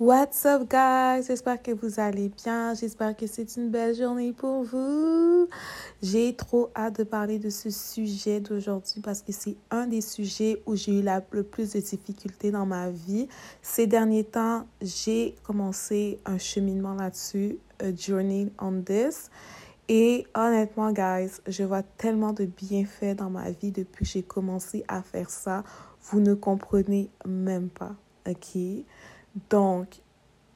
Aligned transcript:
What's 0.00 0.46
up, 0.46 0.66
guys? 0.66 1.26
J'espère 1.26 1.62
que 1.62 1.72
vous 1.72 2.00
allez 2.00 2.30
bien. 2.30 2.72
J'espère 2.72 3.14
que 3.14 3.26
c'est 3.26 3.58
une 3.58 3.68
belle 3.68 3.94
journée 3.94 4.32
pour 4.32 4.64
vous. 4.64 5.46
J'ai 6.02 6.34
trop 6.34 6.70
hâte 6.74 7.00
de 7.00 7.04
parler 7.04 7.38
de 7.38 7.50
ce 7.50 7.68
sujet 7.68 8.40
d'aujourd'hui 8.40 9.02
parce 9.02 9.20
que 9.20 9.30
c'est 9.32 9.58
un 9.70 9.86
des 9.86 10.00
sujets 10.00 10.62
où 10.64 10.74
j'ai 10.74 11.00
eu 11.00 11.04
le 11.32 11.42
plus 11.42 11.74
de 11.74 11.80
difficultés 11.80 12.50
dans 12.50 12.64
ma 12.64 12.88
vie. 12.88 13.28
Ces 13.60 13.86
derniers 13.86 14.24
temps, 14.24 14.66
j'ai 14.80 15.34
commencé 15.42 16.18
un 16.24 16.38
cheminement 16.38 16.94
là-dessus, 16.94 17.58
a 17.78 17.94
journey 17.94 18.50
on 18.58 18.80
this. 18.80 19.28
Et 19.90 20.26
honnêtement, 20.34 20.92
guys, 20.92 21.42
je 21.46 21.62
vois 21.62 21.82
tellement 21.82 22.32
de 22.32 22.46
bienfaits 22.46 23.16
dans 23.16 23.28
ma 23.28 23.50
vie 23.50 23.70
depuis 23.70 24.06
que 24.06 24.10
j'ai 24.10 24.22
commencé 24.22 24.82
à 24.88 25.02
faire 25.02 25.28
ça. 25.28 25.62
Vous 26.04 26.20
ne 26.20 26.32
comprenez 26.32 27.10
même 27.26 27.68
pas, 27.68 27.94
ok? 28.26 28.56
Donc, 29.48 30.00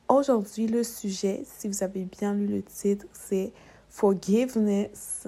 aujourd'hui, 0.08 0.66
le 0.66 0.82
sujet, 0.82 1.42
si 1.44 1.68
vous 1.68 1.82
avez 1.82 2.04
bien 2.04 2.34
lu 2.34 2.46
le 2.46 2.62
titre, 2.62 3.06
c'est 3.12 3.52
Forgiveness 3.88 5.26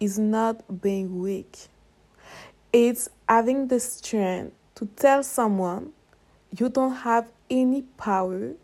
is 0.00 0.18
not 0.18 0.62
being 0.68 1.20
weak. 1.20 1.68
It's 2.72 3.10
having 3.28 3.66
the 3.66 3.80
strength 3.80 4.52
to 4.76 4.86
tell 4.86 5.24
someone 5.24 5.92
you 6.56 6.68
don't 6.68 6.94
have 7.04 7.26
any 7.50 7.82
power 7.96 8.54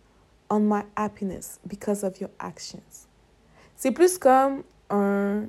on 0.48 0.60
my 0.60 0.84
happiness 0.96 1.58
because 1.66 2.04
of 2.04 2.20
your 2.20 2.30
actions. 2.38 3.08
C'est 3.76 3.92
plus 3.92 4.18
comme 4.18 4.62
un, 4.90 5.48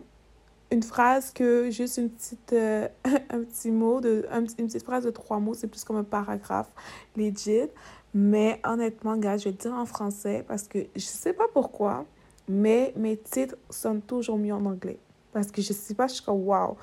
une 0.71 0.83
phrase 0.83 1.31
que 1.31 1.69
juste 1.69 1.97
une 1.97 2.09
petite, 2.09 2.53
euh, 2.53 2.87
un 3.29 3.43
petit 3.43 3.71
mot, 3.71 3.99
de, 3.99 4.25
une 4.31 4.47
petite 4.47 4.83
phrase 4.83 5.03
de 5.03 5.11
trois 5.11 5.39
mots, 5.39 5.53
c'est 5.53 5.67
plus 5.67 5.83
comme 5.83 5.97
un 5.97 6.03
paragraphe 6.03 6.71
legit. 7.15 7.69
Mais 8.13 8.59
honnêtement, 8.65 9.15
gars, 9.15 9.37
je 9.37 9.45
vais 9.45 9.55
dire 9.55 9.73
en 9.73 9.85
français 9.85 10.43
parce 10.47 10.67
que 10.67 10.79
je 10.95 11.01
sais 11.01 11.33
pas 11.33 11.47
pourquoi, 11.53 12.05
mais 12.47 12.93
mes 12.97 13.17
titres 13.17 13.55
sonnent 13.69 14.01
toujours 14.01 14.37
mieux 14.37 14.53
en 14.53 14.65
anglais. 14.65 14.99
Parce 15.31 15.49
que 15.49 15.61
je 15.61 15.71
sais 15.71 15.93
pas, 15.93 16.07
je 16.07 16.15
suis 16.15 16.23
comme 16.23 16.45
wow. 16.45 16.75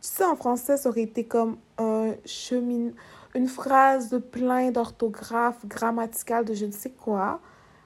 Tu 0.00 0.08
sais, 0.08 0.24
en 0.24 0.34
français, 0.34 0.76
ça 0.76 0.88
aurait 0.88 1.02
été 1.02 1.24
comme 1.24 1.58
un 1.78 2.14
chemin, 2.24 2.90
une 3.34 3.46
phrase 3.46 4.10
de 4.10 4.18
plein 4.18 4.72
d'orthographes 4.72 5.64
grammaticales 5.66 6.44
de 6.44 6.54
je 6.54 6.66
ne 6.66 6.72
sais 6.72 6.90
quoi. 6.90 7.40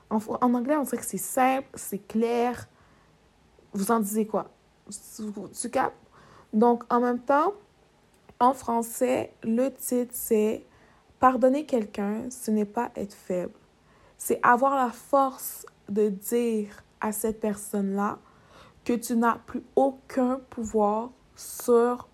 En, 0.08 0.19
en 0.41 0.55
anglais, 0.55 0.77
on 0.77 0.83
dirait 0.84 0.97
que 0.97 1.05
c'est 1.05 1.19
simple, 1.19 1.69
c'est 1.75 1.98
clair. 1.98 2.66
Vous 3.75 3.91
en 3.91 4.00
disiez 4.00 4.27
quoi? 4.27 4.50
Tu 5.60 5.69
capes? 5.69 5.92
Donc, 6.55 6.84
en 6.88 7.00
même 7.00 7.19
temps, 7.19 7.53
en 8.41 8.55
français, 8.55 9.34
le 9.42 9.69
titre, 9.69 10.12
c'est 10.14 10.64
Pardonner 11.20 11.64
quelqu'un, 11.67 12.31
ce 12.31 12.50
n'est 12.50 12.67
pas 12.67 12.91
être 12.97 13.14
faible. 13.14 13.55
C'est 14.19 14.41
avoir 14.42 14.77
la 14.77 14.91
force 14.91 15.67
de 15.89 16.09
dire 16.09 16.83
à 17.00 17.12
cette 17.12 17.41
personne-là 17.41 18.19
que 18.84 18.92
tu 18.92 19.17
n'as 19.17 19.39
plus 19.47 19.62
aucun 19.75 20.41
pouvoir 20.50 21.11
sur 21.34 22.09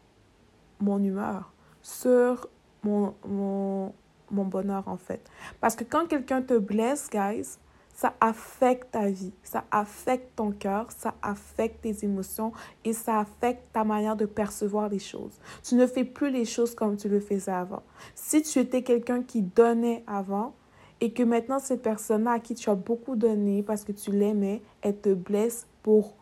mon 0.81 1.03
humeur, 1.03 1.53
sur 1.83 2.49
mon, 2.83 3.15
mon, 3.27 3.93
mon 4.31 4.45
bonheur 4.45 4.89
en 4.89 4.97
fait. 4.97 5.29
Parce 5.61 5.77
que 5.77 5.85
quand 5.85 6.07
quelqu'un 6.07 6.43
te 6.43 6.59
blesse, 6.59 7.09
guys, 7.11 7.59
ça 7.93 8.15
affecte 8.21 8.93
ta 8.93 9.09
vie, 9.09 9.33
ça 9.43 9.65
affecte 9.71 10.37
ton 10.37 10.51
cœur, 10.51 10.87
ça 10.91 11.15
affecte 11.23 11.83
tes 11.83 12.05
émotions 12.05 12.53
et 12.85 12.93
ça 12.93 13.21
affecte 13.21 13.63
ta 13.73 13.85
manière 13.85 14.17
de 14.17 14.27
percevoir 14.27 14.89
les 14.89 14.99
choses. 14.99 15.39
Tu 15.63 15.75
ne 15.75 15.87
fais 15.87 16.05
plus 16.05 16.31
les 16.31 16.45
choses 16.45 16.75
comme 16.75 16.97
tu 16.97 17.09
le 17.09 17.21
faisais 17.21 17.53
avant. 17.53 17.83
Si 18.15 18.43
tu 18.43 18.59
étais 18.59 18.83
quelqu'un 18.83 19.23
qui 19.23 19.43
donnait 19.43 20.03
avant 20.07 20.55
et 21.01 21.13
que 21.13 21.23
maintenant 21.23 21.59
cette 21.59 21.83
personne-là 21.83 22.33
à 22.33 22.39
qui 22.39 22.55
tu 22.55 22.71
as 22.71 22.75
beaucoup 22.75 23.17
donné 23.17 23.63
parce 23.63 23.85
que 23.85 23.93
tu 23.93 24.11
l'aimais, 24.11 24.63
elle 24.81 24.97
te 24.97 25.13
blesse 25.13 25.67
pour 25.83 26.15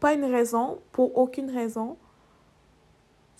pas 0.00 0.12
une 0.12 0.24
raison, 0.24 0.78
pour 0.92 1.16
aucune 1.18 1.50
raison, 1.50 1.96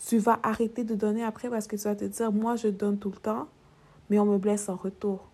tu 0.06 0.18
vas 0.18 0.38
arrêter 0.42 0.84
de 0.84 0.94
donner 0.94 1.24
après 1.24 1.50
parce 1.50 1.66
que 1.66 1.76
tu 1.76 1.82
vas 1.84 1.96
te 1.96 2.04
dire, 2.04 2.32
moi 2.32 2.56
je 2.56 2.68
donne 2.68 2.98
tout 2.98 3.10
le 3.10 3.16
temps, 3.16 3.48
mais 4.10 4.18
on 4.18 4.24
me 4.24 4.38
blesse 4.38 4.68
en 4.68 4.76
retour. 4.76 5.28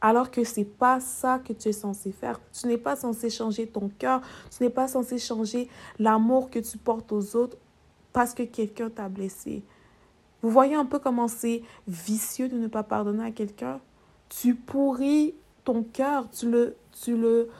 Alors 0.00 0.30
que 0.30 0.44
c'est 0.44 0.64
pas 0.64 0.98
ça 1.00 1.38
que 1.38 1.52
tu 1.52 1.68
es 1.68 1.72
censé 1.72 2.10
faire. 2.10 2.40
Tu 2.52 2.66
n'es 2.66 2.78
pas 2.78 2.96
censé 2.96 3.28
changer 3.28 3.66
ton 3.66 3.90
cœur. 3.98 4.22
Tu 4.56 4.62
n'es 4.62 4.70
pas 4.70 4.88
censé 4.88 5.18
changer 5.18 5.68
l'amour 5.98 6.50
que 6.50 6.58
tu 6.58 6.78
portes 6.78 7.12
aux 7.12 7.36
autres 7.36 7.58
parce 8.12 8.34
que 8.34 8.42
quelqu'un 8.42 8.88
t'a 8.88 9.08
blessé. 9.08 9.62
Vous 10.42 10.50
voyez 10.50 10.74
un 10.74 10.86
peu 10.86 10.98
comment 10.98 11.28
c'est 11.28 11.62
vicieux 11.86 12.48
de 12.48 12.56
ne 12.56 12.66
pas 12.66 12.82
pardonner 12.82 13.24
à 13.24 13.30
quelqu'un? 13.30 13.80
Tu 14.30 14.54
pourris 14.54 15.34
ton 15.64 15.82
cœur, 15.82 16.30
tu 16.30 16.50
le, 16.50 16.76
tu 17.02 17.16
le, 17.16 17.50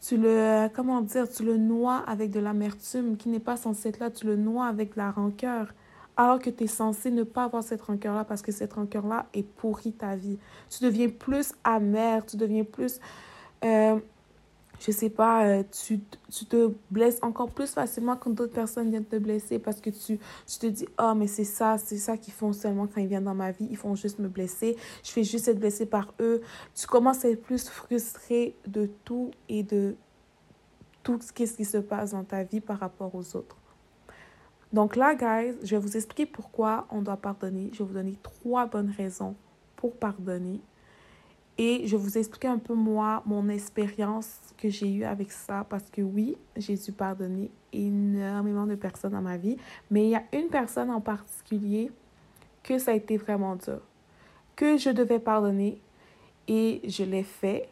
tu 0.00 0.16
le, 0.16 0.68
comment 0.74 1.00
dire, 1.00 1.28
tu 1.28 1.42
le 1.42 1.56
noies 1.56 2.04
avec 2.06 2.30
de 2.30 2.38
l'amertume 2.38 3.16
qui 3.16 3.28
n'est 3.28 3.40
pas 3.40 3.56
censé 3.56 3.88
être 3.88 3.98
là, 3.98 4.10
tu 4.10 4.26
le 4.26 4.36
noies 4.36 4.66
avec 4.66 4.94
la 4.94 5.10
rancœur 5.10 5.72
alors 6.20 6.38
que 6.38 6.50
tu 6.50 6.64
es 6.64 6.66
censé 6.66 7.10
ne 7.10 7.22
pas 7.22 7.44
avoir 7.44 7.62
cette 7.62 7.80
rancœur-là 7.80 8.24
parce 8.26 8.42
que 8.42 8.52
cette 8.52 8.74
rancœur-là 8.74 9.24
est 9.32 9.42
pourrie 9.42 9.94
ta 9.94 10.16
vie. 10.16 10.38
Tu 10.68 10.84
deviens 10.84 11.08
plus 11.08 11.54
amer, 11.64 12.26
tu 12.26 12.36
deviens 12.36 12.64
plus, 12.64 13.00
euh, 13.64 13.98
je 14.80 14.90
sais 14.92 15.08
pas, 15.08 15.46
euh, 15.46 15.62
tu, 15.72 16.00
te 16.44 16.74
blesses 16.90 17.20
encore 17.22 17.50
plus 17.50 17.70
facilement 17.70 18.16
quand 18.16 18.28
d'autres 18.28 18.52
personnes 18.52 18.90
viennent 18.90 19.06
te 19.06 19.16
blesser 19.16 19.58
parce 19.58 19.80
que 19.80 19.88
tu, 19.88 20.18
tu 20.46 20.58
te 20.58 20.66
dis, 20.66 20.86
oh, 21.00 21.14
mais 21.16 21.26
c'est 21.26 21.44
ça, 21.44 21.78
c'est 21.78 21.96
ça 21.96 22.18
qu'ils 22.18 22.34
font 22.34 22.52
seulement 22.52 22.86
quand 22.86 23.00
ils 23.00 23.06
viennent 23.06 23.24
dans 23.24 23.34
ma 23.34 23.52
vie, 23.52 23.68
ils 23.70 23.78
font 23.78 23.94
juste 23.94 24.18
me 24.18 24.28
blesser, 24.28 24.76
je 25.02 25.10
fais 25.12 25.24
juste 25.24 25.48
être 25.48 25.58
blessée 25.58 25.86
par 25.86 26.12
eux. 26.20 26.42
Tu 26.74 26.86
commences 26.86 27.24
à 27.24 27.30
être 27.30 27.40
plus 27.40 27.66
frustré 27.66 28.54
de 28.66 28.90
tout 29.06 29.30
et 29.48 29.62
de 29.62 29.96
tout 31.02 31.18
ce 31.22 31.32
qui 31.32 31.64
se 31.64 31.78
passe 31.78 32.10
dans 32.10 32.24
ta 32.24 32.42
vie 32.42 32.60
par 32.60 32.78
rapport 32.78 33.14
aux 33.14 33.36
autres. 33.36 33.56
Donc 34.72 34.94
là, 34.94 35.14
guys, 35.14 35.56
je 35.62 35.74
vais 35.74 35.82
vous 35.82 35.96
expliquer 35.96 36.26
pourquoi 36.26 36.86
on 36.90 37.02
doit 37.02 37.16
pardonner. 37.16 37.70
Je 37.72 37.78
vais 37.78 37.84
vous 37.84 37.94
donner 37.94 38.16
trois 38.22 38.66
bonnes 38.66 38.92
raisons 38.96 39.34
pour 39.76 39.96
pardonner. 39.96 40.60
Et 41.58 41.86
je 41.86 41.96
vais 41.96 42.02
vous 42.02 42.16
expliquer 42.16 42.48
un 42.48 42.58
peu 42.58 42.74
moi, 42.74 43.22
mon 43.26 43.48
expérience 43.48 44.38
que 44.56 44.68
j'ai 44.68 44.90
eue 44.90 45.04
avec 45.04 45.32
ça. 45.32 45.66
Parce 45.68 45.90
que 45.90 46.00
oui, 46.00 46.36
j'ai 46.56 46.76
dû 46.76 46.92
pardonner 46.92 47.50
énormément 47.72 48.66
de 48.66 48.76
personnes 48.76 49.12
dans 49.12 49.20
ma 49.20 49.36
vie. 49.36 49.56
Mais 49.90 50.04
il 50.04 50.10
y 50.10 50.16
a 50.16 50.22
une 50.32 50.48
personne 50.48 50.90
en 50.90 51.00
particulier 51.00 51.90
que 52.62 52.78
ça 52.78 52.92
a 52.92 52.94
été 52.94 53.16
vraiment 53.16 53.56
dur. 53.56 53.80
Que 54.54 54.76
je 54.76 54.90
devais 54.90 55.18
pardonner. 55.18 55.82
Et 56.46 56.80
je 56.84 57.02
l'ai 57.02 57.24
fait. 57.24 57.68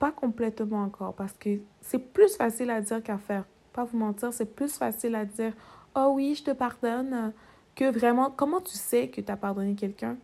Pas 0.00 0.10
complètement 0.10 0.82
encore. 0.82 1.14
Parce 1.14 1.32
que 1.34 1.60
c'est 1.80 2.12
plus 2.12 2.34
facile 2.36 2.70
à 2.70 2.80
dire 2.80 3.02
qu'à 3.02 3.18
faire. 3.18 3.44
Pas 3.72 3.84
vous 3.84 3.98
mentir, 3.98 4.32
c'est 4.32 4.52
plus 4.52 4.76
facile 4.76 5.14
à 5.14 5.24
dire 5.24 5.52
oh 5.94 6.12
oui, 6.14 6.34
je 6.34 6.44
te 6.44 6.50
pardonne, 6.50 7.32
que 7.74 7.90
vraiment, 7.90 8.30
comment 8.30 8.60
tu 8.60 8.76
sais 8.76 9.08
que 9.08 9.20
tu 9.20 9.30
as 9.30 9.36
pardonné 9.36 9.74
quelqu'un? 9.74 10.16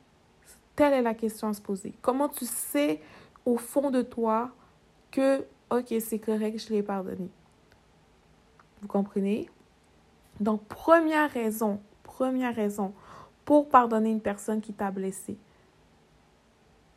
Telle 0.75 0.93
est 0.93 1.03
la 1.03 1.15
question 1.15 1.49
à 1.49 1.54
se 1.54 1.62
poser. 1.62 1.94
Comment 2.03 2.28
tu 2.28 2.44
sais 2.44 3.00
au 3.44 3.56
fond 3.56 3.91
de 3.91 4.03
toi 4.03 4.50
que, 5.10 5.44
ok, 5.71 5.94
c'est 6.00 6.19
correct, 6.19 6.59
je 6.59 6.75
l'ai 6.75 6.82
pardonné? 6.82 7.31
Vous 8.82 8.88
comprenez? 8.88 9.49
Donc, 10.38 10.65
première 10.65 11.31
raison, 11.31 11.81
première 12.03 12.54
raison 12.54 12.93
pour 13.44 13.69
pardonner 13.69 14.10
une 14.10 14.21
personne 14.21 14.60
qui 14.60 14.72
t'a 14.75 14.91
blessé, 14.91 15.38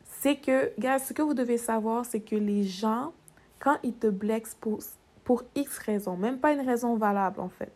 c'est 0.04 0.36
que, 0.36 0.78
gars, 0.78 0.98
ce 0.98 1.14
que 1.14 1.22
vous 1.22 1.32
devez 1.32 1.56
savoir, 1.56 2.04
c'est 2.04 2.20
que 2.20 2.36
les 2.36 2.64
gens, 2.64 3.12
quand 3.58 3.78
ils 3.82 3.94
te 3.94 4.08
blessent 4.08 4.56
pour, 4.60 4.80
pour 5.24 5.44
X 5.54 5.78
raisons, 5.78 6.16
même 6.16 6.38
pas 6.38 6.52
une 6.52 6.60
raison 6.60 6.96
valable 6.96 7.40
en 7.40 7.48
fait, 7.48 7.72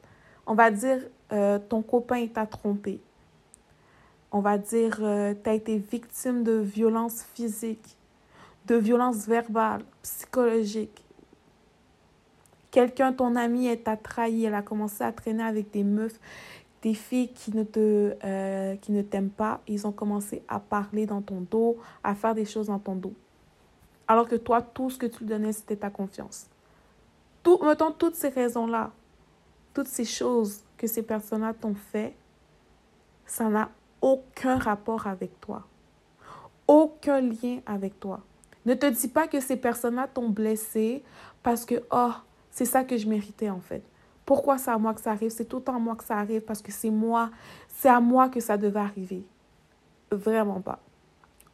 on 0.47 0.55
va 0.55 0.71
dire, 0.71 0.99
euh, 1.32 1.59
ton 1.59 1.82
copain 1.82 2.27
t'a 2.27 2.47
trompé. 2.47 3.00
On 4.32 4.41
va 4.41 4.59
dire, 4.59 4.99
euh, 5.00 5.34
tu 5.43 5.49
as 5.49 5.55
été 5.55 5.78
victime 5.78 6.43
de 6.43 6.53
violences 6.53 7.22
physiques, 7.34 7.97
de 8.66 8.75
violences 8.77 9.27
verbales, 9.27 9.82
psychologiques. 10.02 11.05
Quelqu'un, 12.70 13.12
ton 13.12 13.37
ami, 13.37 13.76
t'a 13.79 13.96
trahi, 13.96 14.44
elle 14.44 14.55
a 14.55 14.62
commencé 14.62 15.05
à 15.05 15.12
traîner 15.12 15.44
avec 15.44 15.70
des 15.70 15.85
meufs, 15.85 16.19
des 16.82 16.94
filles 16.94 17.32
qui 17.32 17.55
ne 17.56 17.62
te, 17.62 18.14
euh, 18.25 18.76
qui 18.76 18.93
ne 18.93 19.02
t'aiment 19.02 19.31
pas. 19.31 19.61
Ils 19.69 19.87
ont 19.87 19.93
commencé 19.93 20.43
à 20.49 20.58
parler 20.58 21.06
dans 21.06 21.23
ton 21.23 21.40
dos, 21.49 21.79
à 22.02 22.14
faire 22.14 22.35
des 22.35 22.44
choses 22.44 22.67
dans 22.67 22.81
ton 22.81 22.97
dos. 22.97 23.14
Alors 24.08 24.29
que 24.29 24.35
toi, 24.35 24.61
tout 24.61 24.90
ce 24.90 24.99
que 24.99 25.06
tu 25.06 25.20
lui 25.20 25.26
donnais, 25.26 25.52
c'était 25.52 25.76
ta 25.76 25.88
confiance. 25.88 26.49
Tout, 27.43 27.58
mettons 27.62 27.93
toutes 27.93 28.17
ces 28.17 28.29
raisons-là 28.29 28.90
toutes 29.75 29.88
ces 29.88 30.05
choses 30.05 30.62
que 30.79 30.87
ces 30.87 31.03
personnes-là 31.03 31.53
t'ont 31.53 31.75
fait, 31.75 32.15
ça 33.26 33.49
n'a 33.49 33.71
aucun 34.00 34.56
rapport 34.56 35.06
avec 35.06 35.41
toi. 35.41 35.65
Aucun 36.67 37.21
lien 37.21 37.59
avec 37.67 37.99
toi. 38.00 38.21
Ne 38.65 38.75
te 38.75 38.87
dis 38.87 39.09
pas 39.09 39.26
que 39.26 39.41
ces 39.41 39.56
personnes-là 39.56 40.09
t'ont 40.09 40.31
blessé 40.31 41.03
parce 41.43 41.67
que, 41.67 41.82
oh, 41.91 42.12
c'est 42.50 42.65
ça 42.65 42.85
que 42.85 42.97
je 42.97 43.09
méritais 43.09 43.50
en 43.50 43.61
fait. 43.61 43.82
Pourquoi 44.25 44.56
c'est 44.56 44.71
à 44.71 44.79
moi 44.79 44.94
que 44.94 45.00
ça 45.00 45.11
arrive? 45.11 45.31
C'est 45.31 45.44
tout 45.44 45.62
à 45.67 45.73
moi 45.73 45.97
que 45.97 46.05
ça 46.05 46.17
arrive 46.17 46.41
parce 46.41 46.62
que 46.62 46.73
c'est 46.73 46.91
moi, 46.91 47.31
c'est 47.69 47.91
à 47.91 48.00
moi 48.00 48.31
que 48.31 48.41
ça 48.41 48.56
devait 48.56 48.81
arriver. 48.81 49.23
Vraiment 50.11 50.61
pas. 50.61 50.79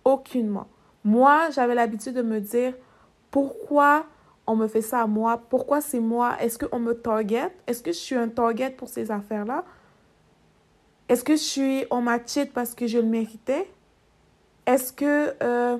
Aucunement. 0.04 0.68
Moi, 1.02 1.50
j'avais 1.50 1.74
l'habitude 1.74 2.14
de 2.14 2.22
me 2.22 2.40
dire, 2.40 2.74
pourquoi 3.30 4.06
on 4.50 4.56
me 4.56 4.66
fait 4.66 4.82
ça 4.82 5.02
à 5.02 5.06
moi? 5.06 5.40
Pourquoi 5.48 5.80
c'est 5.80 6.00
moi? 6.00 6.36
Est-ce 6.40 6.58
qu'on 6.58 6.80
me 6.80 6.92
target? 6.92 7.52
Est-ce 7.68 7.84
que 7.84 7.92
je 7.92 7.98
suis 7.98 8.16
un 8.16 8.28
target 8.28 8.70
pour 8.70 8.88
ces 8.88 9.12
affaires-là? 9.12 9.64
Est-ce 11.08 11.22
que 11.22 11.34
je 11.34 11.42
suis, 11.42 11.84
on 11.92 12.00
m'a 12.02 12.18
cheat 12.24 12.52
parce 12.52 12.74
que 12.74 12.88
je 12.88 12.98
le 12.98 13.06
méritais? 13.06 13.70
Est-ce 14.66 14.92
que 14.92 15.34
euh, 15.40 15.78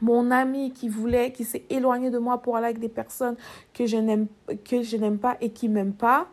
mon 0.00 0.30
ami 0.30 0.72
qui 0.72 0.88
voulait, 0.88 1.32
qui 1.32 1.44
s'est 1.44 1.64
éloigné 1.68 2.10
de 2.10 2.18
moi 2.18 2.38
pour 2.38 2.56
aller 2.56 2.66
avec 2.66 2.78
des 2.78 2.88
personnes 2.88 3.36
que 3.74 3.86
je 3.86 3.96
n'aime, 3.96 4.28
que 4.64 4.82
je 4.82 4.96
n'aime 4.96 5.18
pas 5.18 5.36
et 5.40 5.50
qui 5.50 5.68
m'aiment 5.68 5.92
pas, 5.92 6.28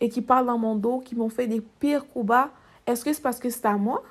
et 0.00 0.08
qui 0.08 0.22
parlent 0.22 0.46
dans 0.46 0.58
mon 0.58 0.74
dos, 0.74 1.00
qui 1.00 1.14
m'ont 1.16 1.28
fait 1.28 1.46
des 1.46 1.60
pires 1.60 2.08
coups 2.08 2.26
bas, 2.26 2.50
est-ce 2.86 3.04
que 3.04 3.12
c'est 3.12 3.22
parce 3.22 3.40
que 3.40 3.50
c'est 3.50 3.66
à 3.66 3.76
moi? 3.76 4.02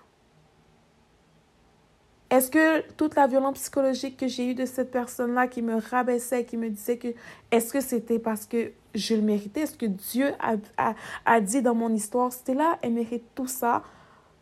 Est-ce 2.33 2.49
que 2.49 2.81
toute 2.93 3.13
la 3.13 3.27
violence 3.27 3.59
psychologique 3.59 4.17
que 4.17 4.27
j'ai 4.27 4.49
eue 4.49 4.55
de 4.55 4.65
cette 4.65 4.89
personne-là 4.89 5.45
qui 5.47 5.61
me 5.61 5.75
rabaissait, 5.75 6.45
qui 6.45 6.57
me 6.57 6.67
disait 6.67 6.97
que, 6.97 7.09
est-ce 7.51 7.71
que 7.71 7.79
c'était 7.79 8.17
parce 8.17 8.47
que 8.47 8.71
je 8.95 9.13
le 9.13 9.21
méritais? 9.21 9.61
Est-ce 9.61 9.77
que 9.77 9.85
Dieu 9.85 10.33
a, 10.39 10.55
a, 10.77 10.95
a 11.27 11.41
dit 11.41 11.61
dans 11.61 11.75
mon 11.75 11.93
histoire, 11.93 12.33
c'était 12.33 12.55
là, 12.55 12.79
elle 12.81 12.93
mérite 12.93 13.23
tout 13.35 13.45
ça, 13.45 13.83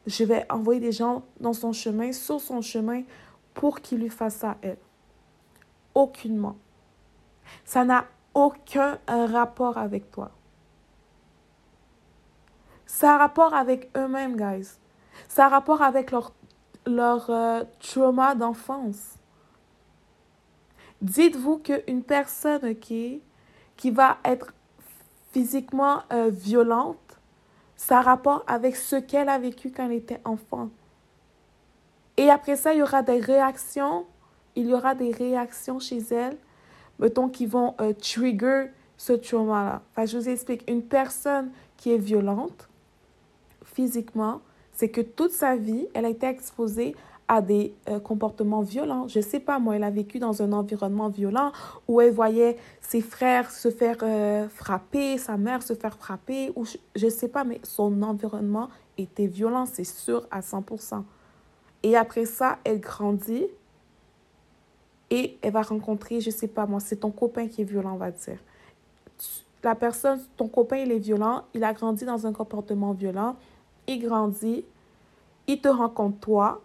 je 0.08 0.24
vais 0.24 0.46
envoyer 0.50 0.80
des 0.80 0.94
gens 0.94 1.24
dans 1.42 1.52
son 1.52 1.74
chemin, 1.74 2.14
sur 2.14 2.40
son 2.40 2.62
chemin, 2.62 3.04
pour 3.54 3.82
qu'il 3.82 4.00
lui 4.00 4.10
fasse 4.10 4.36
ça 4.36 4.52
à 4.52 4.58
elle? 4.62 4.78
Aucunement. 5.94 6.56
Ça 7.66 7.84
n'a 7.84 8.06
aucun 8.34 9.00
rapport 9.06 9.78
avec 9.78 10.10
toi. 10.12 10.32
Ça 12.86 13.16
a 13.16 13.18
rapport 13.18 13.54
avec 13.54 13.90
eux-mêmes, 13.98 14.38
guys. 14.38 14.78
Ça 15.28 15.48
a 15.48 15.50
rapport 15.50 15.82
avec 15.82 16.12
leur, 16.12 16.32
leur 16.86 17.30
euh, 17.30 17.64
trauma 17.80 18.36
d'enfance. 18.36 19.16
Dites-vous 21.02 21.60
qu'une 21.60 22.04
personne 22.04 22.76
qui, 22.76 23.22
qui 23.78 23.92
va 23.92 24.18
être 24.24 24.54
physiquement 25.32 26.04
euh, 26.12 26.30
violente, 26.30 26.98
ça 27.76 28.00
a 28.00 28.02
rapport 28.02 28.44
avec 28.46 28.76
ce 28.76 28.96
qu'elle 28.96 29.30
a 29.30 29.40
vécu 29.40 29.72
quand 29.72 29.86
elle 29.86 29.94
était 29.94 30.22
enfant. 30.26 30.70
Et 32.18 32.30
après 32.30 32.56
ça, 32.56 32.74
il 32.74 32.80
y 32.80 32.84
aura 32.84 33.02
des 33.02 33.20
réactions, 33.20 34.06
il 34.56 34.68
y 34.68 34.74
aura 34.74 34.94
des 34.94 35.12
réactions 35.12 35.80
chez 35.80 36.00
elle, 36.12 36.38
mettons, 37.00 37.30
qui 37.30 37.48
vont 37.48 37.74
euh, 37.82 37.94
trigger 37.94 38.68
ce 38.98 39.14
trauma-là. 39.14 39.82
Je 40.06 40.18
vous 40.18 40.30
explique, 40.30 40.70
une 40.70 40.84
personne 40.84 41.50
qui 41.78 41.92
est 41.92 41.98
violente, 41.98 42.70
physiquement, 43.64 44.42
c'est 44.82 44.90
que 44.90 45.02
toute 45.02 45.30
sa 45.30 45.56
vie, 45.56 45.86
elle 45.94 46.06
a 46.06 46.10
été 46.10 46.26
exposée 46.26 46.96
à 47.28 47.44
des 47.44 47.72
euh, 47.88 48.00
comportements 48.00 48.64
violents. 48.64 49.08
Je 49.08 49.20
sais 49.20 49.40
pas, 49.40 49.60
moi, 49.60 49.76
elle 49.76 49.84
a 49.84 49.92
vécu 49.92 50.18
dans 50.18 50.42
un 50.42 50.52
environnement 50.54 51.08
violent 51.08 51.52
où 51.88 52.02
elle 52.02 52.12
voyait 52.12 52.58
ses 52.82 53.02
frères 53.02 53.52
se 53.52 53.70
faire 53.70 53.98
euh, 54.02 54.50
frapper, 54.50 55.20
sa 55.20 55.38
mère 55.38 55.62
se 55.62 55.76
faire 55.76 55.96
frapper, 55.96 56.52
ou 56.56 56.66
je, 56.66 57.06
ne 57.06 57.12
sais 57.12 57.28
pas, 57.28 57.44
mais 57.44 57.60
son 57.62 58.02
environnement 58.02 58.70
était 58.98 59.28
violent, 59.28 59.68
c'est 59.68 59.84
sûr, 59.84 60.26
à 60.32 60.40
100%. 60.40 61.04
Et 61.84 61.96
après 61.96 62.26
ça, 62.26 62.58
elle 62.64 62.80
grandit 62.80 63.46
et 65.12 65.38
elle 65.44 65.54
va 65.54 65.62
rencontrer, 65.62 66.22
je 66.22 66.32
sais 66.32 66.48
pas, 66.48 66.66
moi, 66.66 66.80
c'est 66.80 67.02
ton 67.02 67.12
copain 67.12 67.48
qui 67.48 67.62
est 67.62 67.66
violent, 67.66 67.94
on 67.94 67.98
va 67.98 68.10
dire. 68.10 68.40
La 69.64 69.76
personne, 69.76 70.20
ton 70.38 70.48
copain, 70.48 70.78
il 70.78 70.92
est 70.92 70.98
violent, 70.98 71.44
il 71.54 71.64
a 71.64 71.72
grandi 71.72 72.04
dans 72.04 72.26
un 72.26 72.34
comportement 72.34 72.94
violent 72.94 73.36
il 73.88 74.00
grandit, 74.00 74.66
il 75.48 75.62
te 75.62 75.68
rencontre 75.68 76.20
toi, 76.20 76.62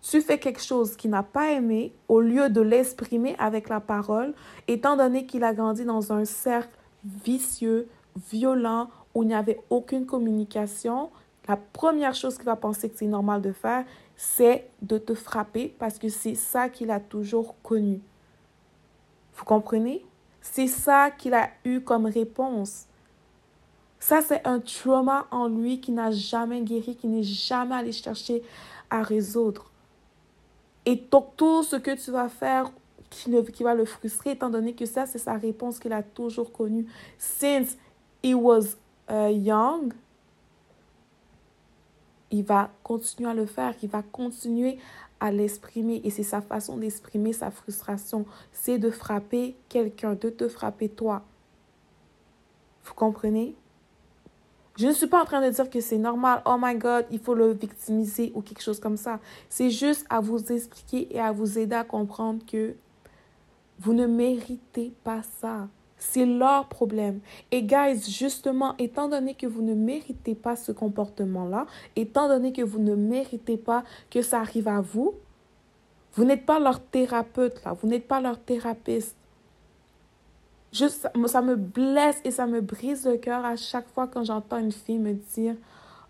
tu 0.00 0.20
fais 0.22 0.38
quelque 0.38 0.62
chose 0.62 0.96
qu'il 0.96 1.10
n'a 1.10 1.22
pas 1.22 1.52
aimé, 1.52 1.92
au 2.08 2.20
lieu 2.20 2.48
de 2.48 2.60
l'exprimer 2.60 3.36
avec 3.38 3.68
la 3.68 3.80
parole, 3.80 4.34
étant 4.66 4.96
donné 4.96 5.26
qu'il 5.26 5.44
a 5.44 5.52
grandi 5.52 5.84
dans 5.84 6.12
un 6.12 6.24
cercle 6.24 6.70
vicieux, 7.04 7.88
violent, 8.30 8.88
où 9.14 9.22
il 9.22 9.28
n'y 9.28 9.34
avait 9.34 9.60
aucune 9.70 10.06
communication, 10.06 11.10
la 11.46 11.56
première 11.56 12.14
chose 12.14 12.36
qu'il 12.36 12.44
va 12.44 12.56
penser 12.56 12.90
que 12.90 12.96
c'est 12.96 13.06
normal 13.06 13.40
de 13.40 13.52
faire, 13.52 13.84
c'est 14.16 14.68
de 14.82 14.98
te 14.98 15.14
frapper 15.14 15.74
parce 15.78 15.98
que 15.98 16.08
c'est 16.08 16.34
ça 16.34 16.68
qu'il 16.68 16.90
a 16.90 17.00
toujours 17.00 17.54
connu. 17.62 18.00
Vous 19.34 19.44
comprenez? 19.44 20.04
C'est 20.40 20.66
ça 20.66 21.10
qu'il 21.10 21.34
a 21.34 21.48
eu 21.64 21.80
comme 21.80 22.06
réponse. 22.06 22.87
Ça, 24.00 24.22
c'est 24.22 24.46
un 24.46 24.60
trauma 24.60 25.26
en 25.30 25.48
lui 25.48 25.80
qui 25.80 25.92
n'a 25.92 26.10
jamais 26.10 26.62
guéri, 26.62 26.96
qui 26.96 27.08
n'est 27.08 27.22
jamais 27.22 27.74
allé 27.74 27.92
chercher 27.92 28.42
à 28.90 29.02
résoudre. 29.02 29.70
Et 30.86 30.96
donc, 30.96 31.36
tout 31.36 31.62
ce 31.62 31.76
que 31.76 31.94
tu 32.02 32.10
vas 32.10 32.28
faire 32.28 32.70
qui, 33.10 33.62
va 33.62 33.74
le 33.74 33.84
frustrer, 33.84 34.30
étant 34.30 34.50
donné 34.50 34.74
que 34.74 34.86
ça, 34.86 35.06
c'est 35.06 35.18
sa 35.18 35.34
réponse 35.34 35.78
qu'il 35.78 35.92
a 35.92 36.02
toujours 36.02 36.52
connue. 36.52 36.86
Since 37.18 37.76
he 38.22 38.34
was 38.34 38.76
uh, 39.10 39.32
young, 39.32 39.92
il 42.30 42.44
va 42.44 42.70
continuer 42.82 43.30
à 43.30 43.34
le 43.34 43.46
faire, 43.46 43.74
il 43.82 43.88
va 43.88 44.02
continuer 44.02 44.78
à 45.20 45.32
l'exprimer. 45.32 46.00
Et 46.04 46.10
c'est 46.10 46.22
sa 46.22 46.40
façon 46.40 46.76
d'exprimer 46.76 47.32
sa 47.32 47.50
frustration. 47.50 48.26
C'est 48.52 48.78
de 48.78 48.90
frapper 48.90 49.56
quelqu'un, 49.68 50.14
de 50.14 50.30
te 50.30 50.48
frapper 50.48 50.88
toi. 50.88 51.22
Vous 52.84 52.94
comprenez? 52.94 53.54
Je 54.78 54.86
ne 54.86 54.92
suis 54.92 55.08
pas 55.08 55.20
en 55.20 55.24
train 55.24 55.44
de 55.44 55.50
dire 55.50 55.68
que 55.68 55.80
c'est 55.80 55.98
normal, 55.98 56.40
oh 56.46 56.56
my 56.56 56.76
God, 56.76 57.06
il 57.10 57.18
faut 57.18 57.34
le 57.34 57.50
victimiser 57.50 58.30
ou 58.36 58.42
quelque 58.42 58.62
chose 58.62 58.78
comme 58.78 58.96
ça. 58.96 59.18
C'est 59.48 59.70
juste 59.70 60.06
à 60.08 60.20
vous 60.20 60.52
expliquer 60.52 61.08
et 61.10 61.18
à 61.18 61.32
vous 61.32 61.58
aider 61.58 61.74
à 61.74 61.82
comprendre 61.82 62.46
que 62.46 62.76
vous 63.80 63.92
ne 63.92 64.06
méritez 64.06 64.92
pas 65.02 65.22
ça. 65.40 65.66
C'est 65.96 66.26
leur 66.26 66.68
problème. 66.68 67.18
Et 67.50 67.64
guys, 67.64 68.08
justement, 68.08 68.76
étant 68.78 69.08
donné 69.08 69.34
que 69.34 69.48
vous 69.48 69.62
ne 69.62 69.74
méritez 69.74 70.36
pas 70.36 70.54
ce 70.54 70.70
comportement-là, 70.70 71.66
étant 71.96 72.28
donné 72.28 72.52
que 72.52 72.62
vous 72.62 72.78
ne 72.78 72.94
méritez 72.94 73.56
pas 73.56 73.82
que 74.12 74.22
ça 74.22 74.38
arrive 74.38 74.68
à 74.68 74.80
vous, 74.80 75.14
vous 76.12 76.24
n'êtes 76.24 76.46
pas 76.46 76.60
leur 76.60 76.80
thérapeute, 76.80 77.64
là. 77.64 77.72
Vous 77.72 77.88
n'êtes 77.88 78.06
pas 78.06 78.20
leur 78.20 78.38
thérapeute. 78.38 79.16
Juste, 80.72 81.08
ça 81.26 81.42
me 81.42 81.56
blesse 81.56 82.20
et 82.24 82.30
ça 82.30 82.46
me 82.46 82.60
brise 82.60 83.06
le 83.06 83.16
cœur 83.16 83.44
à 83.44 83.56
chaque 83.56 83.88
fois 83.88 84.06
quand 84.06 84.24
j'entends 84.24 84.58
une 84.58 84.72
fille 84.72 84.98
me 84.98 85.14
dire 85.14 85.54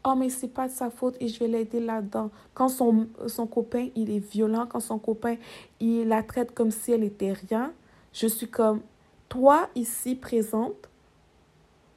Oh, 0.04 0.14
mais 0.14 0.30
c'est 0.30 0.48
pas 0.48 0.68
de 0.68 0.72
sa 0.72 0.90
faute 0.90 1.16
et 1.20 1.28
je 1.28 1.38
vais 1.38 1.48
l'aider 1.48 1.80
là-dedans. 1.80 2.30
Quand 2.54 2.68
son, 2.68 3.08
son 3.26 3.46
copain, 3.46 3.88
il 3.94 4.10
est 4.10 4.20
violent, 4.20 4.66
quand 4.66 4.80
son 4.80 4.98
copain, 4.98 5.36
il 5.80 6.08
la 6.08 6.22
traite 6.22 6.54
comme 6.54 6.70
si 6.70 6.92
elle 6.92 7.04
était 7.04 7.32
rien, 7.32 7.72
je 8.12 8.26
suis 8.26 8.48
comme 8.48 8.80
Toi, 9.28 9.68
ici, 9.74 10.14
présente, 10.14 10.88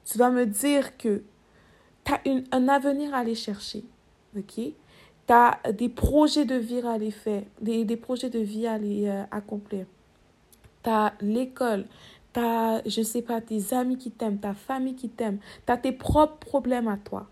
tu 0.04 0.18
vas 0.18 0.30
me 0.30 0.44
dire 0.46 0.96
que 0.98 1.22
tu 2.04 2.12
as 2.12 2.20
un 2.52 2.68
avenir 2.68 3.14
à 3.14 3.18
aller 3.18 3.34
chercher. 3.34 3.84
OK? 4.36 4.54
Tu 4.54 4.74
as 5.28 5.58
des 5.72 5.88
projets 5.88 6.44
de 6.44 6.56
vie 6.56 6.80
à 6.80 6.92
aller 6.92 7.12
faire, 7.12 7.44
des, 7.60 7.84
des 7.84 7.96
projets 7.96 8.30
de 8.30 8.40
vie 8.40 8.66
à 8.66 8.74
aller 8.74 9.08
euh, 9.08 9.22
accomplir. 9.30 9.86
Tu 10.82 10.90
as 10.90 11.14
l'école, 11.20 11.86
t'as, 12.32 12.82
je 12.86 13.02
sais 13.02 13.22
pas, 13.22 13.40
tes 13.40 13.74
amis 13.74 13.98
qui 13.98 14.10
t'aiment, 14.10 14.38
ta 14.38 14.54
famille 14.54 14.94
qui 14.94 15.08
t'aime, 15.08 15.38
tu 15.66 15.72
as 15.72 15.76
tes 15.76 15.92
propres 15.92 16.38
problèmes 16.38 16.88
à 16.88 16.96
toi. 16.96 17.28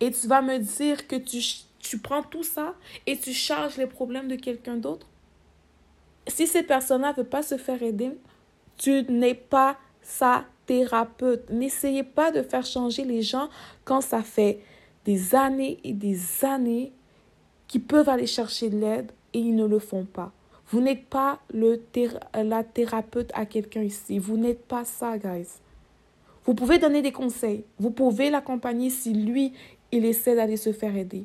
Et 0.00 0.10
tu 0.10 0.26
vas 0.26 0.42
me 0.42 0.58
dire 0.58 1.06
que 1.06 1.16
tu, 1.16 1.42
tu 1.78 1.98
prends 1.98 2.22
tout 2.22 2.42
ça 2.42 2.74
et 3.06 3.18
tu 3.18 3.32
charges 3.32 3.76
les 3.76 3.86
problèmes 3.86 4.28
de 4.28 4.36
quelqu'un 4.36 4.76
d'autre? 4.76 5.06
Si 6.26 6.46
cette 6.46 6.66
personne-là 6.66 7.12
ne 7.12 7.16
veut 7.16 7.28
pas 7.28 7.42
se 7.42 7.56
faire 7.56 7.82
aider, 7.82 8.12
tu 8.76 9.04
n'es 9.08 9.34
pas 9.34 9.76
sa 10.02 10.44
thérapeute. 10.66 11.50
N'essayez 11.50 12.02
pas 12.02 12.30
de 12.30 12.42
faire 12.42 12.64
changer 12.64 13.04
les 13.04 13.22
gens 13.22 13.48
quand 13.84 14.00
ça 14.00 14.22
fait 14.22 14.60
des 15.04 15.34
années 15.34 15.78
et 15.84 15.92
des 15.92 16.44
années 16.44 16.92
qu'ils 17.68 17.82
peuvent 17.82 18.08
aller 18.08 18.26
chercher 18.26 18.70
de 18.70 18.78
l'aide 18.78 19.12
et 19.34 19.38
ils 19.38 19.54
ne 19.54 19.66
le 19.66 19.78
font 19.78 20.04
pas. 20.04 20.32
Vous 20.70 20.80
n'êtes 20.80 21.06
pas 21.06 21.40
le 21.52 21.82
la 22.34 22.64
thérapeute 22.64 23.30
à 23.34 23.44
quelqu'un 23.44 23.82
ici. 23.82 24.18
Vous 24.18 24.36
n'êtes 24.36 24.64
pas 24.66 24.84
ça, 24.84 25.18
guys. 25.18 25.48
Vous 26.44 26.54
pouvez 26.54 26.78
donner 26.78 27.02
des 27.02 27.12
conseils. 27.12 27.64
Vous 27.78 27.90
pouvez 27.90 28.30
l'accompagner 28.30 28.88
si 28.88 29.12
lui, 29.12 29.52
il 29.90 30.04
essaie 30.04 30.36
d'aller 30.36 30.56
se 30.56 30.72
faire 30.72 30.96
aider. 30.96 31.24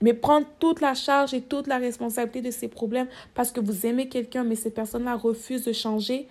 Mais 0.00 0.14
prendre 0.14 0.46
toute 0.58 0.80
la 0.80 0.94
charge 0.94 1.34
et 1.34 1.42
toute 1.42 1.66
la 1.66 1.78
responsabilité 1.78 2.40
de 2.40 2.50
ses 2.50 2.68
problèmes 2.68 3.08
parce 3.34 3.50
que 3.50 3.60
vous 3.60 3.84
aimez 3.84 4.08
quelqu'un, 4.08 4.44
mais 4.44 4.54
cette 4.54 4.74
personne-là 4.74 5.16
refuse 5.16 5.64
de 5.64 5.72
changer, 5.72 6.28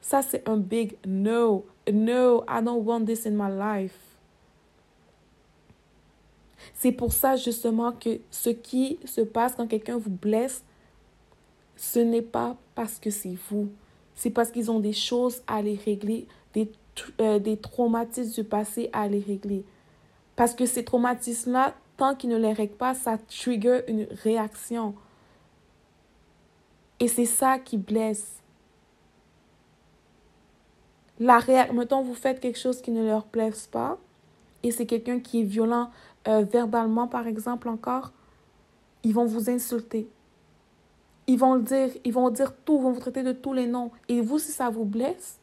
ça, 0.00 0.22
c'est 0.22 0.48
un 0.48 0.56
big 0.56 0.96
no. 1.06 1.64
No, 1.92 2.44
I 2.48 2.62
don't 2.62 2.84
want 2.84 3.04
this 3.04 3.26
in 3.26 3.32
my 3.32 3.50
life. 3.50 3.96
C'est 6.74 6.92
pour 6.92 7.12
ça 7.12 7.36
justement 7.36 7.92
que 7.92 8.18
ce 8.30 8.50
qui 8.50 8.98
se 9.04 9.20
passe 9.20 9.54
quand 9.54 9.66
quelqu'un 9.66 9.98
vous 9.98 10.10
blesse, 10.10 10.64
ce 11.82 11.98
n'est 11.98 12.22
pas 12.22 12.56
parce 12.76 13.00
que 13.00 13.10
c'est 13.10 13.36
vous. 13.50 13.68
C'est 14.14 14.30
parce 14.30 14.52
qu'ils 14.52 14.70
ont 14.70 14.78
des 14.78 14.92
choses 14.92 15.42
à 15.48 15.62
les 15.62 15.74
régler, 15.74 16.28
des, 16.54 16.70
euh, 17.20 17.40
des 17.40 17.56
traumatismes 17.56 18.30
du 18.30 18.44
passé 18.44 18.88
à 18.92 19.08
les 19.08 19.18
régler. 19.18 19.64
Parce 20.36 20.54
que 20.54 20.64
ces 20.64 20.84
traumatismes-là, 20.84 21.74
tant 21.96 22.14
qu'ils 22.14 22.30
ne 22.30 22.36
les 22.36 22.52
règlent 22.52 22.76
pas, 22.76 22.94
ça 22.94 23.18
trigger 23.18 23.80
une 23.88 24.06
réaction. 24.22 24.94
Et 27.00 27.08
c'est 27.08 27.26
ça 27.26 27.58
qui 27.58 27.78
blesse. 27.78 28.40
La 31.18 31.40
réaction, 31.40 31.74
mettons, 31.74 32.02
vous 32.02 32.14
faites 32.14 32.38
quelque 32.38 32.60
chose 32.60 32.80
qui 32.80 32.92
ne 32.92 33.04
leur 33.04 33.24
plaise 33.24 33.66
pas, 33.66 33.98
et 34.62 34.70
c'est 34.70 34.86
quelqu'un 34.86 35.18
qui 35.18 35.40
est 35.40 35.44
violent 35.44 35.90
euh, 36.28 36.44
verbalement, 36.44 37.08
par 37.08 37.26
exemple, 37.26 37.68
encore, 37.68 38.12
ils 39.02 39.12
vont 39.12 39.26
vous 39.26 39.50
insulter. 39.50 40.08
Ils 41.26 41.38
vont 41.38 41.54
le 41.54 41.62
dire, 41.62 41.90
ils 42.04 42.12
vont 42.12 42.30
dire 42.30 42.54
tout, 42.64 42.76
ils 42.78 42.82
vont 42.82 42.92
vous 42.92 43.00
traiter 43.00 43.22
de 43.22 43.32
tous 43.32 43.52
les 43.52 43.66
noms. 43.66 43.90
Et 44.08 44.20
vous, 44.20 44.38
si 44.38 44.50
ça 44.52 44.70
vous 44.70 44.84
blesse, 44.84 45.38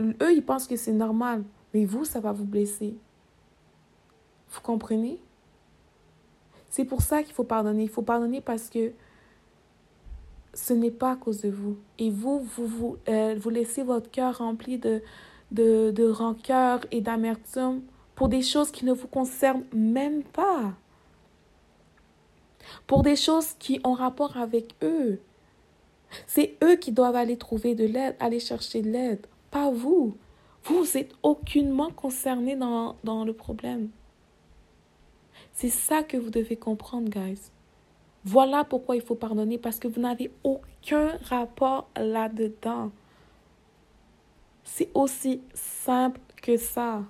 eux, 0.00 0.32
ils 0.32 0.44
pensent 0.44 0.66
que 0.66 0.76
c'est 0.76 0.92
normal, 0.92 1.44
mais 1.72 1.84
vous, 1.84 2.04
ça 2.04 2.20
va 2.20 2.32
vous 2.32 2.44
blesser. 2.44 2.96
Vous 4.50 4.60
comprenez? 4.60 5.20
C'est 6.70 6.84
pour 6.84 7.02
ça 7.02 7.22
qu'il 7.22 7.34
faut 7.34 7.44
pardonner. 7.44 7.84
Il 7.84 7.88
faut 7.88 8.02
pardonner 8.02 8.40
parce 8.40 8.68
que 8.68 8.92
ce 10.54 10.72
n'est 10.72 10.90
pas 10.90 11.12
à 11.12 11.16
cause 11.16 11.42
de 11.42 11.50
vous. 11.50 11.76
Et 11.98 12.10
vous, 12.10 12.40
vous, 12.40 12.66
vous, 12.66 12.96
euh, 13.08 13.36
vous 13.38 13.50
laissez 13.50 13.82
votre 13.82 14.10
cœur 14.10 14.38
rempli 14.38 14.78
de, 14.78 15.02
de, 15.52 15.90
de 15.90 16.08
rancœur 16.08 16.80
et 16.90 17.00
d'amertume 17.00 17.82
pour 18.14 18.28
des 18.28 18.42
choses 18.42 18.70
qui 18.70 18.84
ne 18.84 18.92
vous 18.92 19.08
concernent 19.08 19.64
même 19.72 20.22
pas. 20.22 20.74
Pour 22.86 23.02
des 23.02 23.16
choses 23.16 23.54
qui 23.58 23.80
ont 23.84 23.94
rapport 23.94 24.36
avec 24.36 24.74
eux. 24.82 25.20
C'est 26.26 26.56
eux 26.62 26.76
qui 26.76 26.92
doivent 26.92 27.16
aller 27.16 27.36
trouver 27.36 27.74
de 27.74 27.84
l'aide, 27.84 28.16
aller 28.18 28.40
chercher 28.40 28.82
de 28.82 28.90
l'aide, 28.90 29.26
pas 29.50 29.70
vous. 29.70 30.16
Vous, 30.64 30.78
vous 30.78 30.96
êtes 30.96 31.12
aucunement 31.22 31.90
concerné 31.90 32.56
dans, 32.56 32.96
dans 33.04 33.24
le 33.24 33.32
problème. 33.32 33.90
C'est 35.52 35.70
ça 35.70 36.02
que 36.02 36.16
vous 36.16 36.30
devez 36.30 36.56
comprendre, 36.56 37.08
guys. 37.08 37.50
Voilà 38.24 38.64
pourquoi 38.64 38.96
il 38.96 39.02
faut 39.02 39.14
pardonner, 39.14 39.58
parce 39.58 39.78
que 39.78 39.88
vous 39.88 40.00
n'avez 40.00 40.30
aucun 40.44 41.16
rapport 41.24 41.88
là-dedans. 41.96 42.90
C'est 44.64 44.90
aussi 44.94 45.42
simple 45.54 46.20
que 46.42 46.56
ça. 46.56 47.02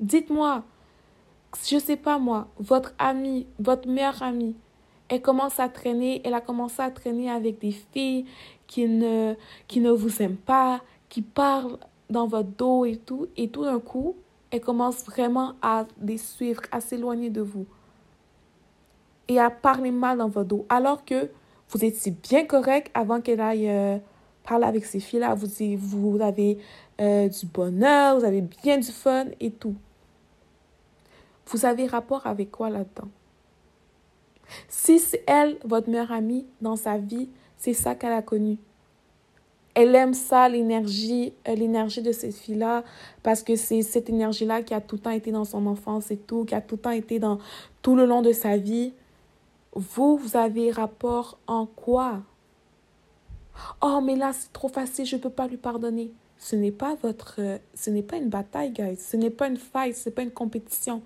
Dites-moi, 0.00 0.64
je 1.64 1.78
sais 1.78 1.96
pas 1.96 2.18
moi, 2.18 2.48
votre 2.58 2.94
ami, 2.98 3.46
votre 3.58 3.88
meilleure 3.88 4.22
amie, 4.22 4.54
elle 5.08 5.22
commence 5.22 5.60
à 5.60 5.68
traîner, 5.68 6.20
elle 6.24 6.34
a 6.34 6.40
commencé 6.40 6.82
à 6.82 6.90
traîner 6.90 7.30
avec 7.30 7.60
des 7.60 7.72
filles 7.72 8.26
qui 8.66 8.86
ne, 8.86 9.34
qui 9.68 9.80
ne 9.80 9.90
vous 9.90 10.22
aiment 10.22 10.36
pas, 10.36 10.80
qui 11.08 11.22
parlent 11.22 11.78
dans 12.10 12.26
votre 12.26 12.48
dos 12.48 12.84
et 12.84 12.96
tout, 12.96 13.28
et 13.36 13.48
tout 13.48 13.64
d'un 13.64 13.80
coup, 13.80 14.16
elle 14.50 14.60
commence 14.60 15.04
vraiment 15.04 15.54
à 15.62 15.86
les 16.02 16.18
suivre, 16.18 16.62
à 16.72 16.80
s'éloigner 16.80 17.30
de 17.30 17.40
vous 17.40 17.66
et 19.28 19.40
à 19.40 19.50
parler 19.50 19.90
mal 19.90 20.18
dans 20.18 20.28
votre 20.28 20.48
dos, 20.48 20.66
alors 20.68 21.04
que 21.04 21.28
vous 21.70 21.84
étiez 21.84 22.12
bien 22.12 22.44
correct 22.44 22.90
avant 22.94 23.20
qu'elle 23.20 23.40
aille 23.40 23.68
euh, 23.68 23.98
parler 24.44 24.66
avec 24.66 24.84
ces 24.84 25.00
filles-là. 25.00 25.34
Vous, 25.34 25.48
vous 25.76 26.20
avez 26.20 26.58
euh, 27.00 27.28
du 27.28 27.46
bonheur, 27.46 28.18
vous 28.18 28.24
avez 28.24 28.40
bien 28.40 28.78
du 28.78 28.92
fun 28.92 29.26
et 29.40 29.50
tout. 29.50 29.74
Vous 31.48 31.64
avez 31.64 31.86
rapport 31.86 32.26
avec 32.26 32.50
quoi 32.50 32.70
là-dedans? 32.70 33.08
Si 34.68 34.98
c'est 34.98 35.24
elle, 35.26 35.58
votre 35.64 35.88
meilleure 35.88 36.12
amie, 36.12 36.46
dans 36.60 36.76
sa 36.76 36.98
vie, 36.98 37.28
c'est 37.56 37.72
ça 37.72 37.94
qu'elle 37.94 38.12
a 38.12 38.22
connu. 38.22 38.58
Elle 39.74 39.94
aime 39.94 40.14
ça, 40.14 40.48
l'énergie, 40.48 41.34
euh, 41.46 41.54
l'énergie 41.54 42.00
de 42.00 42.12
cette 42.12 42.34
fille-là, 42.34 42.82
parce 43.22 43.42
que 43.42 43.56
c'est 43.56 43.82
cette 43.82 44.08
énergie-là 44.08 44.62
qui 44.62 44.72
a 44.72 44.80
tout 44.80 44.96
le 44.96 45.02
temps 45.02 45.10
été 45.10 45.32
dans 45.32 45.44
son 45.44 45.66
enfance 45.66 46.10
et 46.10 46.16
tout, 46.16 46.44
qui 46.44 46.54
a 46.54 46.62
tout 46.62 46.76
le 46.76 46.80
temps 46.80 46.90
été 46.90 47.18
dans 47.18 47.38
tout 47.82 47.94
le 47.94 48.06
long 48.06 48.22
de 48.22 48.32
sa 48.32 48.56
vie. 48.56 48.94
Vous, 49.74 50.16
vous 50.16 50.36
avez 50.36 50.70
rapport 50.70 51.38
en 51.46 51.66
quoi? 51.66 52.22
Oh, 53.82 54.00
mais 54.02 54.16
là, 54.16 54.32
c'est 54.32 54.52
trop 54.52 54.68
facile, 54.68 55.04
je 55.04 55.16
ne 55.16 55.20
peux 55.20 55.30
pas 55.30 55.46
lui 55.46 55.58
pardonner. 55.58 56.10
Ce 56.38 56.56
n'est 56.56 56.72
pas 56.72 56.94
votre, 57.02 57.36
euh, 57.40 57.58
ce 57.74 57.90
n'est 57.90 58.02
pas 58.02 58.16
une 58.16 58.28
bataille, 58.28 58.70
guys. 58.70 58.96
Ce 58.96 59.16
n'est 59.16 59.30
pas 59.30 59.48
une 59.48 59.56
fight, 59.56 59.94
ce 59.94 60.08
n'est 60.08 60.14
pas 60.14 60.22
une 60.22 60.30
compétition. 60.30 61.02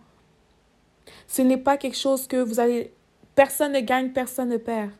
Ce 1.26 1.42
n'est 1.42 1.56
pas 1.56 1.76
quelque 1.76 1.96
chose 1.96 2.26
que 2.26 2.36
vous 2.36 2.60
allez... 2.60 2.92
Personne 3.34 3.72
ne 3.72 3.80
gagne, 3.80 4.10
personne 4.10 4.48
ne 4.48 4.56
perd. 4.56 4.90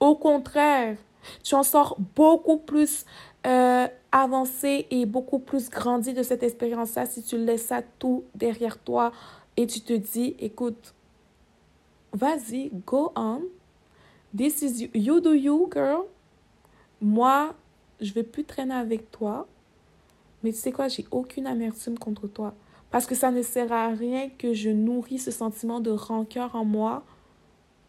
Au 0.00 0.16
contraire, 0.16 0.96
tu 1.42 1.54
en 1.54 1.62
sors 1.62 1.96
beaucoup 2.14 2.58
plus 2.58 3.04
euh, 3.46 3.86
avancé 4.12 4.86
et 4.90 5.06
beaucoup 5.06 5.38
plus 5.38 5.70
grandi 5.70 6.12
de 6.12 6.22
cette 6.22 6.42
expérience-là 6.42 7.06
si 7.06 7.22
tu 7.22 7.38
laisses 7.38 7.66
ça 7.66 7.82
tout 7.98 8.24
derrière 8.34 8.78
toi 8.78 9.12
et 9.56 9.66
tu 9.66 9.80
te 9.80 9.92
dis, 9.92 10.34
écoute, 10.38 10.94
vas-y, 12.12 12.70
go 12.86 13.12
on. 13.16 13.42
This 14.36 14.62
is 14.62 14.90
you. 14.94 15.20
Do 15.20 15.32
you, 15.32 15.70
girl. 15.72 16.06
Moi, 17.00 17.54
je 18.00 18.12
vais 18.12 18.24
plus 18.24 18.44
traîner 18.44 18.74
avec 18.74 19.10
toi. 19.10 19.46
Mais 20.42 20.52
tu 20.52 20.58
sais 20.58 20.72
quoi, 20.72 20.88
j'ai 20.88 21.06
aucune 21.10 21.46
amertume 21.46 21.98
contre 21.98 22.26
toi. 22.26 22.54
Parce 22.94 23.06
que 23.06 23.16
ça 23.16 23.32
ne 23.32 23.42
sert 23.42 23.72
à 23.72 23.88
rien 23.88 24.28
que 24.38 24.52
je 24.52 24.70
nourris 24.70 25.18
ce 25.18 25.32
sentiment 25.32 25.80
de 25.80 25.90
rancœur 25.90 26.54
en 26.54 26.64
moi 26.64 27.02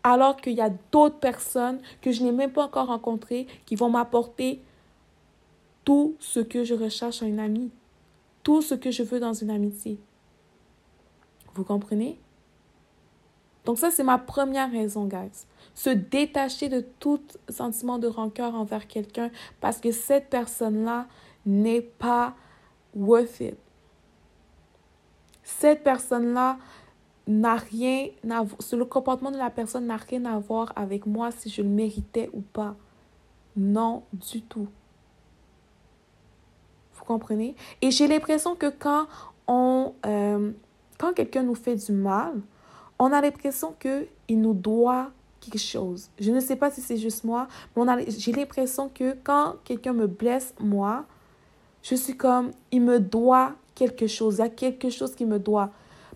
alors 0.01 0.35
qu'il 0.35 0.53
y 0.53 0.61
a 0.61 0.71
d'autres 0.91 1.19
personnes 1.19 1.79
que 2.01 2.11
je 2.11 2.23
n'ai 2.23 2.31
même 2.31 2.51
pas 2.51 2.63
encore 2.63 2.87
rencontrées 2.87 3.45
qui 3.67 3.75
vont 3.75 3.91
m'apporter 3.91 4.63
tout 5.83 6.15
ce 6.19 6.39
que 6.39 6.63
je 6.63 6.73
recherche 6.73 7.21
en 7.21 7.27
une 7.27 7.39
amie, 7.39 7.69
tout 8.41 8.63
ce 8.63 8.73
que 8.73 8.89
je 8.89 9.03
veux 9.03 9.19
dans 9.19 9.33
une 9.33 9.51
amitié. 9.51 9.99
Vous 11.53 11.63
comprenez? 11.63 12.19
Donc 13.63 13.77
ça, 13.77 13.91
c'est 13.91 14.03
ma 14.03 14.17
première 14.17 14.71
raison, 14.71 15.05
guys. 15.05 15.45
Se 15.75 15.91
détacher 15.91 16.67
de 16.67 16.83
tout 16.97 17.21
sentiment 17.49 17.99
de 17.99 18.07
rancœur 18.07 18.55
envers 18.55 18.87
quelqu'un 18.87 19.29
parce 19.61 19.77
que 19.77 19.91
cette 19.91 20.31
personne-là 20.31 21.05
n'est 21.45 21.81
pas 21.81 22.33
worth 22.95 23.39
it 23.41 23.64
cette 25.45 25.83
personne-là 25.83 26.57
n'a 27.27 27.55
rien 27.55 28.09
à 28.29 28.43
le 28.75 28.85
comportement 28.85 29.31
de 29.31 29.37
la 29.37 29.49
personne 29.49 29.85
n'a 29.87 29.97
rien 29.97 30.25
à 30.25 30.37
voir 30.39 30.73
avec 30.75 31.05
moi 31.05 31.31
si 31.31 31.49
je 31.49 31.61
le 31.61 31.69
méritais 31.69 32.29
ou 32.33 32.41
pas. 32.41 32.75
Non, 33.55 34.03
du 34.11 34.41
tout. 34.41 34.67
Vous 36.95 37.05
comprenez? 37.05 37.55
Et 37.81 37.91
j'ai 37.91 38.07
l'impression 38.07 38.55
que 38.55 38.69
quand 38.69 39.07
on 39.47 39.93
euh, 40.05 40.51
quand 40.97 41.13
quelqu'un 41.13 41.43
nous 41.43 41.55
fait 41.55 41.75
du 41.75 41.91
mal, 41.91 42.33
on 42.97 43.11
a 43.11 43.21
l'impression 43.21 43.75
qu'il 43.79 44.41
nous 44.41 44.53
doit 44.53 45.11
quelque 45.39 45.59
chose. 45.59 46.09
Je 46.19 46.31
ne 46.31 46.39
sais 46.39 46.55
pas 46.55 46.71
si 46.71 46.81
c'est 46.81 46.97
juste 46.97 47.23
moi, 47.23 47.47
mais 47.75 48.09
j'ai 48.09 48.31
l'impression 48.31 48.89
que 48.89 49.15
quand 49.23 49.55
quelqu'un 49.63 49.93
me 49.93 50.07
blesse, 50.07 50.55
moi, 50.59 51.05
je 51.83 51.95
suis 51.95 52.17
comme, 52.17 52.51
il 52.71 52.81
me 52.81 52.99
doit 52.99 53.53
quelque 53.75 54.07
chose. 54.07 54.35
Il 54.35 54.39
y 54.39 54.41
a 54.43 54.49
quelque 54.49 54.89
chose 54.89 55.13
qui 55.15 55.25
me 55.25 55.37
doit. 55.37 55.71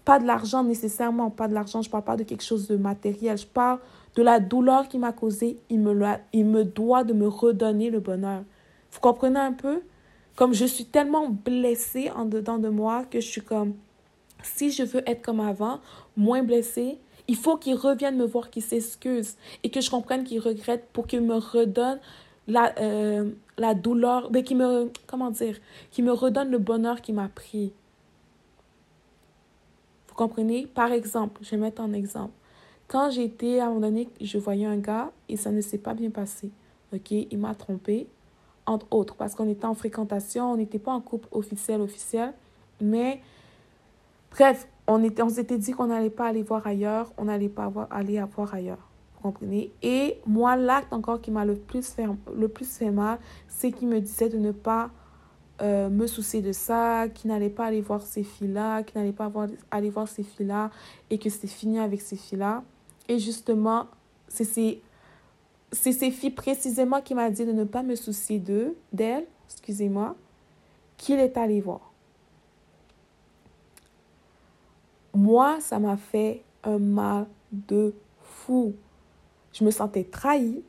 Pas 0.06 0.18
de 0.18 0.26
l'argent 0.26 0.64
nécessairement, 0.64 1.30
pas 1.30 1.48
de 1.48 1.54
l'argent. 1.54 1.82
Je 1.82 1.90
ne 1.90 1.92
parle 1.92 2.06
pas 2.06 2.16
de 2.16 2.24
quelque 2.24 2.44
chose 2.44 2.68
de 2.68 2.78
matériel. 2.78 3.38
Je 3.38 3.46
parle 3.46 3.80
de 4.16 4.24
la 4.24 4.40
douleur 4.40 4.88
qu'il 4.88 5.02
m'a 5.02 5.12
causée. 5.12 5.58
Il 5.70 5.82
me, 5.82 6.06
il 6.34 6.46
me 6.46 6.64
doit 6.64 7.04
de 7.04 7.14
me 7.14 7.28
redonner 7.28 7.90
le 7.90 8.00
bonheur. 8.00 8.44
Vous 8.92 9.00
comprenez 9.00 9.40
un 9.40 9.54
peu? 9.54 9.82
Comme 10.36 10.54
je 10.54 10.66
suis 10.66 10.86
tellement 10.86 11.30
blessée 11.30 12.10
en 12.16 12.26
dedans 12.26 12.58
de 12.58 12.70
moi 12.70 13.04
que 13.12 13.20
je 13.20 13.28
suis 13.28 13.42
comme, 13.42 13.74
si 14.42 14.72
je 14.72 14.84
veux 14.84 15.08
être 15.08 15.22
comme 15.22 15.42
avant, 15.42 15.82
moins 16.16 16.44
blessée, 16.44 16.98
il 17.28 17.36
faut 17.36 17.58
qu'il 17.58 17.76
revienne 17.76 18.16
me 18.18 18.26
voir, 18.26 18.50
qu'il 18.50 18.64
s'excuse 18.64 19.36
et 19.64 19.70
que 19.70 19.82
je 19.82 19.90
comprenne 19.90 20.24
qu'il 20.24 20.40
regrette 20.40 20.88
pour 20.94 21.08
qu'il 21.08 21.22
me 21.22 21.36
redonne 21.36 22.00
la, 22.48 22.74
euh, 22.80 23.30
la 23.60 23.76
douleur, 23.76 24.30
mais 24.32 24.44
qui 24.44 24.56
me, 24.56 24.92
comment 25.06 25.32
dire, 25.32 25.58
qui 25.92 26.02
me 26.02 26.12
redonne 26.12 26.50
le 26.50 26.58
bonheur 26.58 27.02
qui 27.02 27.14
m'a 27.14 27.28
pris. 27.28 27.74
Vous 30.08 30.16
comprenez? 30.16 30.66
Par 30.66 30.92
exemple, 30.92 31.42
je 31.44 31.52
vais 31.52 31.58
mettre 31.58 31.82
un 31.82 31.94
exemple. 31.94 32.34
Quand 32.88 33.12
j'étais, 33.12 33.60
à 33.60 33.66
un 33.66 33.68
moment 33.70 33.82
donné, 33.82 34.10
je 34.20 34.38
voyais 34.38 34.66
un 34.66 34.78
gars 34.78 35.12
et 35.28 35.38
ça 35.38 35.52
ne 35.52 35.62
s'est 35.62 35.78
pas 35.78 35.94
bien 35.94 36.10
passé. 36.10 36.50
OK? 36.94 37.12
Il 37.12 37.38
m'a 37.38 37.54
trompé, 37.54 38.08
entre 38.66 38.88
autres, 38.92 39.16
parce 39.16 39.36
qu'on 39.36 39.50
était 39.50 39.66
en 39.66 39.76
fréquentation, 39.76 40.52
on 40.52 40.58
n'était 40.58 40.80
pas 40.80 40.92
en 40.92 41.02
couple 41.02 41.28
officiel, 41.32 41.82
officiel, 41.82 42.34
mais 42.82 43.22
bref, 44.32 44.68
on, 44.88 45.04
était, 45.04 45.22
on 45.22 45.30
s'était 45.30 45.58
dit 45.58 45.74
qu'on 45.74 45.88
n'allait 45.88 46.10
pas 46.10 46.28
aller 46.28 46.42
voir 46.44 46.66
ailleurs, 46.66 47.12
on 47.18 47.26
n'allait 47.26 47.50
pas 47.50 47.66
avoir, 47.66 47.88
aller 47.92 48.24
voir 48.36 48.54
ailleurs 48.54 48.89
comprenez? 49.22 49.72
Et 49.82 50.20
moi, 50.26 50.56
l'acte 50.56 50.94
encore 50.94 51.22
qui 51.22 51.32
m'a 51.32 51.46
le 51.46 51.56
plus 51.56 51.88
fait, 51.88 52.06
le 52.36 52.48
plus 52.48 52.78
fait 52.78 52.92
mal, 52.92 53.20
c'est 53.48 53.72
qu'il 53.72 53.88
me 53.88 54.00
disait 54.00 54.30
de 54.30 54.38
ne 54.38 54.52
pas 54.52 54.92
euh, 55.62 55.90
me 55.90 56.08
soucier 56.08 56.42
de 56.42 56.54
ça, 56.54 57.10
qu'il 57.10 57.30
n'allait 57.30 57.50
pas 57.50 57.66
aller 57.66 57.82
voir 57.82 58.02
ces 58.02 58.24
filles-là, 58.24 58.84
qu'il 58.84 59.00
n'allait 59.00 59.14
pas 59.14 59.28
voir, 59.28 59.48
aller 59.72 59.90
voir 59.90 60.08
ces 60.08 60.24
filles-là 60.24 60.72
et 61.10 61.18
que 61.18 61.30
c'était 61.30 61.48
fini 61.48 61.80
avec 61.80 62.02
ces 62.02 62.16
filles-là. 62.16 62.64
Et 63.10 63.20
justement, 63.20 63.88
c'est 64.30 64.46
ces, 64.46 64.82
ces 65.72 66.12
filles 66.12 66.30
précisément 66.30 67.02
qui 67.02 67.14
m'a 67.14 67.30
dit 67.30 67.46
de 67.46 67.52
ne 67.52 67.66
pas 67.66 67.84
me 67.84 67.96
soucier 67.96 68.40
d'eux, 68.40 68.78
d'elles, 68.94 69.26
excusez-moi, 69.48 70.16
qu'il 70.98 71.20
est 71.20 71.36
allé 71.36 71.60
voir. 71.60 71.92
Moi, 75.14 75.60
ça 75.60 75.80
m'a 75.80 75.98
fait 75.98 76.44
un 76.64 76.80
mal 76.80 77.28
de 77.52 77.94
fou. 78.22 78.76
Je 79.54 79.64
me 79.64 79.72
sentais 79.72 80.04
trahie 80.04 80.64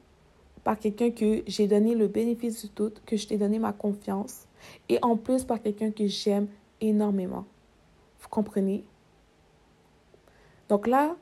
par 0.65 0.79
quelqu'un 0.79 1.11
que 1.11 1.43
j'ai 1.47 1.67
donné 1.67 1.95
le 1.95 2.09
bénéfice 2.09 2.65
du 2.65 2.73
doute, 2.75 3.03
que 3.07 3.17
je 3.17 3.27
t'ai 3.27 3.39
donné 3.39 3.59
ma 3.59 3.73
confiance, 3.73 4.47
et 4.89 4.99
en 5.03 5.17
plus 5.17 5.45
par 5.45 5.61
quelqu'un 5.61 5.91
que 5.91 6.07
j'aime 6.07 6.49
énormément. 6.81 7.47
Vous 8.21 8.29
comprenez? 8.29 8.85
Donc 10.69 10.87
là, 10.87 11.17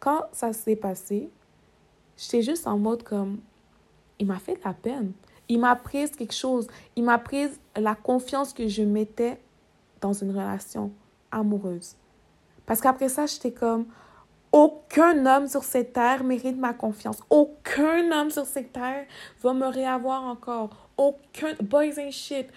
quand 0.00 0.24
ça 0.32 0.52
s'est 0.52 0.76
passé, 0.76 1.30
j'étais 2.16 2.42
juste 2.42 2.66
en 2.66 2.78
mode 2.78 3.02
comme, 3.02 3.40
il 4.18 4.26
m'a 4.26 4.38
fait 4.38 4.54
de 4.54 4.60
la 4.64 4.74
peine. 4.74 5.12
Il 5.48 5.60
m'a 5.60 5.76
pris 5.76 6.10
quelque 6.10 6.34
chose. 6.34 6.66
Il 6.96 7.04
m'a 7.04 7.18
pris 7.18 7.48
la 7.76 7.94
confiance 7.94 8.52
que 8.52 8.68
je 8.68 8.82
mettais 8.82 9.38
dans 10.00 10.12
une 10.12 10.30
relation 10.30 10.90
amoureuse. 11.30 11.96
Parce 12.66 12.80
qu'après 12.80 13.08
ça, 13.08 13.26
j'étais 13.26 13.52
comme, 13.52 13.86
aucun 14.52 15.24
homme 15.24 15.48
sur 15.48 15.64
cette 15.64 15.94
terre 15.94 16.24
mérite 16.24 16.58
ma 16.58 16.74
confiance. 16.74 17.22
Aucun 17.30 18.12
homme 18.12 18.30
sur 18.30 18.44
cette 18.44 18.72
terre 18.72 19.06
va 19.42 19.54
me 19.54 19.66
réavoir 19.66 20.22
encore. 20.24 20.90
Aucun. 20.98 21.54
Boys 21.62 21.98
ain't 21.98 22.12
shit. 22.12 22.48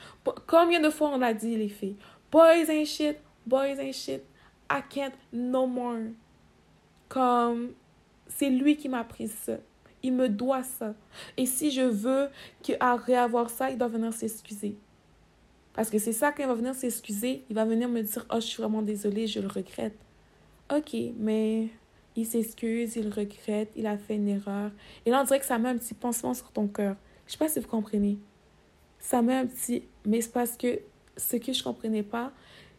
Combien 0.45 0.81
de 0.81 0.89
fois 0.89 1.09
on 1.09 1.17
l'a 1.17 1.33
dit, 1.33 1.55
les 1.55 1.69
filles? 1.69 1.95
Boys 2.31 2.69
ain't 2.69 2.85
shit. 2.85 3.17
Boys 3.47 3.79
ain't 3.79 3.93
shit. 3.93 4.21
I 4.69 4.81
can't 4.89 5.13
no 5.31 5.67
more. 5.67 6.11
Comme, 7.07 7.71
c'est 8.27 8.49
lui 8.49 8.75
qui 8.75 8.89
m'a 8.89 9.05
pris 9.05 9.29
ça. 9.29 9.53
Il 10.03 10.13
me 10.13 10.27
doit 10.27 10.63
ça. 10.63 10.93
Et 11.37 11.45
si 11.45 11.71
je 11.71 11.81
veux 11.81 12.29
qu'il 12.61 12.77
réavoir 12.81 13.49
ça, 13.49 13.71
il 13.71 13.77
doit 13.77 13.87
venir 13.87 14.11
s'excuser. 14.11 14.77
Parce 15.73 15.89
que 15.89 15.97
c'est 15.97 16.13
ça, 16.13 16.31
quand 16.31 16.43
il 16.43 16.47
va 16.47 16.53
venir 16.55 16.75
s'excuser, 16.75 17.43
il 17.49 17.55
va 17.55 17.65
venir 17.65 17.87
me 17.87 18.01
dire 18.01 18.25
Oh, 18.29 18.35
je 18.35 18.45
suis 18.45 18.61
vraiment 18.61 18.81
désolée, 18.81 19.27
je 19.27 19.39
le 19.39 19.47
regrette. 19.47 19.97
Ok, 20.73 20.95
mais 21.17 21.69
il 22.15 22.25
s'excuse, 22.25 22.95
il 22.95 23.09
regrette, 23.09 23.71
il 23.75 23.87
a 23.87 23.97
fait 23.97 24.15
une 24.15 24.27
erreur. 24.27 24.71
Et 25.05 25.09
là, 25.09 25.21
on 25.21 25.23
dirait 25.23 25.39
que 25.39 25.45
ça 25.45 25.57
met 25.57 25.69
un 25.69 25.77
petit 25.77 25.93
pansement 25.93 26.33
sur 26.33 26.51
ton 26.51 26.67
cœur. 26.67 26.95
Je 27.27 27.33
sais 27.33 27.37
pas 27.37 27.49
si 27.49 27.59
vous 27.59 27.67
comprenez. 27.67 28.17
Ça 28.99 29.21
met 29.21 29.35
un 29.35 29.45
petit. 29.45 29.83
Mais 30.05 30.21
c'est 30.21 30.31
parce 30.31 30.55
que 30.57 30.79
ce 31.17 31.37
que 31.37 31.53
je 31.53 31.63
comprenais 31.63 32.03
pas, 32.03 32.31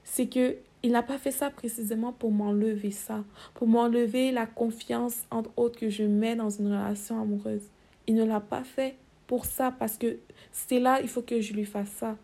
c'est 0.04 0.26
que 0.26 0.56
il 0.82 0.92
n'a 0.92 1.02
pas 1.02 1.18
fait 1.18 1.32
ça 1.32 1.50
précisément 1.50 2.12
pour 2.12 2.30
m'enlever 2.30 2.92
ça, 2.92 3.24
pour 3.54 3.66
m'enlever 3.66 4.30
la 4.30 4.46
confiance, 4.46 5.24
entre 5.32 5.50
autres, 5.56 5.80
que 5.80 5.90
je 5.90 6.04
mets 6.04 6.36
dans 6.36 6.50
une 6.50 6.68
relation 6.68 7.20
amoureuse. 7.20 7.62
Il 8.06 8.14
ne 8.14 8.24
l'a 8.24 8.40
pas 8.40 8.62
fait 8.62 8.94
pour 9.26 9.46
ça, 9.46 9.72
parce 9.76 9.96
que 9.98 10.18
c'est 10.52 10.78
là, 10.78 11.00
il 11.00 11.08
faut 11.08 11.22
que 11.22 11.40
je 11.40 11.54
lui 11.54 11.64
fasse 11.64 11.88
ça. 11.88 12.16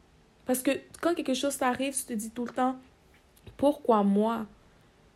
Parce 0.47 0.63
que 0.63 0.71
quand 1.01 1.15
quelque 1.15 1.35
chose 1.35 1.57
t'arrive, 1.57 1.97
tu 1.97 2.05
te 2.05 2.13
dis 2.13 2.31
tout 2.31 2.45
le 2.45 2.53
temps, 2.53 2.77
pourquoi 3.57 4.05
moi 4.05 4.47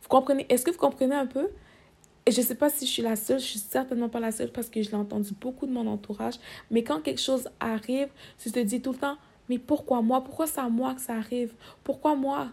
Vous 0.03 0.09
comprenez? 0.09 0.47
Est-ce 0.49 0.65
que 0.65 0.73
vous 0.73 0.79
comprenez 0.79 1.15
un 1.15 1.27
peu? 1.27 1.49
Et 2.27 2.33
je 2.33 2.41
ne 2.41 2.47
sais 2.47 2.57
pas 2.57 2.69
si 2.69 2.87
je 2.87 2.91
suis 2.91 3.03
la 3.03 3.15
seule, 3.15 3.39
je 3.39 3.45
suis 3.45 3.59
certainement 3.61 4.09
pas 4.09 4.19
la 4.19 4.33
seule 4.33 4.51
parce 4.51 4.69
que 4.69 4.83
je 4.83 4.91
l'ai 4.91 4.97
entendu 4.97 5.31
beaucoup 5.41 5.67
de 5.67 5.73
mon 5.73 5.87
entourage. 5.87 6.35
Mais 6.73 6.83
quand 6.83 7.01
quelque 7.01 7.21
chose 7.21 7.49
arrive, 7.61 8.09
tu 8.39 8.51
te 8.51 8.59
dis 8.59 8.83
tout 8.83 8.93
le 8.93 8.99
temps, 8.99 9.17
mais 9.49 9.59
pourquoi 9.59 10.03
moi? 10.03 10.25
Pourquoi 10.25 10.49
c'est 10.49 10.61
à 10.61 10.69
moi 10.69 10.95
que 10.95 11.01
ça 11.01 11.15
arrive? 11.15 11.55
Pourquoi 11.85 12.17
moi? 12.17 12.49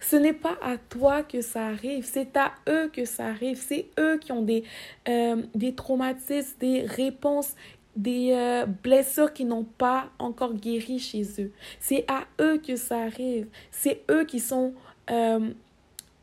Ce 0.00 0.16
n'est 0.16 0.32
pas 0.32 0.56
à 0.62 0.78
toi 0.78 1.22
que 1.22 1.42
ça 1.42 1.66
arrive, 1.66 2.04
c'est 2.04 2.34
à 2.36 2.52
eux 2.66 2.90
que 2.90 3.04
ça 3.04 3.26
arrive. 3.26 3.62
C'est 3.62 3.90
eux 4.00 4.18
qui 4.18 4.32
ont 4.32 4.42
des, 4.42 4.64
euh, 5.06 5.42
des 5.54 5.74
traumatismes, 5.74 6.56
des 6.58 6.82
réponses, 6.82 7.54
des 7.94 8.32
euh, 8.32 8.64
blessures 8.64 9.34
qui 9.34 9.44
n'ont 9.44 9.64
pas 9.64 10.10
encore 10.18 10.54
guéri 10.54 10.98
chez 10.98 11.24
eux. 11.38 11.52
C'est 11.78 12.04
à 12.08 12.24
eux 12.40 12.58
que 12.58 12.76
ça 12.76 13.02
arrive. 13.02 13.48
C'est 13.70 14.02
eux 14.10 14.24
qui 14.24 14.40
sont, 14.40 14.72
euh, 15.10 15.50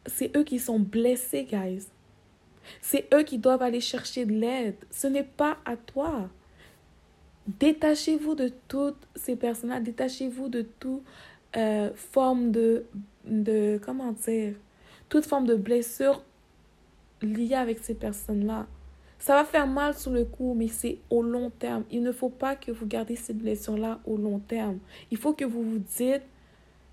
c'est 0.07 0.35
eux 0.35 0.43
qui 0.43 0.57
sont 0.57 0.79
blessés, 0.79 1.43
guys. 1.43 1.85
C'est 2.81 3.07
eux 3.13 3.23
qui 3.23 3.37
doivent 3.37 3.61
aller 3.61 3.81
chercher 3.81 4.25
de 4.25 4.33
l'aide. 4.33 4.75
Ce 4.91 5.07
n'est 5.07 5.23
pas 5.23 5.57
à 5.65 5.75
toi. 5.77 6.29
Détachez-vous 7.59 8.35
de 8.35 8.51
toutes 8.67 9.07
ces 9.15 9.35
personnes-là. 9.35 9.79
Détachez-vous 9.79 10.49
de 10.49 10.61
toute 10.79 11.03
forme 11.95 12.51
de 12.51 12.85
de, 13.29 13.79
comment 13.83 14.11
dire, 14.11 14.53
toute 15.07 15.25
forme 15.25 15.45
de 15.45 15.55
blessure 15.55 16.23
liée 17.21 17.55
avec 17.55 17.79
ces 17.79 17.95
personnes-là. 17.95 18.67
Ça 19.17 19.35
va 19.35 19.43
faire 19.43 19.67
mal 19.67 19.97
sur 19.97 20.11
le 20.11 20.23
coup, 20.23 20.53
mais 20.55 20.69
c'est 20.69 20.99
au 21.09 21.21
long 21.21 21.49
terme. 21.49 21.83
Il 21.91 22.03
ne 22.03 22.11
faut 22.11 22.29
pas 22.29 22.55
que 22.55 22.71
vous 22.71 22.85
gardez 22.85 23.17
cette 23.17 23.37
blessure-là 23.37 23.99
au 24.05 24.15
long 24.15 24.39
terme. 24.39 24.79
Il 25.11 25.17
faut 25.17 25.33
que 25.33 25.43
vous 25.43 25.61
vous 25.61 25.79
dites, 25.79 26.23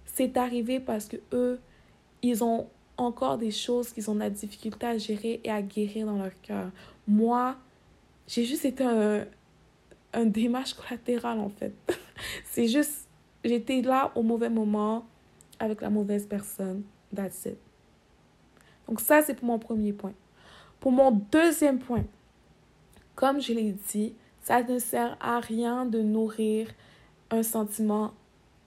c'est 0.06 0.36
arrivé 0.36 0.80
parce 0.80 1.06
que 1.06 1.18
eux, 1.32 1.60
ils 2.22 2.42
ont 2.42 2.68
encore 2.96 3.38
des 3.38 3.50
choses 3.50 3.92
qu'ils 3.92 4.10
ont 4.10 4.14
de 4.14 4.20
la 4.20 4.30
difficulté 4.30 4.86
à 4.86 4.98
gérer 4.98 5.40
et 5.44 5.50
à 5.50 5.62
guérir 5.62 6.06
dans 6.06 6.16
leur 6.16 6.40
cœur. 6.42 6.70
Moi, 7.06 7.56
j'ai 8.26 8.44
juste 8.44 8.64
été 8.64 8.84
un, 8.84 9.24
un 10.12 10.24
démarche 10.24 10.74
collatéral, 10.74 11.38
en 11.38 11.50
fait. 11.50 11.74
c'est 12.44 12.68
juste, 12.68 13.08
j'étais 13.44 13.82
là 13.82 14.12
au 14.14 14.22
mauvais 14.22 14.50
moment 14.50 15.06
avec 15.58 15.80
la 15.80 15.90
mauvaise 15.90 16.26
personne. 16.26 16.82
That's. 17.14 17.48
Donc 18.88 19.00
ça, 19.00 19.22
c'est 19.22 19.34
pour 19.34 19.46
mon 19.46 19.58
premier 19.58 19.92
point. 19.92 20.14
Pour 20.80 20.92
mon 20.92 21.10
deuxième 21.10 21.78
point, 21.78 22.04
comme 23.14 23.40
je 23.40 23.52
l'ai 23.52 23.72
dit, 23.92 24.14
ça 24.42 24.62
ne 24.62 24.78
sert 24.78 25.16
à 25.20 25.40
rien 25.40 25.86
de 25.86 26.00
nourrir 26.00 26.68
un 27.30 27.42
sentiment 27.42 28.12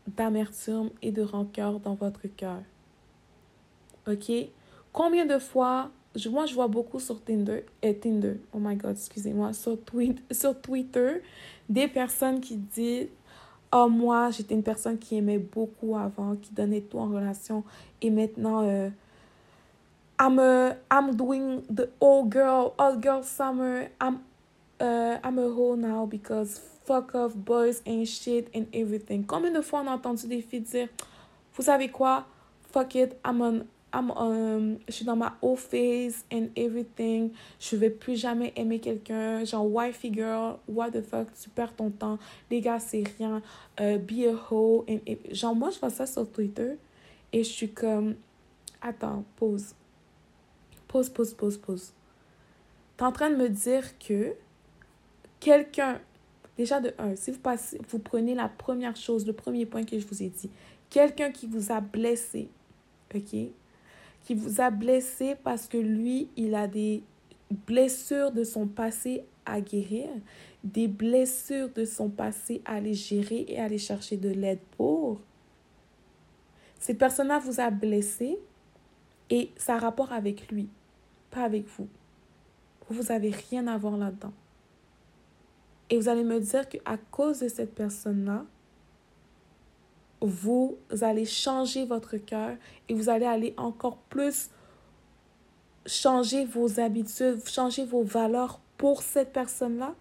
d'amertume 0.07 0.89
et 1.01 1.11
de 1.11 1.21
rancœur 1.21 1.79
dans 1.79 1.95
votre 1.95 2.27
cœur. 2.27 2.61
OK? 4.07 4.31
Combien 4.91 5.25
de 5.25 5.39
fois, 5.39 5.89
moi 6.29 6.45
je 6.45 6.53
vois 6.53 6.67
beaucoup 6.67 6.99
sur 6.99 7.23
Tinder, 7.23 7.65
et 7.81 7.89
eh, 7.89 7.95
Tinder, 7.97 8.37
oh 8.53 8.59
my 8.59 8.75
god, 8.75 8.91
excusez-moi, 8.91 9.53
sur, 9.53 9.77
sur 10.31 10.61
Twitter, 10.61 11.21
des 11.67 11.87
personnes 11.87 12.39
qui 12.39 12.57
disent 12.57 13.09
oh, 13.71 13.87
moi, 13.87 14.31
j'étais 14.31 14.55
une 14.55 14.63
personne 14.63 14.97
qui 14.97 15.17
aimait 15.17 15.37
beaucoup 15.37 15.95
avant, 15.95 16.35
qui 16.35 16.51
donnait 16.53 16.81
tout 16.81 16.97
en 16.97 17.07
relation. 17.07 17.63
Et 18.01 18.09
maintenant, 18.09 18.63
euh, 18.63 18.89
I'm, 20.19 20.39
I'm 20.91 21.15
doing 21.15 21.61
the 21.69 21.89
old 21.99 22.31
girl, 22.31 22.73
old 22.77 23.01
girl 23.01 23.23
summer. 23.23 23.89
I'm, 24.01 24.19
uh, 24.79 25.17
I'm 25.23 25.37
a 25.37 25.49
hoe 25.49 25.75
now 25.75 26.05
because 26.05 26.59
fuck 26.85 27.13
off, 27.13 27.35
boys 27.35 27.81
ain't 27.85 28.07
shit 28.07 28.49
and 28.55 28.65
everything. 28.73 29.23
Combien 29.23 29.51
de 29.51 29.61
fois 29.61 29.81
on 29.81 29.87
a 29.87 29.91
entendu 29.91 30.27
des 30.27 30.41
filles 30.41 30.61
dire, 30.61 30.87
vous 31.53 31.63
savez 31.63 31.89
quoi, 31.89 32.25
fuck 32.71 32.95
it, 32.95 33.15
I'm 33.23 33.41
an 33.41 33.65
I'm, 33.91 34.11
um, 34.11 34.77
je 34.87 34.93
suis 34.93 35.05
dans 35.05 35.15
ma 35.15 35.37
old 35.41 35.57
phase 35.57 36.23
and 36.31 36.49
everything. 36.55 37.31
Je 37.59 37.75
vais 37.75 37.89
plus 37.89 38.15
jamais 38.15 38.53
aimer 38.55 38.79
quelqu'un. 38.79 39.43
Genre, 39.43 39.65
wifey 39.65 40.11
girl, 40.13 40.59
what 40.67 40.91
the 40.91 41.01
fuck, 41.01 41.27
tu 41.41 41.49
perds 41.49 41.75
ton 41.75 41.89
temps. 41.89 42.19
Les 42.51 42.61
gars, 42.61 42.79
c'est 42.79 43.03
rien. 43.17 43.41
Uh, 43.79 43.97
be 43.97 44.27
a 44.27 44.35
hoe. 44.49 44.85
And, 44.87 44.99
genre, 45.31 45.55
moi, 45.55 45.71
je 45.71 45.79
vois 45.79 45.89
ça 45.89 46.05
sur 46.05 46.29
Twitter 46.29 46.73
et 47.33 47.43
je 47.43 47.49
suis 47.49 47.71
comme, 47.71 48.15
attends, 48.81 49.23
pause. 49.37 49.73
Pause, 50.87 51.09
pause, 51.09 51.33
pause, 51.33 51.57
pause. 51.57 51.93
T'es 52.97 53.03
en 53.03 53.11
train 53.11 53.29
de 53.29 53.35
me 53.35 53.49
dire 53.49 53.97
que 53.97 54.33
quelqu'un, 55.39 55.99
déjà 56.57 56.79
de 56.79 56.93
un, 56.97 57.15
si 57.15 57.31
vous, 57.31 57.39
passez, 57.39 57.79
vous 57.89 57.99
prenez 57.99 58.35
la 58.35 58.49
première 58.49 58.95
chose, 58.95 59.25
le 59.25 59.33
premier 59.33 59.65
point 59.65 59.83
que 59.83 59.97
je 59.97 60.05
vous 60.05 60.21
ai 60.21 60.29
dit, 60.29 60.49
quelqu'un 60.89 61.31
qui 61.31 61.47
vous 61.47 61.71
a 61.71 61.79
blessé, 61.81 62.49
ok? 63.15 63.35
Qui 64.23 64.35
vous 64.35 64.61
a 64.61 64.69
blessé 64.69 65.35
parce 65.43 65.67
que 65.67 65.77
lui, 65.77 66.29
il 66.35 66.55
a 66.55 66.67
des 66.67 67.03
blessures 67.67 68.31
de 68.31 68.43
son 68.43 68.67
passé 68.67 69.23
à 69.45 69.61
guérir, 69.61 70.09
des 70.63 70.87
blessures 70.87 71.69
de 71.69 71.85
son 71.85 72.09
passé 72.09 72.61
à 72.65 72.75
aller 72.75 72.93
gérer 72.93 73.45
et 73.47 73.59
à 73.59 73.65
aller 73.65 73.77
chercher 73.77 74.17
de 74.17 74.29
l'aide 74.29 74.59
pour. 74.77 75.21
Cette 76.79 76.97
personne-là 76.97 77.39
vous 77.39 77.59
a 77.59 77.69
blessé 77.71 78.37
et 79.29 79.51
ça 79.57 79.75
a 79.75 79.79
rapport 79.79 80.11
avec 80.11 80.51
lui, 80.51 80.69
pas 81.31 81.43
avec 81.43 81.65
vous. 81.77 81.87
Vous 82.89 83.03
n'avez 83.03 83.29
rien 83.29 83.67
à 83.67 83.77
voir 83.77 83.97
là-dedans. 83.97 84.33
Et 85.89 85.97
vous 85.97 86.09
allez 86.09 86.23
me 86.23 86.39
dire 86.39 86.67
qu'à 86.69 86.97
cause 87.11 87.39
de 87.39 87.47
cette 87.47 87.73
personne-là, 87.73 88.45
vous 90.21 90.77
allez 91.01 91.25
changer 91.25 91.85
votre 91.85 92.17
cœur 92.17 92.55
et 92.87 92.93
vous 92.93 93.09
allez 93.09 93.25
aller 93.25 93.53
encore 93.57 93.97
plus 94.09 94.49
changer 95.85 96.45
vos 96.45 96.79
habitudes, 96.79 97.41
changer 97.47 97.85
vos 97.85 98.03
valeurs 98.03 98.59
pour 98.77 99.01
cette 99.01 99.33
personne-là, 99.33 99.93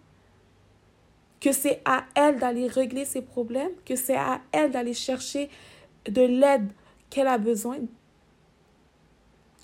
que 1.39 1.51
c'est 1.51 1.81
à 1.85 2.03
elle 2.15 2.37
d'aller 2.39 2.67
régler 2.67 3.05
ses 3.05 3.21
problèmes, 3.21 3.71
que 3.85 3.95
c'est 3.95 4.17
à 4.17 4.41
elle 4.51 4.71
d'aller 4.71 4.93
chercher 4.93 5.49
de 6.05 6.21
l'aide 6.21 6.69
qu'elle 7.09 7.27
a 7.27 7.37
besoin. 7.37 7.77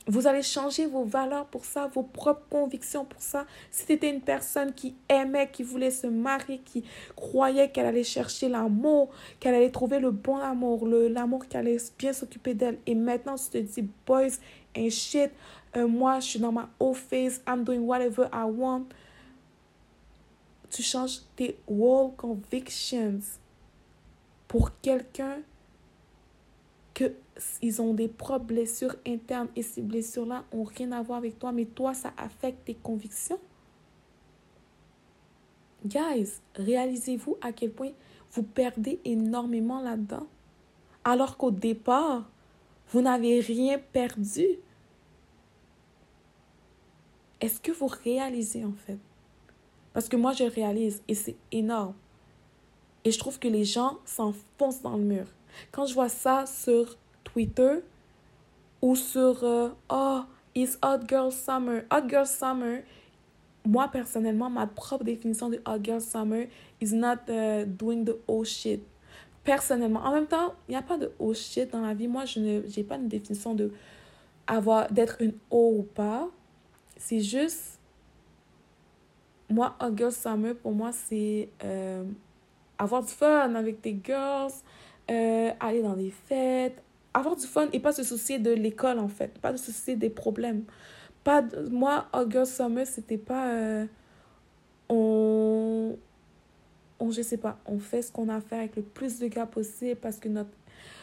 Vous 0.07 0.27
allez 0.27 0.43
changer 0.43 0.85
vos 0.85 1.03
valeurs 1.03 1.47
pour 1.47 1.65
ça, 1.65 1.87
vos 1.87 2.03
propres 2.03 2.47
convictions 2.49 3.05
pour 3.05 3.21
ça. 3.21 3.47
Si 3.71 3.87
tu 3.87 3.93
étais 3.93 4.11
une 4.11 4.21
personne 4.21 4.71
qui 4.71 4.95
aimait, 5.09 5.49
qui 5.49 5.63
voulait 5.63 5.89
se 5.89 6.05
marier, 6.05 6.59
qui 6.59 6.83
croyait 7.15 7.69
qu'elle 7.71 7.87
allait 7.87 8.03
chercher 8.03 8.47
l'amour, 8.47 9.09
qu'elle 9.39 9.55
allait 9.55 9.71
trouver 9.71 9.99
le 9.99 10.11
bon 10.11 10.37
amour, 10.37 10.85
l'amour 10.87 11.47
qui 11.47 11.57
allait 11.57 11.77
bien 11.97 12.13
s'occuper 12.13 12.53
d'elle, 12.53 12.77
et 12.85 12.93
maintenant 12.93 13.35
tu 13.35 13.49
te 13.49 13.57
dis, 13.57 13.89
boys 14.05 14.37
and 14.77 14.91
shit, 14.91 15.31
euh, 15.75 15.87
moi 15.87 16.19
je 16.19 16.27
suis 16.27 16.39
dans 16.39 16.51
ma 16.51 16.69
phase, 16.93 17.41
I'm 17.47 17.63
doing 17.63 17.79
whatever 17.79 18.27
I 18.31 18.43
want. 18.43 18.85
Tu 20.69 20.83
changes 20.83 21.21
tes 21.35 21.57
whole 21.67 22.11
convictions 22.15 23.21
pour 24.47 24.69
quelqu'un 24.81 25.39
qu'ils 26.95 27.81
ont 27.81 27.93
des 27.93 28.07
propres 28.07 28.45
blessures 28.45 28.95
internes 29.05 29.49
et 29.55 29.61
ces 29.61 29.81
blessures-là 29.81 30.45
n'ont 30.53 30.63
rien 30.63 30.91
à 30.93 31.01
voir 31.01 31.19
avec 31.19 31.37
toi, 31.37 31.51
mais 31.51 31.65
toi, 31.65 31.93
ça 31.93 32.13
affecte 32.17 32.65
tes 32.65 32.73
convictions. 32.75 33.39
Guys, 35.85 36.39
réalisez-vous 36.55 37.37
à 37.41 37.51
quel 37.51 37.71
point 37.71 37.91
vous 38.31 38.43
perdez 38.43 38.99
énormément 39.05 39.81
là-dedans, 39.81 40.25
alors 41.03 41.37
qu'au 41.37 41.51
départ, 41.51 42.27
vous 42.89 43.01
n'avez 43.01 43.39
rien 43.39 43.77
perdu. 43.77 44.45
Est-ce 47.41 47.59
que 47.59 47.71
vous 47.71 47.87
réalisez 47.87 48.65
en 48.65 48.73
fait? 48.73 48.97
Parce 49.93 50.09
que 50.09 50.17
moi, 50.17 50.33
je 50.33 50.43
réalise 50.43 51.03
et 51.07 51.15
c'est 51.15 51.35
énorme. 51.51 51.93
Et 53.03 53.11
je 53.11 53.19
trouve 53.19 53.39
que 53.39 53.47
les 53.47 53.65
gens 53.65 53.97
s'enfoncent 54.05 54.81
dans 54.81 54.97
le 54.97 55.03
mur. 55.03 55.25
Quand 55.71 55.85
je 55.85 55.93
vois 55.93 56.09
ça 56.09 56.45
sur 56.45 56.97
Twitter 57.23 57.79
ou 58.81 58.95
sur 58.95 59.43
euh, 59.43 59.69
Oh, 59.89 60.21
it's 60.53 60.77
Hot 60.83 61.07
Girl 61.07 61.31
Summer? 61.31 61.83
Hot 61.91 62.07
Girl 62.07 62.25
Summer, 62.25 62.83
moi 63.65 63.87
personnellement, 63.87 64.49
ma 64.49 64.67
propre 64.67 65.03
définition 65.03 65.49
de 65.49 65.59
Hot 65.65 65.83
Girl 65.83 66.01
Summer 66.01 66.45
is 66.81 66.93
not 66.93 67.29
uh, 67.29 67.65
doing 67.65 68.05
the 68.05 68.15
old 68.27 68.45
shit. 68.45 68.81
Personnellement. 69.43 69.99
En 69.99 70.11
même 70.11 70.27
temps, 70.27 70.55
il 70.67 70.71
n'y 70.71 70.77
a 70.77 70.81
pas 70.81 70.97
de 70.97 71.11
old 71.19 71.35
shit 71.35 71.71
dans 71.71 71.81
la 71.81 71.93
vie. 71.93 72.07
Moi, 72.07 72.25
je 72.25 72.39
n'ai 72.39 72.83
pas 72.83 72.95
une 72.95 73.07
définition 73.07 73.53
de 73.53 73.71
avoir 74.47 74.91
d'être 74.91 75.21
une 75.21 75.33
O 75.49 75.75
ou 75.79 75.83
pas. 75.83 76.27
C'est 76.97 77.19
juste. 77.19 77.79
Moi, 79.49 79.75
Hot 79.79 79.95
Girl 79.95 80.11
Summer, 80.11 80.55
pour 80.55 80.71
moi, 80.71 80.91
c'est 80.91 81.49
euh, 81.63 82.03
avoir 82.77 83.03
du 83.03 83.11
fun 83.11 83.53
avec 83.53 83.81
tes 83.81 83.99
girls, 84.03 84.51
euh, 85.11 85.51
aller 85.59 85.81
dans 85.81 85.95
des 85.95 86.11
fêtes, 86.11 86.81
avoir 87.13 87.35
du 87.35 87.45
fun 87.45 87.67
et 87.73 87.79
pas 87.79 87.91
se 87.91 88.03
soucier 88.03 88.39
de 88.39 88.51
l'école 88.51 88.99
en 88.99 89.07
fait, 89.07 89.37
pas 89.39 89.55
se 89.55 89.71
soucier 89.71 89.95
des 89.95 90.09
problèmes. 90.09 90.63
Pas 91.23 91.43
moi, 91.71 92.07
August 92.13 92.55
Summer, 92.55 92.85
c'était 92.85 93.17
pas. 93.17 93.51
Euh, 93.51 93.85
on, 94.89 95.97
on. 96.99 97.11
Je 97.11 97.21
sais 97.21 97.37
pas, 97.37 97.59
on 97.65 97.79
fait 97.79 98.01
ce 98.01 98.11
qu'on 98.11 98.29
a 98.29 98.35
à 98.35 98.41
faire 98.41 98.59
avec 98.59 98.75
le 98.75 98.83
plus 98.83 99.19
de 99.19 99.27
gars 99.27 99.45
possible 99.45 99.99
parce 99.99 100.17
que 100.17 100.29
notre. 100.29 100.51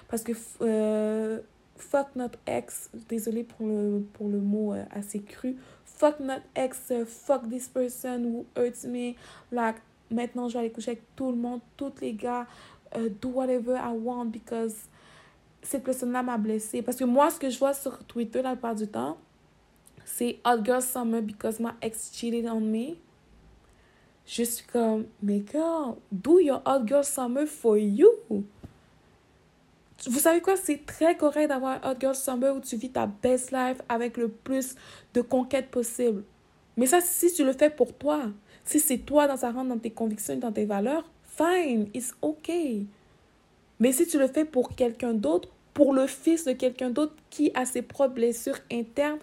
Parce 0.09 0.23
que. 0.23 0.33
Euh, 0.61 1.41
fuck 1.77 2.15
notre 2.15 2.39
ex, 2.47 2.91
désolé 3.09 3.43
pour 3.43 3.67
le, 3.67 4.05
pour 4.13 4.29
le 4.29 4.39
mot 4.39 4.73
assez 4.93 5.21
cru. 5.21 5.57
Fuck 5.85 6.21
notre 6.21 6.45
ex, 6.55 6.93
fuck 7.07 7.49
this 7.49 7.67
person 7.69 8.25
who 8.25 8.47
hurts 8.57 8.85
me. 8.85 9.15
Like, 9.51 9.77
maintenant 10.11 10.49
je 10.49 10.55
vais 10.55 10.61
aller 10.61 10.71
coucher 10.71 10.93
avec 10.93 11.17
tout 11.17 11.31
le 11.31 11.37
monde, 11.37 11.61
tous 11.77 11.93
les 12.01 12.13
gars. 12.13 12.47
Uh, 12.95 13.09
do 13.21 13.29
whatever 13.29 13.75
I 13.77 13.93
want 13.93 14.27
because 14.27 14.75
cette 15.63 15.85
personne-là 15.85 16.23
m'a 16.23 16.37
blessée. 16.39 16.83
Parce 16.83 16.97
que 16.97 17.05
moi, 17.05 17.31
ce 17.31 17.39
que 17.39 17.49
je 17.49 17.59
vois 17.59 17.73
sur 17.73 17.99
Twitter 18.05 18.43
la 18.43 18.53
plupart 18.53 18.75
du 18.75 18.87
temps, 18.87 19.17
c'est 20.05 20.41
Hot 20.45 20.65
Girl 20.65 20.83
Summer 20.83 21.23
because 21.23 21.61
my 21.61 21.71
ex 21.81 22.11
cheated 22.13 22.47
on 22.47 22.61
me. 22.61 22.97
Je 24.27 24.43
suis 24.45 24.65
comme, 24.67 25.07
mais 25.23 25.43
girl, 25.51 25.97
do 26.11 26.39
your 26.39 26.63
Hot 26.67 26.87
Girl 26.87 27.05
Summer 27.05 27.47
for 27.47 27.77
you. 27.77 28.09
Vous 30.07 30.19
savez 30.19 30.41
quoi? 30.41 30.57
C'est 30.57 30.85
très 30.85 31.17
correct 31.17 31.49
d'avoir 31.49 31.85
un 31.85 31.91
Hot 31.91 31.97
Girl 32.01 32.15
Summer 32.15 32.55
où 32.55 32.61
tu 32.61 32.77
vis 32.77 32.91
ta 32.91 33.07
best 33.07 33.53
life 33.53 33.81
avec 33.89 34.17
le 34.17 34.29
plus 34.29 34.75
de 35.15 35.21
conquêtes 35.21 35.71
possible. 35.71 36.25
Mais 36.77 36.87
ça, 36.87 37.01
si 37.01 37.33
tu 37.33 37.45
le 37.45 37.53
fais 37.53 37.71
pour 37.71 37.97
toi, 37.97 38.25
si 38.65 38.81
c'est 38.81 38.99
toi 38.99 39.27
dans 39.29 39.37
sa 39.37 39.51
rente, 39.51 39.69
dans 39.69 39.79
tes 39.79 39.91
convictions, 39.91 40.37
dans 40.37 40.53
tes 40.53 40.65
valeurs, 40.65 41.09
fine, 41.37 41.89
it's 41.95 42.15
okay. 42.23 42.87
Mais 43.81 43.93
si 43.93 44.07
tu 44.07 44.19
le 44.19 44.29
fais 44.29 44.45
pour 44.45 44.75
quelqu'un 44.75 45.15
d'autre, 45.15 45.49
pour 45.75 45.93
le 45.95 46.07
fils 46.07 46.45
de 46.45 46.53
quelqu'un 46.53 46.91
d'autre 46.91 47.15
qui 47.31 47.51
a 47.55 47.65
ses 47.65 47.83
propres 47.83 48.15
blessures 48.15 48.59
internes, 48.71 49.19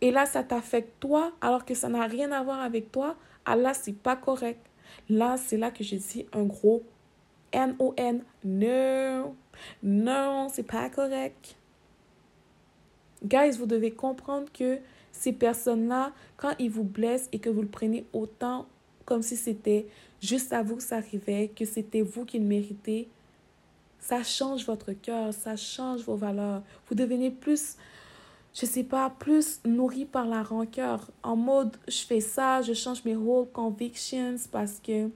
et 0.00 0.10
là, 0.10 0.26
ça 0.26 0.42
t'affecte 0.42 0.92
toi, 1.00 1.32
alors 1.40 1.64
que 1.64 1.74
ça 1.74 1.88
n'a 1.88 2.06
rien 2.06 2.32
à 2.32 2.42
voir 2.42 2.60
avec 2.60 2.90
toi, 2.90 3.16
ah 3.44 3.56
là, 3.56 3.72
c'est 3.72 3.94
pas 3.94 4.16
correct. 4.16 4.60
Là, 5.08 5.36
c'est 5.36 5.56
là 5.56 5.70
que 5.70 5.84
je 5.84 5.96
dis 5.96 6.26
un 6.32 6.42
gros 6.42 6.82
N-O-N. 7.52 8.22
Non, 8.44 9.34
non, 9.82 10.48
c'est 10.52 10.64
pas 10.64 10.90
correct. 10.90 11.56
Guys, 13.24 13.52
vous 13.52 13.66
devez 13.66 13.92
comprendre 13.92 14.50
que 14.52 14.78
ces 15.12 15.32
personnes-là, 15.32 16.12
quand 16.36 16.54
ils 16.58 16.70
vous 16.70 16.82
blessent 16.82 17.28
et 17.32 17.38
que 17.38 17.48
vous 17.48 17.62
le 17.62 17.68
prenez 17.68 18.04
autant 18.12 18.66
comme 19.04 19.22
si 19.22 19.36
c'était 19.36 19.86
juste 20.22 20.52
à 20.52 20.62
vous 20.62 20.76
que 20.76 20.82
ça 20.82 20.96
arrivait, 20.96 21.50
que 21.54 21.64
c'était 21.64 22.00
vous 22.00 22.24
qui 22.24 22.38
le 22.38 22.46
méritez, 22.46 23.08
ça 23.98 24.22
change 24.22 24.64
votre 24.66 24.92
cœur, 24.92 25.34
ça 25.34 25.56
change 25.56 26.02
vos 26.02 26.16
valeurs. 26.16 26.62
Vous 26.88 26.94
devenez 26.94 27.30
plus, 27.30 27.76
je 28.54 28.66
sais 28.66 28.84
pas, 28.84 29.10
plus 29.10 29.60
nourri 29.64 30.04
par 30.04 30.26
la 30.26 30.42
rancœur. 30.42 31.10
En 31.22 31.36
mode, 31.36 31.76
je 31.88 32.04
fais 32.04 32.20
ça, 32.20 32.62
je 32.62 32.72
change 32.72 33.04
mes 33.04 33.16
whole 33.16 33.46
convictions 33.52 34.36
parce 34.50 34.80
que 34.80 35.10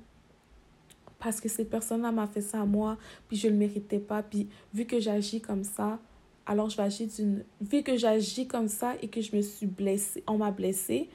parce 1.19 1.41
que 1.41 1.49
cette 1.49 1.71
personne-là 1.71 2.13
m'a 2.13 2.27
fait 2.27 2.43
ça 2.43 2.61
à 2.61 2.67
moi, 2.67 2.99
puis 3.27 3.39
je 3.39 3.47
ne 3.49 3.53
le 3.53 3.59
méritais 3.59 3.99
pas. 3.99 4.23
Puis 4.23 4.49
vu 4.75 4.85
que 4.85 5.01
j'agis 5.01 5.41
comme 5.41 5.65
ça, 5.65 5.99
alors 6.45 6.69
je 6.69 6.77
vais 6.77 6.83
agir 6.85 7.09
d'une... 7.09 7.43
Vu 7.61 7.83
que 7.83 7.97
j'agis 7.97 8.47
comme 8.47 8.69
ça 8.69 8.93
et 9.01 9.09
que 9.09 9.23
je 9.23 9.35
me 9.35 9.41
suis 9.41 9.67
blessée, 9.67 10.23
on 10.27 10.37
m'a 10.37 10.51
blessée, 10.51 11.09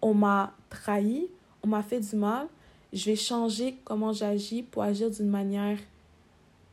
on 0.00 0.14
m'a 0.14 0.54
trahi, 0.70 1.26
on 1.64 1.68
m'a 1.68 1.82
fait 1.82 1.98
du 1.98 2.14
mal, 2.14 2.46
je 2.92 3.06
vais 3.06 3.16
changer 3.16 3.76
comment 3.84 4.12
j'agis 4.12 4.62
pour 4.62 4.82
agir 4.82 5.10
d'une 5.10 5.28
manière 5.28 5.78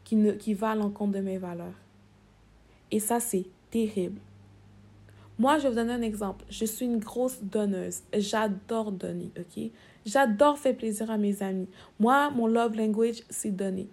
qui, 0.03 0.15
ne, 0.15 0.32
qui 0.32 0.53
va 0.53 0.71
à 0.71 0.75
l'encontre 0.75 1.13
de 1.13 1.19
mes 1.19 1.38
valeurs. 1.38 1.73
Et 2.91 2.99
ça, 2.99 3.19
c'est 3.19 3.45
terrible. 3.69 4.19
Moi, 5.39 5.58
je 5.58 5.63
vais 5.63 5.69
vous 5.69 5.75
donner 5.75 5.93
un 5.93 6.01
exemple. 6.01 6.45
Je 6.49 6.65
suis 6.65 6.86
une 6.86 6.99
grosse 6.99 7.41
donneuse. 7.43 8.01
J'adore 8.13 8.91
donner, 8.91 9.30
OK? 9.38 9.69
J'adore 10.06 10.58
faire 10.58 10.75
plaisir 10.75 11.12
à 11.12 11.17
mes 11.17 11.43
amis. 11.43 11.67
Moi, 11.99 12.32
mon 12.32 12.47
love 12.47 12.75
language, 12.75 13.23
c'est 13.30 13.51
donner. 13.51 13.88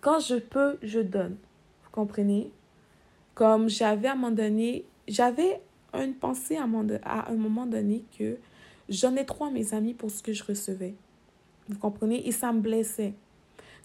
Quand 0.00 0.18
je 0.18 0.36
peux, 0.36 0.78
je 0.82 1.00
donne. 1.00 1.36
Vous 1.84 1.90
comprenez? 1.92 2.50
Comme 3.34 3.68
j'avais 3.68 4.08
à 4.08 4.12
un 4.12 4.14
moment 4.16 4.30
donné, 4.34 4.84
j'avais 5.06 5.60
une 5.94 6.14
pensée 6.14 6.56
à 6.56 6.62
un 6.64 7.36
moment 7.36 7.66
donné 7.66 8.02
que 8.18 8.36
J'en 8.90 9.14
ai 9.14 9.24
trois 9.24 9.50
mes 9.50 9.72
amis 9.72 9.94
pour 9.94 10.10
ce 10.10 10.20
que 10.22 10.32
je 10.32 10.42
recevais. 10.42 10.94
Vous 11.68 11.78
comprenez? 11.78 12.26
Et 12.26 12.32
ça 12.32 12.52
me 12.52 12.60
blessait. 12.60 13.14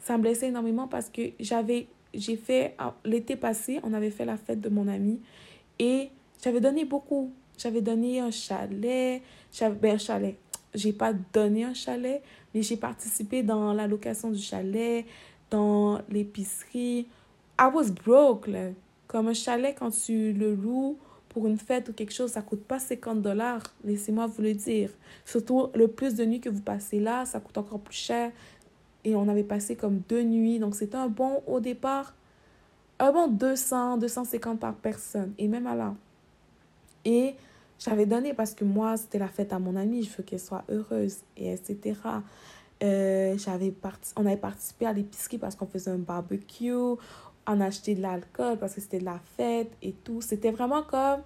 Ça 0.01 0.17
me 0.17 0.23
blessait 0.23 0.47
énormément 0.47 0.87
parce 0.87 1.09
que 1.09 1.21
j'avais, 1.39 1.87
j'ai 2.13 2.35
fait, 2.35 2.73
ah, 2.79 2.95
l'été 3.05 3.35
passé, 3.35 3.79
on 3.83 3.93
avait 3.93 4.09
fait 4.09 4.25
la 4.25 4.35
fête 4.35 4.59
de 4.59 4.69
mon 4.69 4.87
ami 4.87 5.21
et 5.77 6.09
j'avais 6.43 6.59
donné 6.59 6.85
beaucoup. 6.85 7.31
J'avais 7.57 7.81
donné 7.81 8.19
un 8.19 8.31
chalet, 8.31 9.21
j'avais, 9.53 9.75
ben, 9.75 9.95
un 9.95 9.97
chalet. 9.97 10.35
J'ai 10.73 10.91
pas 10.91 11.13
donné 11.13 11.63
un 11.63 11.73
chalet, 11.73 12.21
mais 12.53 12.61
j'ai 12.63 12.75
participé 12.75 13.43
dans 13.43 13.73
la 13.73 13.87
location 13.87 14.29
du 14.29 14.41
chalet, 14.41 15.05
dans 15.49 16.01
l'épicerie. 16.09 17.07
I 17.59 17.69
was 17.73 17.91
broke, 17.91 18.47
là. 18.47 18.71
Comme 19.07 19.27
un 19.29 19.33
chalet, 19.33 19.75
quand 19.77 19.91
tu 19.91 20.33
le 20.33 20.53
loues, 20.53 20.97
pour 21.35 21.47
une 21.47 21.57
fête 21.57 21.89
ou 21.89 21.91
quelque 21.91 22.13
chose, 22.13 22.31
ça 22.31 22.41
coûte 22.41 22.63
pas 22.63 22.79
50 22.79 23.21
dollars, 23.21 23.61
laissez-moi 23.83 24.25
vous 24.25 24.41
le 24.41 24.53
dire. 24.53 24.89
Surtout 25.25 25.67
le 25.75 25.89
plus 25.89 26.15
de 26.15 26.23
nuits 26.23 26.39
que 26.39 26.47
vous 26.47 26.61
passez 26.61 27.01
là, 27.01 27.25
ça 27.25 27.41
coûte 27.41 27.57
encore 27.57 27.81
plus 27.81 27.97
cher. 27.97 28.31
Et 29.03 29.17
on 29.17 29.27
avait 29.27 29.43
passé 29.43 29.75
comme 29.75 29.99
deux 30.07 30.23
nuits, 30.23 30.59
donc 30.59 30.75
c'était 30.75 30.95
un 30.95 31.09
bon 31.09 31.43
au 31.45 31.59
départ, 31.59 32.15
un 32.99 33.11
bon 33.11 33.27
200, 33.27 33.97
250 33.97 34.61
par 34.61 34.75
personne, 34.75 35.33
et 35.37 35.49
même 35.49 35.67
à 35.67 35.75
là. 35.75 35.93
Et 37.03 37.35
j'avais 37.79 38.05
donné 38.05 38.33
parce 38.33 38.53
que 38.53 38.63
moi, 38.63 38.95
c'était 38.95 39.19
la 39.19 39.27
fête 39.27 39.51
à 39.51 39.59
mon 39.59 39.75
amie, 39.75 40.03
je 40.03 40.15
veux 40.15 40.23
qu'elle 40.23 40.39
soit 40.39 40.63
heureuse, 40.69 41.17
et 41.35 41.51
etc. 41.51 41.99
Euh, 42.81 43.37
j'avais 43.37 43.73
on 44.15 44.25
avait 44.25 44.37
participé 44.37 44.85
à 44.85 44.93
l'épicerie 44.93 45.37
parce 45.37 45.55
qu'on 45.55 45.67
faisait 45.67 45.91
un 45.91 45.97
barbecue 45.97 46.71
en 47.47 47.61
acheter 47.61 47.95
de 47.95 48.01
l'alcool 48.01 48.57
parce 48.57 48.75
que 48.75 48.81
c'était 48.81 48.99
de 48.99 49.05
la 49.05 49.19
fête 49.37 49.71
et 49.81 49.91
tout. 49.91 50.21
C'était 50.21 50.51
vraiment 50.51 50.83
comme 50.83 51.21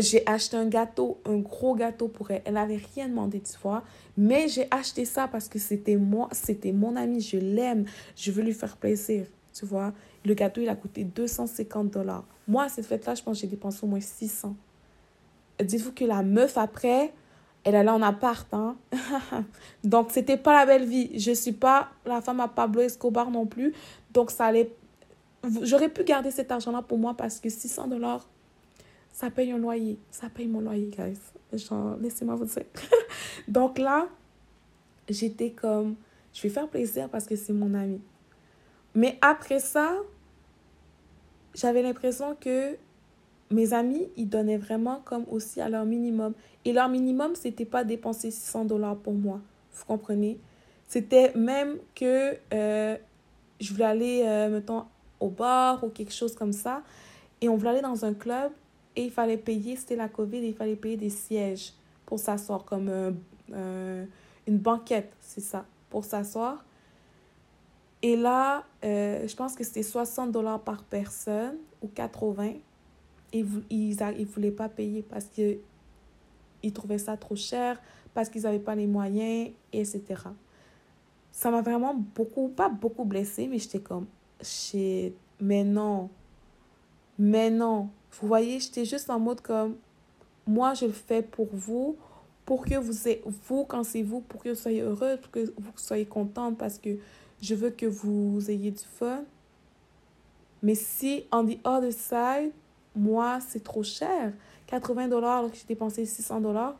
j'ai 0.00 0.26
acheté 0.26 0.56
un 0.56 0.66
gâteau, 0.66 1.20
un 1.24 1.38
gros 1.38 1.74
gâteau 1.74 2.08
pour 2.08 2.30
elle. 2.30 2.42
Elle 2.44 2.54
n'avait 2.54 2.80
rien 2.94 3.08
demandé, 3.08 3.40
tu 3.40 3.58
vois. 3.62 3.82
Mais 4.16 4.48
j'ai 4.48 4.68
acheté 4.70 5.04
ça 5.04 5.28
parce 5.28 5.48
que 5.48 5.58
c'était 5.58 5.96
moi, 5.96 6.28
c'était 6.32 6.72
mon 6.72 6.96
ami, 6.96 7.20
je 7.20 7.36
l'aime, 7.36 7.84
je 8.16 8.30
veux 8.30 8.42
lui 8.42 8.52
faire 8.52 8.76
plaisir, 8.76 9.26
tu 9.52 9.66
vois. 9.66 9.92
Le 10.24 10.34
gâteau, 10.34 10.60
il 10.60 10.68
a 10.68 10.76
coûté 10.76 11.04
250 11.04 11.90
dollars. 11.90 12.24
Moi, 12.46 12.64
à 12.64 12.68
cette 12.68 12.86
fête-là, 12.86 13.14
je 13.14 13.22
pense 13.22 13.38
j'ai 13.40 13.46
dépensé 13.46 13.80
au 13.82 13.86
moins 13.86 14.00
600. 14.00 14.56
Dites-vous 15.62 15.92
que 15.92 16.04
la 16.04 16.22
meuf, 16.22 16.56
après, 16.56 17.12
elle 17.64 17.74
allait 17.74 17.90
en 17.90 18.02
appart. 18.02 18.46
Hein? 18.54 18.76
donc, 19.84 20.10
c'était 20.10 20.36
pas 20.36 20.54
la 20.54 20.66
belle 20.66 20.84
vie. 20.84 21.18
Je 21.18 21.32
suis 21.32 21.52
pas 21.52 21.90
la 22.06 22.20
femme 22.20 22.40
à 22.40 22.48
Pablo 22.48 22.80
Escobar 22.80 23.30
non 23.30 23.46
plus. 23.46 23.74
Donc, 24.12 24.30
ça 24.30 24.46
allait. 24.46 24.72
J'aurais 25.62 25.88
pu 25.88 26.04
garder 26.04 26.30
cet 26.30 26.50
argent-là 26.50 26.82
pour 26.82 26.98
moi 26.98 27.14
parce 27.14 27.40
que 27.40 27.48
600 27.48 27.88
dollars, 27.88 28.28
ça 29.12 29.30
paye 29.30 29.50
un 29.52 29.58
loyer. 29.58 29.98
Ça 30.10 30.28
paye 30.28 30.46
mon 30.46 30.60
loyer, 30.60 30.90
guys. 30.90 31.18
Genre, 31.52 31.96
laissez-moi 32.00 32.36
vous 32.36 32.44
dire. 32.44 32.64
donc 33.48 33.78
là, 33.78 34.08
j'étais 35.08 35.50
comme, 35.50 35.96
je 36.32 36.42
vais 36.42 36.48
faire 36.48 36.68
plaisir 36.68 37.08
parce 37.08 37.26
que 37.26 37.36
c'est 37.36 37.52
mon 37.52 37.74
ami. 37.74 38.00
Mais 38.94 39.18
après 39.20 39.60
ça, 39.60 39.96
j'avais 41.54 41.82
l'impression 41.82 42.36
que 42.38 42.76
mes 43.50 43.72
amis, 43.72 44.08
ils 44.16 44.28
donnaient 44.28 44.58
vraiment 44.58 45.00
comme 45.04 45.24
aussi 45.30 45.60
à 45.60 45.68
leur 45.68 45.84
minimum. 45.84 46.34
Et 46.64 46.72
leur 46.72 46.88
minimum, 46.88 47.34
c'était 47.34 47.64
pas 47.64 47.84
dépenser 47.84 48.30
600 48.30 48.66
dollars 48.66 48.96
pour 48.96 49.14
moi. 49.14 49.40
Vous 49.72 49.84
comprenez? 49.84 50.38
C'était 50.86 51.32
même 51.34 51.78
que 51.94 52.36
euh, 52.52 52.96
je 53.60 53.72
voulais 53.72 53.84
aller, 53.84 54.22
euh, 54.24 54.48
mettons, 54.50 54.84
au 55.20 55.28
bar 55.28 55.82
ou 55.84 55.88
quelque 55.88 56.12
chose 56.12 56.34
comme 56.34 56.52
ça. 56.52 56.82
Et 57.40 57.48
on 57.48 57.56
voulait 57.56 57.70
aller 57.70 57.80
dans 57.80 58.04
un 58.04 58.14
club 58.14 58.52
et 58.96 59.04
il 59.04 59.10
fallait 59.10 59.36
payer, 59.36 59.76
c'était 59.76 59.96
la 59.96 60.08
COVID, 60.08 60.38
il 60.38 60.54
fallait 60.54 60.76
payer 60.76 60.96
des 60.96 61.10
sièges 61.10 61.72
pour 62.06 62.18
s'asseoir, 62.18 62.64
comme 62.64 62.88
euh, 62.88 64.04
une 64.46 64.58
banquette, 64.58 65.12
c'est 65.20 65.40
ça, 65.40 65.64
pour 65.90 66.04
s'asseoir. 66.04 66.64
Et 68.02 68.16
là, 68.16 68.64
je 68.82 69.34
pense 69.34 69.54
que 69.54 69.64
c'était 69.64 69.82
60 69.82 70.30
dollars 70.32 70.60
par 70.60 70.82
personne 70.84 71.56
ou 71.82 71.88
80 71.88 72.54
ils 73.32 73.54
ne 73.70 74.24
voulaient 74.24 74.50
pas 74.50 74.68
payer 74.68 75.02
parce 75.02 75.26
qu'ils 75.26 76.72
trouvaient 76.72 76.98
ça 76.98 77.16
trop 77.16 77.36
cher, 77.36 77.80
parce 78.14 78.28
qu'ils 78.28 78.42
n'avaient 78.42 78.58
pas 78.58 78.74
les 78.74 78.86
moyens, 78.86 79.50
etc. 79.72 80.02
Ça 81.32 81.50
m'a 81.50 81.62
vraiment 81.62 81.94
beaucoup, 81.94 82.48
pas 82.48 82.68
beaucoup 82.68 83.04
blessé, 83.04 83.46
mais 83.48 83.58
j'étais 83.58 83.80
comme, 83.80 84.06
mais 85.40 85.64
non, 85.64 86.10
mais 87.18 87.50
non. 87.50 87.90
Vous 88.20 88.28
voyez, 88.28 88.60
j'étais 88.60 88.84
juste 88.84 89.10
en 89.10 89.18
mode 89.18 89.40
comme, 89.40 89.76
moi, 90.46 90.74
je 90.74 90.86
le 90.86 90.92
fais 90.92 91.22
pour 91.22 91.48
vous, 91.52 91.96
pour 92.44 92.64
que 92.64 92.76
vous, 92.76 92.92
vous 93.46 93.64
quand 93.64 93.84
c'est 93.84 94.02
vous, 94.02 94.20
pour 94.20 94.42
que 94.42 94.48
vous 94.50 94.54
soyez 94.54 94.80
heureux, 94.80 95.18
pour 95.20 95.30
que 95.30 95.52
vous 95.56 95.72
soyez 95.76 96.06
contente, 96.06 96.56
parce 96.56 96.78
que 96.78 96.96
je 97.40 97.54
veux 97.54 97.70
que 97.70 97.86
vous 97.86 98.50
ayez 98.50 98.70
du 98.70 98.84
fun. 98.98 99.24
Mais 100.62 100.74
si, 100.74 101.24
on 101.30 101.44
the 101.44 101.58
other 101.64 101.92
side, 101.92 102.52
moi, 102.96 103.38
c'est 103.46 103.62
trop 103.62 103.82
cher. 103.82 104.32
80 104.66 105.08
dollars 105.08 105.38
alors 105.38 105.50
que 105.50 105.56
j'ai 105.56 105.66
dépensé 105.66 106.04
600 106.04 106.40
dollars. 106.40 106.74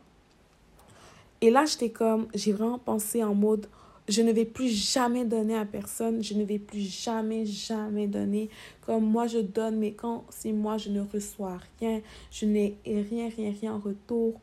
Et 1.41 1.49
là, 1.49 1.65
j'étais 1.65 1.89
comme, 1.89 2.27
j'ai 2.33 2.51
vraiment 2.51 2.79
pensé 2.79 3.23
en 3.23 3.33
mode, 3.33 3.67
je 4.09 4.23
ne 4.23 4.31
vais 4.31 4.45
plus 4.45 4.69
jamais 4.69 5.23
donner 5.23 5.55
à 5.55 5.65
personne, 5.65 6.23
je 6.23 6.33
ne 6.33 6.43
vais 6.43 6.57
plus 6.57 6.81
jamais, 6.81 7.45
jamais 7.45 8.07
donner. 8.07 8.49
Comme 8.81 9.05
moi, 9.05 9.27
je 9.27 9.37
donne, 9.37 9.77
mais 9.77 9.93
quand 9.93 10.25
c'est 10.29 10.51
moi, 10.51 10.77
je 10.77 10.89
ne 10.89 11.01
reçois 11.01 11.59
rien, 11.79 12.01
je 12.31 12.45
n'ai 12.45 12.75
rien, 12.85 13.29
rien, 13.29 13.53
rien 13.59 13.73
en 13.75 13.79
retour. 13.79 14.33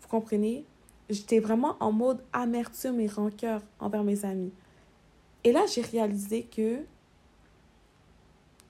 Vous 0.00 0.08
comprenez? 0.08 0.64
J'étais 1.10 1.40
vraiment 1.40 1.76
en 1.80 1.90
mode 1.90 2.22
amertume 2.32 3.00
et 3.00 3.08
rancœur 3.08 3.62
envers 3.80 4.04
mes 4.04 4.24
amis. 4.24 4.52
Et 5.42 5.52
là, 5.52 5.64
j'ai 5.72 5.82
réalisé 5.82 6.44
que, 6.44 6.78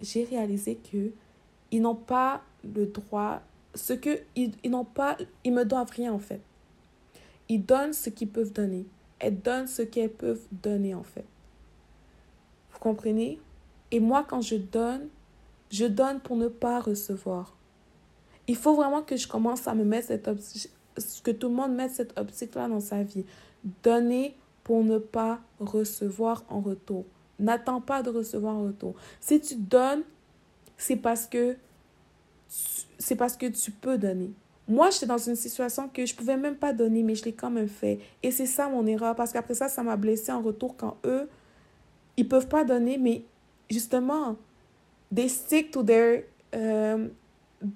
j'ai 0.01 0.25
réalisé 0.25 0.77
que 0.77 1.11
ils 1.71 1.83
n'ont 1.83 1.95
pas 1.95 2.43
le 2.65 2.87
droit, 2.87 3.43
ce 3.75 3.93
que 3.93 4.21
ils, 4.35 4.53
ils 4.65 4.71
n'ont 4.71 4.85
pas, 4.85 5.17
ils 5.45 5.53
me 5.53 5.65
doivent 5.65 5.91
rien 5.91 6.13
en 6.13 6.19
fait. 6.19 6.41
Ils 7.49 7.65
donnent 7.65 7.93
ce 7.93 8.11
qu'ils 8.11 8.29
peuvent 8.29 8.53
donner. 8.53 8.87
Elles 9.19 9.41
donnent 9.41 9.67
ce 9.67 9.83
qu'elles 9.83 10.13
peuvent 10.13 10.47
donner 10.53 10.95
en 10.95 11.03
fait. 11.03 11.25
Vous 12.73 12.79
comprenez? 12.79 13.41
Et 13.91 14.01
moi, 14.01 14.25
quand 14.29 14.41
je 14.41 14.57
donne, 14.57 15.09
je 15.71 15.87
donne 15.87 16.21
pour 16.21 16.37
ne 16.37 16.49
pas 16.49 16.81
recevoir. 16.81 17.57
Il 18.49 18.57
faut 18.57 18.75
vraiment 18.75 19.03
que 19.03 19.17
je 19.17 19.27
commence 19.27 19.67
à 19.67 19.75
me 19.75 19.85
mettre 19.85 20.09
cette 20.09 20.29
optique, 20.29 20.71
que 21.25 21.31
tout 21.31 21.49
le 21.49 21.55
monde 21.55 21.75
mette 21.75 21.93
cette 21.93 22.19
optique-là 22.19 22.69
dans 22.69 22.81
sa 22.81 23.03
vie. 23.03 23.25
Donner 23.83 24.37
pour 24.63 24.85
ne 24.85 24.99
pas 24.99 25.41
recevoir 25.61 26.45
en 26.49 26.61
retour. 26.61 27.05
N'attends 27.39 27.81
pas 27.81 28.03
de 28.03 28.11
recevoir 28.11 28.57
en 28.57 28.65
retour. 28.65 28.95
Si 29.21 29.41
tu 29.41 29.57
donnes, 29.57 30.03
c'est 30.77 30.97
parce 30.97 31.27
que 31.27 31.57
c'est 32.99 33.17
parce 33.17 33.37
que 33.37 33.47
tu 33.47 33.71
peux 33.71 33.99
donner. 33.99 34.31
Moi, 34.69 34.91
j'étais 34.91 35.07
dans 35.07 35.19
une 35.19 35.37
situation 35.37 35.89
que 35.89 36.05
je 36.05 36.15
pouvais 36.15 36.37
même 36.37 36.57
pas 36.57 36.73
donner, 36.73 37.03
mais 37.03 37.15
je 37.15 37.25
l'ai 37.25 37.33
quand 37.33 37.51
même 37.51 37.69
fait. 37.69 38.01
Et 38.23 38.31
c'est 38.33 38.47
ça 38.47 38.69
mon 38.69 38.85
erreur, 38.87 39.15
parce 39.15 39.33
qu'après 39.33 39.55
ça, 39.55 39.69
ça 39.69 39.83
m'a 39.83 39.97
blessé 39.97 40.33
en 40.33 40.43
retour 40.43 40.77
quand 40.77 40.97
eux, 41.05 41.29
ils 42.17 42.29
peuvent 42.29 42.49
pas 42.49 42.65
donner, 42.65 42.99
mais 42.99 43.23
justement, 43.71 44.37
they 45.15 45.29
stick 45.29 45.71
to 45.71 45.83
their, 45.83 46.25
euh, 46.55 47.09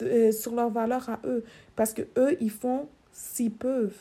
euh, 0.03 0.33
sur 0.33 0.55
leurs 0.55 0.71
valeurs 0.71 1.09
à 1.09 1.21
eux. 1.25 1.45
Parce 1.77 1.93
que 1.93 2.03
eux, 2.17 2.37
ils 2.41 2.51
font 2.51 2.89
s'ils 3.13 3.53
peuvent. 3.53 3.97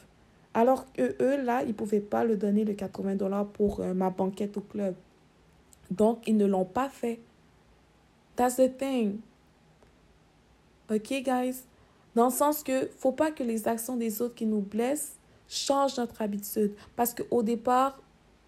Alors 0.54 0.92
que 0.94 1.16
eux, 1.22 1.42
là, 1.44 1.64
ils 1.64 1.76
pouvaient 1.76 2.00
pas 2.00 2.24
le 2.24 2.38
donner 2.38 2.66
le 2.66 2.74
80 2.74 3.16
dollars 3.16 3.46
pour 3.46 3.82
euh, 3.82 3.94
ma 3.94 4.10
banquette 4.10 4.58
au 4.58 4.62
club. 4.62 4.96
Donc, 5.92 6.28
ils 6.28 6.38
ne 6.38 6.46
l'ont 6.46 6.66
pas 6.66 6.90
fait. 6.90 7.20
That's 8.36 8.56
the 8.56 8.76
thing. 8.76 9.20
OK, 10.90 11.22
guys? 11.24 11.69
Dans 12.20 12.26
le 12.26 12.34
sens 12.34 12.64
que 12.64 12.90
faut 12.98 13.14
pas 13.14 13.32
que 13.32 13.44
les 13.44 13.70
actions 13.70 13.96
des 13.96 14.22
autres 14.22 14.36
qui 14.36 14.46
nous 14.46 14.60
blessent 14.60 15.14
changent 15.48 15.96
notre 15.96 16.22
habitude. 16.22 16.74
Parce 16.98 17.14
qu'au 17.14 17.44
départ, 17.44 17.98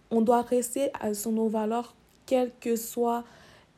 on 0.10 0.20
doit 0.20 0.42
rester 0.42 0.92
sur 1.14 1.32
nos 1.32 1.48
valeurs, 1.48 1.96
quelle 2.26 2.52
que 2.60 2.76
soit 2.76 3.24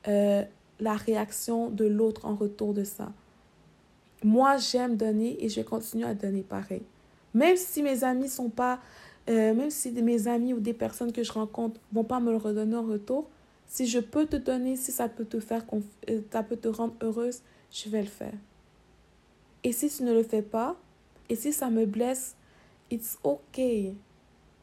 euh, 0.08 0.42
la 0.80 0.96
réaction 0.96 1.70
de 1.70 1.86
l'autre 1.86 2.26
en 2.26 2.34
retour 2.34 2.74
de 2.74 2.84
ça. 2.84 3.12
Moi, 4.24 4.58
j'aime 4.58 4.98
donner 4.98 5.38
et 5.46 5.48
je 5.48 5.58
vais 5.58 5.64
continuer 5.64 6.06
à 6.06 6.16
donner 6.16 6.42
pareil. 6.42 6.82
Même 7.36 7.56
si 7.56 7.84
mes 7.84 8.04
amis 8.04 8.30
sont 8.30 8.50
pas, 8.50 8.80
euh, 9.30 9.54
même 9.54 9.70
si 9.70 9.92
mes 9.92 10.28
amis 10.28 10.56
ou 10.56 10.60
des 10.60 10.74
personnes 10.74 11.12
que 11.12 11.22
je 11.22 11.34
rencontre 11.34 11.80
vont 11.92 12.04
pas 12.04 12.20
me 12.20 12.32
le 12.32 12.38
redonner 12.38 12.78
en 12.78 12.88
retour, 12.88 13.30
si 13.68 13.86
je 13.86 14.00
peux 14.00 14.26
te 14.26 14.38
donner, 14.38 14.76
si 14.76 14.92
ça 14.92 15.08
peut 15.08 15.26
te 15.26 15.40
faire, 15.40 15.64
euh, 16.10 16.22
ça 16.32 16.42
peut 16.42 16.58
te 16.58 16.68
rendre 16.68 16.96
heureuse, 17.04 17.42
je 17.70 17.90
vais 17.90 18.02
le 18.02 18.08
faire. 18.08 18.34
Et 19.64 19.72
si 19.72 19.90
tu 19.90 20.04
ne 20.04 20.14
le 20.14 20.24
fais 20.24 20.42
pas, 20.42 20.76
et 21.30 21.36
si 21.36 21.54
ça 21.54 21.70
me 21.70 21.86
blesse, 21.86 22.36
it's 22.92 23.18
okay. 23.24 23.96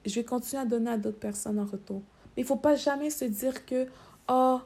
Je 0.05 0.15
vais 0.15 0.25
continuer 0.25 0.63
à 0.63 0.67
donner 0.67 0.91
à 0.91 0.99
d'autres 0.99 1.19
personnes 1.19 1.59
en 1.59 1.65
retour. 1.65 2.03
Mais 2.37 2.43
il 2.43 2.45
ne 2.45 2.49
faut 2.49 2.57
pas 2.57 2.77
jamais 2.77 3.11
se 3.11 3.25
dire 3.25 3.65
que, 3.67 3.87
oh, 4.29 4.61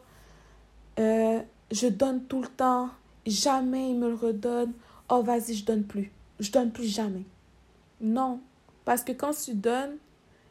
je 0.96 1.88
donne 1.88 2.24
tout 2.24 2.42
le 2.42 2.48
temps, 2.48 2.90
jamais 3.26 3.90
il 3.90 3.98
me 3.98 4.08
le 4.08 4.14
redonne, 4.14 4.72
oh, 5.08 5.22
vas-y, 5.22 5.54
je 5.54 5.64
donne 5.64 5.84
plus. 5.84 6.10
Je 6.40 6.50
donne 6.50 6.72
plus 6.72 6.86
jamais. 6.86 7.24
Non. 8.00 8.40
Parce 8.84 9.02
que 9.02 9.12
quand 9.12 9.32
tu 9.32 9.54
donnes, 9.54 9.96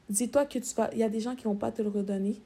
dis-toi 0.10 0.46
que 0.46 0.60
tu 0.60 0.74
vas, 0.76 0.90
il 0.94 1.00
y 1.00 1.04
a 1.04 1.10
des 1.10 1.20
gens 1.20 1.36
qui 1.36 1.48
ne 1.48 1.54
vont 1.54 1.60
pas 1.60 1.72
te 1.72 1.82
le 1.82 1.90
redonner. 1.90 2.42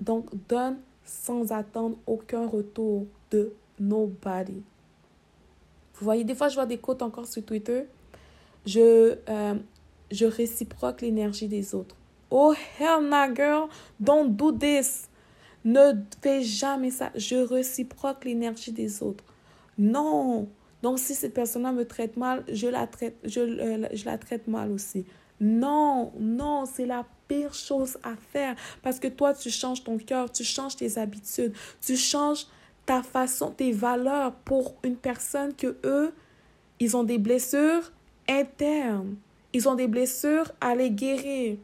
Donc, 0.00 0.28
donne 0.48 0.78
sans 1.04 1.52
attendre 1.52 1.96
aucun 2.06 2.46
retour 2.46 3.06
de 3.30 3.52
nobody. 3.78 4.62
Vous 5.94 6.04
voyez, 6.04 6.24
des 6.24 6.34
fois, 6.34 6.48
je 6.48 6.54
vois 6.54 6.66
des 6.66 6.78
quotes 6.78 7.02
encore 7.02 7.26
sur 7.26 7.44
Twitter. 7.44 7.84
Je, 8.66 9.16
euh, 9.28 9.54
je 10.10 10.26
réciproque 10.26 11.02
l'énergie 11.02 11.48
des 11.48 11.74
autres. 11.74 11.96
Oh, 12.30 12.54
hell 12.78 13.08
nah, 13.08 13.32
girl. 13.32 13.68
Don't 14.00 14.28
do 14.28 14.52
this. 14.52 15.08
Ne 15.64 15.92
fais 16.20 16.42
jamais 16.42 16.90
ça. 16.90 17.10
Je 17.14 17.36
réciproque 17.36 18.24
l'énergie 18.24 18.72
des 18.72 19.02
autres. 19.02 19.24
Non. 19.78 20.48
Donc, 20.82 20.98
si 20.98 21.14
cette 21.14 21.32
personne-là 21.32 21.72
me 21.72 21.86
traite 21.86 22.16
mal, 22.16 22.44
je 22.48 22.66
la 22.66 22.86
traite, 22.86 23.16
je, 23.24 23.40
euh, 23.40 23.88
je 23.92 24.04
la 24.04 24.18
traite 24.18 24.48
mal 24.48 24.70
aussi. 24.70 25.06
Non, 25.40 26.12
non, 26.18 26.64
c'est 26.66 26.86
la 26.86 27.06
pire 27.28 27.54
chose 27.54 27.98
à 28.02 28.14
faire 28.16 28.54
parce 28.82 29.00
que 29.00 29.08
toi, 29.08 29.34
tu 29.34 29.50
changes 29.50 29.82
ton 29.82 29.98
cœur, 29.98 30.30
tu 30.30 30.44
changes 30.44 30.76
tes 30.76 30.98
habitudes, 30.98 31.54
tu 31.80 31.96
changes 31.96 32.46
ta 32.86 33.02
façon, 33.02 33.50
tes 33.50 33.72
valeurs 33.72 34.32
pour 34.44 34.74
une 34.82 34.96
personne 34.96 35.54
que 35.54 35.76
eux, 35.84 36.12
ils 36.80 36.96
ont 36.96 37.04
des 37.04 37.18
blessures 37.18 37.92
internes. 38.28 39.16
Ils 39.52 39.68
ont 39.68 39.74
des 39.74 39.86
blessures 39.86 40.50
à 40.60 40.74
les 40.74 40.90
guérir. 40.90 41.56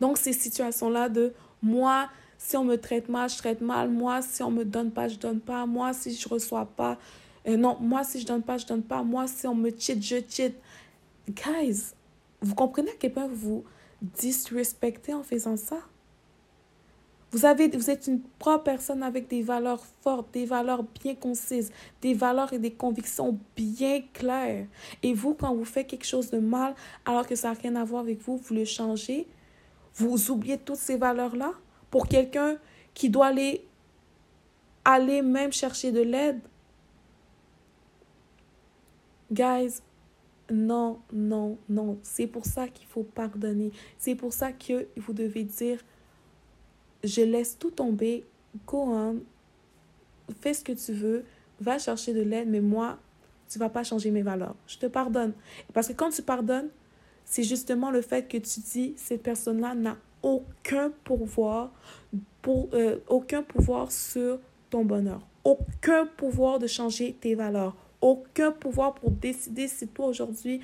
Donc, 0.00 0.18
ces 0.18 0.32
situations-là 0.32 1.08
de 1.08 1.32
moi, 1.62 2.08
si 2.38 2.56
on 2.56 2.64
me 2.64 2.76
traite 2.76 3.08
mal, 3.08 3.28
je 3.28 3.36
traite 3.36 3.60
mal. 3.60 3.90
Moi, 3.90 4.22
si 4.22 4.42
on 4.42 4.50
me 4.50 4.64
donne 4.64 4.90
pas, 4.90 5.08
je 5.08 5.16
donne 5.16 5.40
pas. 5.40 5.66
Moi, 5.66 5.92
si 5.92 6.14
je 6.14 6.28
reçois 6.28 6.64
pas, 6.64 6.98
euh, 7.46 7.56
non, 7.56 7.76
moi, 7.80 8.02
si 8.02 8.20
je 8.20 8.26
donne 8.26 8.42
pas, 8.42 8.58
je 8.58 8.66
donne 8.66 8.82
pas. 8.82 9.02
Moi, 9.02 9.26
si 9.26 9.46
on 9.46 9.54
me 9.54 9.70
cheat, 9.70 10.02
je 10.02 10.16
cheat. 10.28 10.54
Guys, 11.28 11.92
vous 12.40 12.54
comprenez 12.54 12.90
à 12.90 12.94
quel 12.98 13.12
point 13.12 13.28
vous 13.30 13.64
disrespectez 14.00 15.14
en 15.14 15.22
faisant 15.22 15.56
ça? 15.56 15.78
Vous, 17.32 17.44
avez, 17.44 17.68
vous 17.68 17.90
êtes 17.90 18.08
une 18.08 18.20
propre 18.38 18.64
personne 18.64 19.02
avec 19.02 19.28
des 19.28 19.42
valeurs 19.42 19.84
fortes, 20.02 20.32
des 20.32 20.46
valeurs 20.46 20.82
bien 20.82 21.14
concises, 21.14 21.70
des 22.02 22.14
valeurs 22.14 22.52
et 22.52 22.58
des 22.58 22.72
convictions 22.72 23.38
bien 23.56 24.02
claires. 24.12 24.66
Et 25.02 25.14
vous, 25.14 25.34
quand 25.34 25.54
vous 25.54 25.64
faites 25.64 25.86
quelque 25.86 26.06
chose 26.06 26.30
de 26.30 26.38
mal, 26.38 26.74
alors 27.04 27.26
que 27.26 27.36
ça 27.36 27.52
n'a 27.52 27.54
rien 27.54 27.76
à 27.76 27.84
voir 27.84 28.02
avec 28.02 28.20
vous, 28.22 28.36
vous 28.36 28.54
le 28.54 28.64
changez, 28.64 29.28
vous 29.94 30.30
oubliez 30.30 30.58
toutes 30.58 30.76
ces 30.76 30.96
valeurs-là? 30.96 31.52
Pour 31.90 32.08
quelqu'un 32.08 32.56
qui 32.94 33.10
doit 33.10 33.26
aller, 33.26 33.64
aller 34.84 35.22
même 35.22 35.52
chercher 35.52 35.92
de 35.92 36.00
l'aide? 36.00 36.40
Guys, 39.30 39.80
non, 40.50 40.98
non, 41.12 41.58
non. 41.68 41.98
C'est 42.02 42.26
pour 42.26 42.44
ça 42.44 42.66
qu'il 42.66 42.86
faut 42.88 43.04
pardonner. 43.04 43.70
C'est 43.98 44.16
pour 44.16 44.32
ça 44.32 44.50
que 44.52 44.88
vous 44.96 45.12
devez 45.12 45.44
dire, 45.44 45.78
je 47.04 47.22
laisse 47.22 47.58
tout 47.58 47.70
tomber, 47.70 48.24
go 48.66 48.84
on, 48.88 49.16
fais 50.40 50.54
ce 50.54 50.64
que 50.64 50.72
tu 50.72 50.92
veux, 50.92 51.24
va 51.60 51.78
chercher 51.78 52.12
de 52.12 52.22
l'aide, 52.22 52.48
mais 52.48 52.60
moi, 52.60 52.98
tu 53.48 53.58
vas 53.58 53.68
pas 53.68 53.82
changer 53.82 54.10
mes 54.10 54.22
valeurs. 54.22 54.54
Je 54.66 54.78
te 54.78 54.86
pardonne. 54.86 55.32
Parce 55.72 55.88
que 55.88 55.92
quand 55.92 56.10
tu 56.10 56.22
pardonnes, 56.22 56.68
c'est 57.24 57.42
justement 57.42 57.90
le 57.90 58.00
fait 58.00 58.28
que 58.28 58.38
tu 58.38 58.60
dis, 58.60 58.94
cette 58.96 59.22
personne-là 59.22 59.74
n'a 59.74 59.96
aucun 60.22 60.90
pouvoir, 61.04 61.72
pour, 62.42 62.68
euh, 62.72 62.98
aucun 63.08 63.42
pouvoir 63.42 63.90
sur 63.92 64.38
ton 64.70 64.84
bonheur, 64.84 65.20
aucun 65.44 66.06
pouvoir 66.06 66.58
de 66.58 66.66
changer 66.66 67.16
tes 67.20 67.34
valeurs, 67.34 67.76
aucun 68.00 68.52
pouvoir 68.52 68.94
pour 68.94 69.10
décider 69.10 69.68
si 69.68 69.88
toi 69.88 70.06
aujourd'hui, 70.06 70.60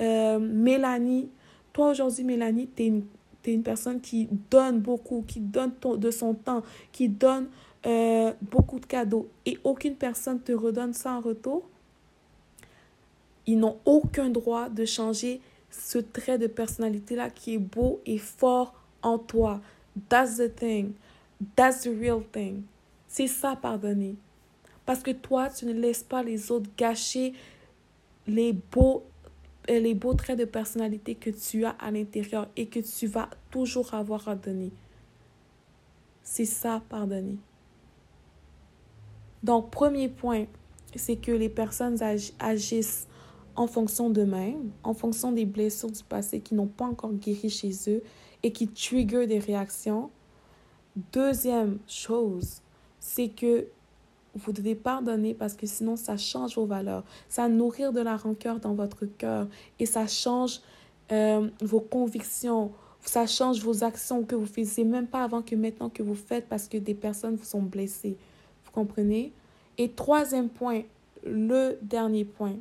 euh, 0.00 0.38
Mélanie, 0.38 1.30
toi 1.72 1.90
aujourd'hui, 1.90 2.24
Mélanie, 2.24 2.68
tu 2.74 2.82
es 2.82 2.86
une 2.86 3.04
tu 3.42 3.50
es 3.50 3.54
une 3.54 3.62
personne 3.62 4.00
qui 4.00 4.28
donne 4.50 4.80
beaucoup, 4.80 5.24
qui 5.26 5.40
donne 5.40 5.72
de 5.96 6.10
son 6.10 6.34
temps, 6.34 6.62
qui 6.92 7.08
donne 7.08 7.48
euh, 7.84 8.32
beaucoup 8.42 8.78
de 8.78 8.86
cadeaux 8.86 9.28
et 9.44 9.58
aucune 9.64 9.96
personne 9.96 10.40
te 10.40 10.52
redonne 10.52 10.92
ça 10.92 11.14
en 11.14 11.20
retour, 11.20 11.62
ils 13.46 13.58
n'ont 13.58 13.78
aucun 13.84 14.28
droit 14.28 14.68
de 14.68 14.84
changer 14.84 15.40
ce 15.70 15.98
trait 15.98 16.38
de 16.38 16.46
personnalité-là 16.46 17.30
qui 17.30 17.54
est 17.54 17.58
beau 17.58 18.00
et 18.06 18.18
fort 18.18 18.74
en 19.02 19.18
toi. 19.18 19.60
That's 20.08 20.36
the 20.36 20.54
thing. 20.54 20.92
That's 21.56 21.82
the 21.82 21.88
real 21.88 22.22
thing. 22.30 22.62
C'est 23.08 23.26
ça, 23.26 23.56
pardonner. 23.56 24.14
Parce 24.86 25.02
que 25.02 25.10
toi, 25.10 25.48
tu 25.48 25.66
ne 25.66 25.72
laisses 25.72 26.02
pas 26.04 26.22
les 26.22 26.50
autres 26.50 26.70
gâcher 26.76 27.34
les 28.26 28.52
beaux 28.52 29.02
les 29.68 29.94
beaux 29.94 30.14
traits 30.14 30.38
de 30.38 30.44
personnalité 30.44 31.14
que 31.14 31.30
tu 31.30 31.64
as 31.64 31.70
à 31.70 31.90
l'intérieur 31.90 32.48
et 32.56 32.66
que 32.66 32.80
tu 32.80 33.06
vas 33.06 33.30
toujours 33.50 33.94
avoir 33.94 34.28
à 34.28 34.34
donner. 34.34 34.72
C'est 36.22 36.44
ça, 36.44 36.82
pardonner. 36.88 37.36
Donc, 39.42 39.70
premier 39.70 40.08
point, 40.08 40.46
c'est 40.94 41.16
que 41.16 41.32
les 41.32 41.48
personnes 41.48 41.98
agissent 42.38 43.06
en 43.56 43.66
fonction 43.66 44.08
d'eux-mêmes, 44.08 44.70
en 44.82 44.94
fonction 44.94 45.32
des 45.32 45.44
blessures 45.44 45.90
du 45.90 46.02
passé 46.04 46.40
qui 46.40 46.54
n'ont 46.54 46.68
pas 46.68 46.86
encore 46.86 47.12
guéri 47.12 47.50
chez 47.50 47.72
eux 47.88 48.02
et 48.42 48.52
qui 48.52 48.68
trigger 48.68 49.26
des 49.26 49.38
réactions. 49.38 50.10
Deuxième 51.12 51.78
chose, 51.86 52.62
c'est 53.00 53.28
que 53.28 53.66
vous 54.34 54.52
devez 54.52 54.74
pardonner 54.74 55.34
parce 55.34 55.54
que 55.54 55.66
sinon 55.66 55.96
ça 55.96 56.16
change 56.16 56.56
vos 56.56 56.66
valeurs. 56.66 57.04
Ça 57.28 57.48
nourrir 57.48 57.92
de 57.92 58.00
la 58.00 58.16
rancœur 58.16 58.60
dans 58.60 58.74
votre 58.74 59.04
cœur 59.04 59.46
et 59.78 59.86
ça 59.86 60.06
change 60.06 60.60
euh, 61.10 61.48
vos 61.60 61.80
convictions. 61.80 62.72
Ça 63.02 63.26
change 63.26 63.60
vos 63.62 63.84
actions 63.84 64.22
que 64.24 64.34
vous 64.34 64.46
faisiez 64.46 64.84
même 64.84 65.06
pas 65.06 65.24
avant 65.24 65.42
que 65.42 65.54
maintenant 65.56 65.88
que 65.88 66.02
vous 66.02 66.14
faites 66.14 66.48
parce 66.48 66.68
que 66.68 66.78
des 66.78 66.94
personnes 66.94 67.34
vous 67.34 67.44
sont 67.44 67.62
blessées. 67.62 68.16
Vous 68.64 68.70
comprenez? 68.70 69.32
Et 69.76 69.90
troisième 69.90 70.48
point, 70.48 70.82
le 71.24 71.78
dernier 71.82 72.24
point. 72.24 72.54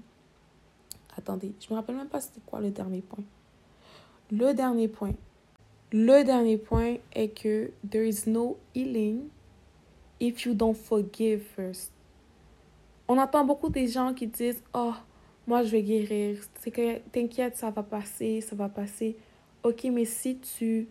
Attendez, 1.17 1.53
je 1.59 1.71
me 1.71 1.75
rappelle 1.75 1.95
même 1.95 2.07
pas 2.07 2.21
c'était 2.21 2.41
quoi 2.45 2.59
le 2.59 2.71
dernier 2.71 3.01
point. 3.01 3.23
Le 4.31 4.53
dernier 4.53 4.87
point. 4.87 5.13
Le 5.91 6.23
dernier 6.23 6.57
point 6.57 6.95
est 7.13 7.29
que 7.29 7.71
there 7.89 8.07
is 8.07 8.23
no 8.27 8.57
healing 8.73 9.27
if 10.21 10.45
you 10.45 10.53
don't 10.53 10.75
forgive 10.75 11.41
first. 11.55 11.91
On 13.07 13.17
entend 13.17 13.43
beaucoup 13.43 13.69
des 13.69 13.87
gens 13.87 14.13
qui 14.13 14.27
disent 14.27 14.63
Oh, 14.73 14.93
moi 15.47 15.63
je 15.63 15.71
vais 15.71 15.83
guérir. 15.83 16.37
T'inquiète, 17.11 17.57
ça 17.57 17.71
va 17.71 17.83
passer, 17.83 18.39
ça 18.39 18.55
va 18.55 18.69
passer. 18.69 19.17
Ok, 19.63 19.83
mais 19.91 20.05
si 20.05 20.37
tu, 20.37 20.87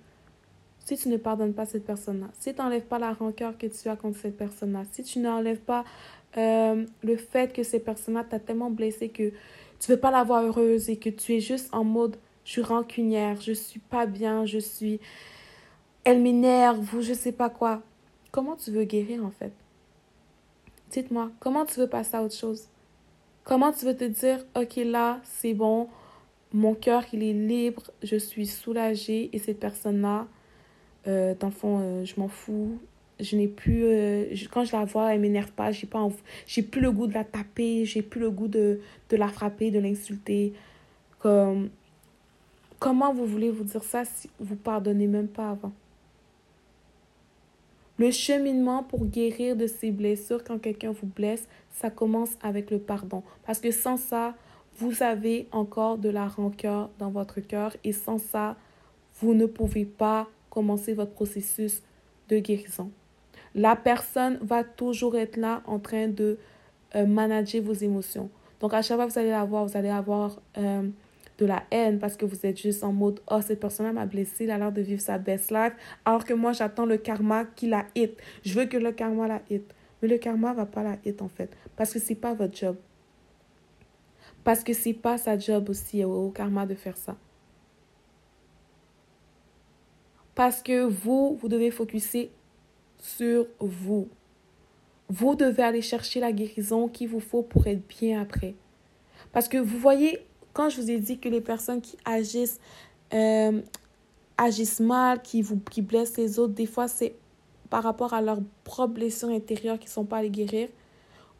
si 0.80 0.96
tu 0.98 1.08
ne 1.08 1.16
pardonnes 1.16 1.54
pas 1.54 1.64
cette 1.64 1.86
personne-là, 1.86 2.28
si 2.38 2.52
tu 2.52 2.60
n'enlèves 2.60 2.84
pas 2.84 2.98
la 2.98 3.14
rancœur 3.14 3.56
que 3.56 3.66
tu 3.66 3.88
as 3.88 3.96
contre 3.96 4.18
cette 4.18 4.36
personne-là, 4.36 4.82
si 4.92 5.02
tu 5.02 5.18
n'enlèves 5.20 5.60
pas 5.60 5.84
euh, 6.36 6.84
le 7.02 7.16
fait 7.16 7.52
que 7.52 7.62
cette 7.62 7.84
personne-là 7.84 8.24
t'a 8.24 8.38
tellement 8.38 8.70
blessé 8.70 9.08
que 9.08 9.32
tu 9.80 9.90
veux 9.90 9.98
pas 9.98 10.10
la 10.10 10.22
voir 10.24 10.44
heureuse 10.44 10.90
et 10.90 10.96
que 10.96 11.08
tu 11.08 11.34
es 11.34 11.40
juste 11.40 11.68
en 11.72 11.84
mode 11.84 12.16
je 12.44 12.52
suis 12.52 12.62
rancunière, 12.62 13.40
je 13.40 13.52
suis 13.52 13.80
pas 13.80 14.06
bien, 14.06 14.44
je 14.44 14.58
suis. 14.58 15.00
Elle 16.04 16.20
m'énerve 16.20 16.94
ou 16.94 17.00
je 17.00 17.12
sais 17.12 17.32
pas 17.32 17.50
quoi. 17.50 17.82
Comment 18.30 18.56
tu 18.56 18.70
veux 18.70 18.84
guérir 18.84 19.24
en 19.24 19.30
fait? 19.30 19.52
Dites-moi, 20.90 21.30
comment 21.40 21.64
tu 21.66 21.80
veux 21.80 21.88
passer 21.88 22.16
à 22.16 22.22
autre 22.22 22.34
chose? 22.34 22.68
Comment 23.44 23.72
tu 23.72 23.84
veux 23.84 23.96
te 23.96 24.04
dire, 24.04 24.44
ok 24.54 24.76
là, 24.84 25.20
c'est 25.24 25.54
bon, 25.54 25.88
mon 26.52 26.74
cœur 26.74 27.04
il 27.12 27.22
est 27.22 27.32
libre, 27.32 27.82
je 28.02 28.16
suis 28.16 28.46
soulagée 28.46 29.30
et 29.32 29.38
cette 29.38 29.58
personne-là, 29.58 30.26
euh, 31.06 31.34
fond, 31.50 31.80
euh, 31.80 32.04
je 32.04 32.18
m'en 32.18 32.28
fous. 32.28 32.78
Je 33.18 33.36
n'ai 33.36 33.48
plus, 33.48 33.84
euh, 33.84 34.34
quand 34.50 34.64
je 34.64 34.72
la 34.72 34.84
vois, 34.84 35.12
elle 35.14 35.20
m'énerve 35.20 35.52
pas, 35.52 35.72
j'ai 35.72 35.86
pas, 35.86 36.08
plus 36.62 36.80
le 36.80 36.90
goût 36.90 37.06
de 37.06 37.12
la 37.14 37.24
taper, 37.24 37.84
j'ai 37.84 38.02
plus 38.02 38.20
le 38.20 38.30
goût 38.30 38.48
de, 38.48 38.80
de 39.10 39.16
la 39.16 39.28
frapper, 39.28 39.70
de 39.70 39.78
l'insulter. 39.78 40.54
Comme, 41.18 41.68
comment 42.78 43.12
vous 43.12 43.26
voulez 43.26 43.50
vous 43.50 43.64
dire 43.64 43.84
ça 43.84 44.04
si 44.06 44.30
vous 44.38 44.56
pardonnez 44.56 45.06
même 45.06 45.28
pas 45.28 45.50
avant? 45.50 45.72
Le 48.00 48.10
cheminement 48.10 48.82
pour 48.82 49.04
guérir 49.04 49.56
de 49.56 49.66
ces 49.66 49.90
blessures 49.90 50.42
quand 50.42 50.58
quelqu'un 50.58 50.90
vous 50.90 51.06
blesse, 51.06 51.46
ça 51.70 51.90
commence 51.90 52.30
avec 52.42 52.70
le 52.70 52.78
pardon. 52.78 53.22
Parce 53.44 53.60
que 53.60 53.70
sans 53.70 53.98
ça, 53.98 54.34
vous 54.78 55.02
avez 55.02 55.48
encore 55.52 55.98
de 55.98 56.08
la 56.08 56.26
rancœur 56.26 56.88
dans 56.98 57.10
votre 57.10 57.40
cœur 57.40 57.76
et 57.84 57.92
sans 57.92 58.16
ça, 58.16 58.56
vous 59.20 59.34
ne 59.34 59.44
pouvez 59.44 59.84
pas 59.84 60.28
commencer 60.48 60.94
votre 60.94 61.12
processus 61.12 61.82
de 62.30 62.38
guérison. 62.38 62.90
La 63.54 63.76
personne 63.76 64.38
va 64.40 64.64
toujours 64.64 65.14
être 65.14 65.36
là 65.36 65.62
en 65.66 65.78
train 65.78 66.08
de 66.08 66.38
euh, 66.94 67.04
manager 67.04 67.60
vos 67.62 67.74
émotions. 67.74 68.30
Donc 68.60 68.72
à 68.72 68.80
chaque 68.80 68.96
fois 68.96 69.08
que 69.08 69.12
vous 69.12 69.18
allez 69.18 69.28
la 69.28 69.44
voir, 69.44 69.66
vous 69.66 69.76
allez 69.76 69.90
avoir 69.90 70.40
euh, 70.56 70.88
de 71.40 71.46
la 71.46 71.64
haine 71.70 71.98
parce 71.98 72.16
que 72.16 72.26
vous 72.26 72.46
êtes 72.46 72.60
juste 72.60 72.84
en 72.84 72.92
mode 72.92 73.20
oh 73.30 73.40
cette 73.40 73.60
personne 73.60 73.90
m'a 73.92 74.06
blessé, 74.06 74.44
il 74.44 74.50
a 74.50 74.58
l'air 74.58 74.70
de 74.70 74.82
vivre 74.82 75.00
sa 75.00 75.18
best 75.18 75.50
life 75.50 75.72
alors 76.04 76.24
que 76.24 76.34
moi 76.34 76.52
j'attends 76.52 76.86
le 76.86 76.98
karma 76.98 77.44
qui 77.44 77.66
la 77.68 77.86
hit. 77.94 78.16
Je 78.44 78.58
veux 78.58 78.66
que 78.66 78.76
le 78.76 78.92
karma 78.92 79.26
la 79.26 79.42
hit. 79.50 79.64
Mais 80.02 80.08
le 80.08 80.18
karma 80.18 80.52
va 80.52 80.66
pas 80.66 80.82
la 80.82 80.96
hit 81.04 81.20
en 81.22 81.28
fait 81.28 81.50
parce 81.76 81.92
que 81.92 81.98
c'est 81.98 82.14
pas 82.14 82.34
votre 82.34 82.56
job. 82.56 82.76
Parce 84.44 84.62
que 84.62 84.72
c'est 84.72 84.94
pas 84.94 85.18
sa 85.18 85.38
job 85.38 85.68
aussi 85.70 86.04
au 86.04 86.30
karma 86.30 86.66
de 86.66 86.74
faire 86.74 86.96
ça. 86.96 87.16
Parce 90.34 90.62
que 90.62 90.84
vous, 90.84 91.38
vous 91.40 91.48
devez 91.48 91.70
focuser 91.70 92.30
sur 92.98 93.46
vous. 93.58 94.08
Vous 95.08 95.34
devez 95.34 95.62
aller 95.62 95.82
chercher 95.82 96.20
la 96.20 96.32
guérison 96.32 96.88
qu'il 96.88 97.08
vous 97.08 97.20
faut 97.20 97.42
pour 97.42 97.66
être 97.66 97.86
bien 97.86 98.22
après. 98.22 98.54
Parce 99.32 99.48
que 99.48 99.58
vous 99.58 99.78
voyez, 99.78 100.20
quand 100.52 100.68
je 100.68 100.80
vous 100.80 100.90
ai 100.90 100.98
dit 100.98 101.18
que 101.18 101.28
les 101.28 101.40
personnes 101.40 101.80
qui 101.80 101.96
agissent, 102.04 102.60
euh, 103.14 103.60
agissent 104.36 104.80
mal, 104.80 105.22
qui, 105.22 105.42
vous, 105.42 105.58
qui 105.70 105.82
blessent 105.82 106.16
les 106.16 106.38
autres, 106.38 106.54
des 106.54 106.66
fois, 106.66 106.88
c'est 106.88 107.14
par 107.68 107.82
rapport 107.82 108.14
à 108.14 108.22
leurs 108.22 108.40
propres 108.64 108.94
blessures 108.94 109.28
intérieures 109.28 109.78
qui 109.78 109.86
ne 109.86 109.92
sont 109.92 110.04
pas 110.04 110.18
allées 110.18 110.30
guérir. 110.30 110.68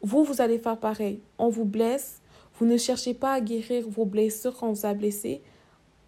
Vous, 0.01 0.23
vous 0.23 0.41
allez 0.41 0.59
faire 0.59 0.77
pareil. 0.77 1.19
On 1.37 1.49
vous 1.49 1.65
blesse. 1.65 2.21
Vous 2.55 2.65
ne 2.65 2.77
cherchez 2.77 3.13
pas 3.13 3.33
à 3.33 3.41
guérir 3.41 3.87
vos 3.89 4.05
blessures 4.05 4.55
quand 4.55 4.69
on 4.69 4.73
vous 4.73 4.85
a 4.85 4.93
blessé. 4.93 5.41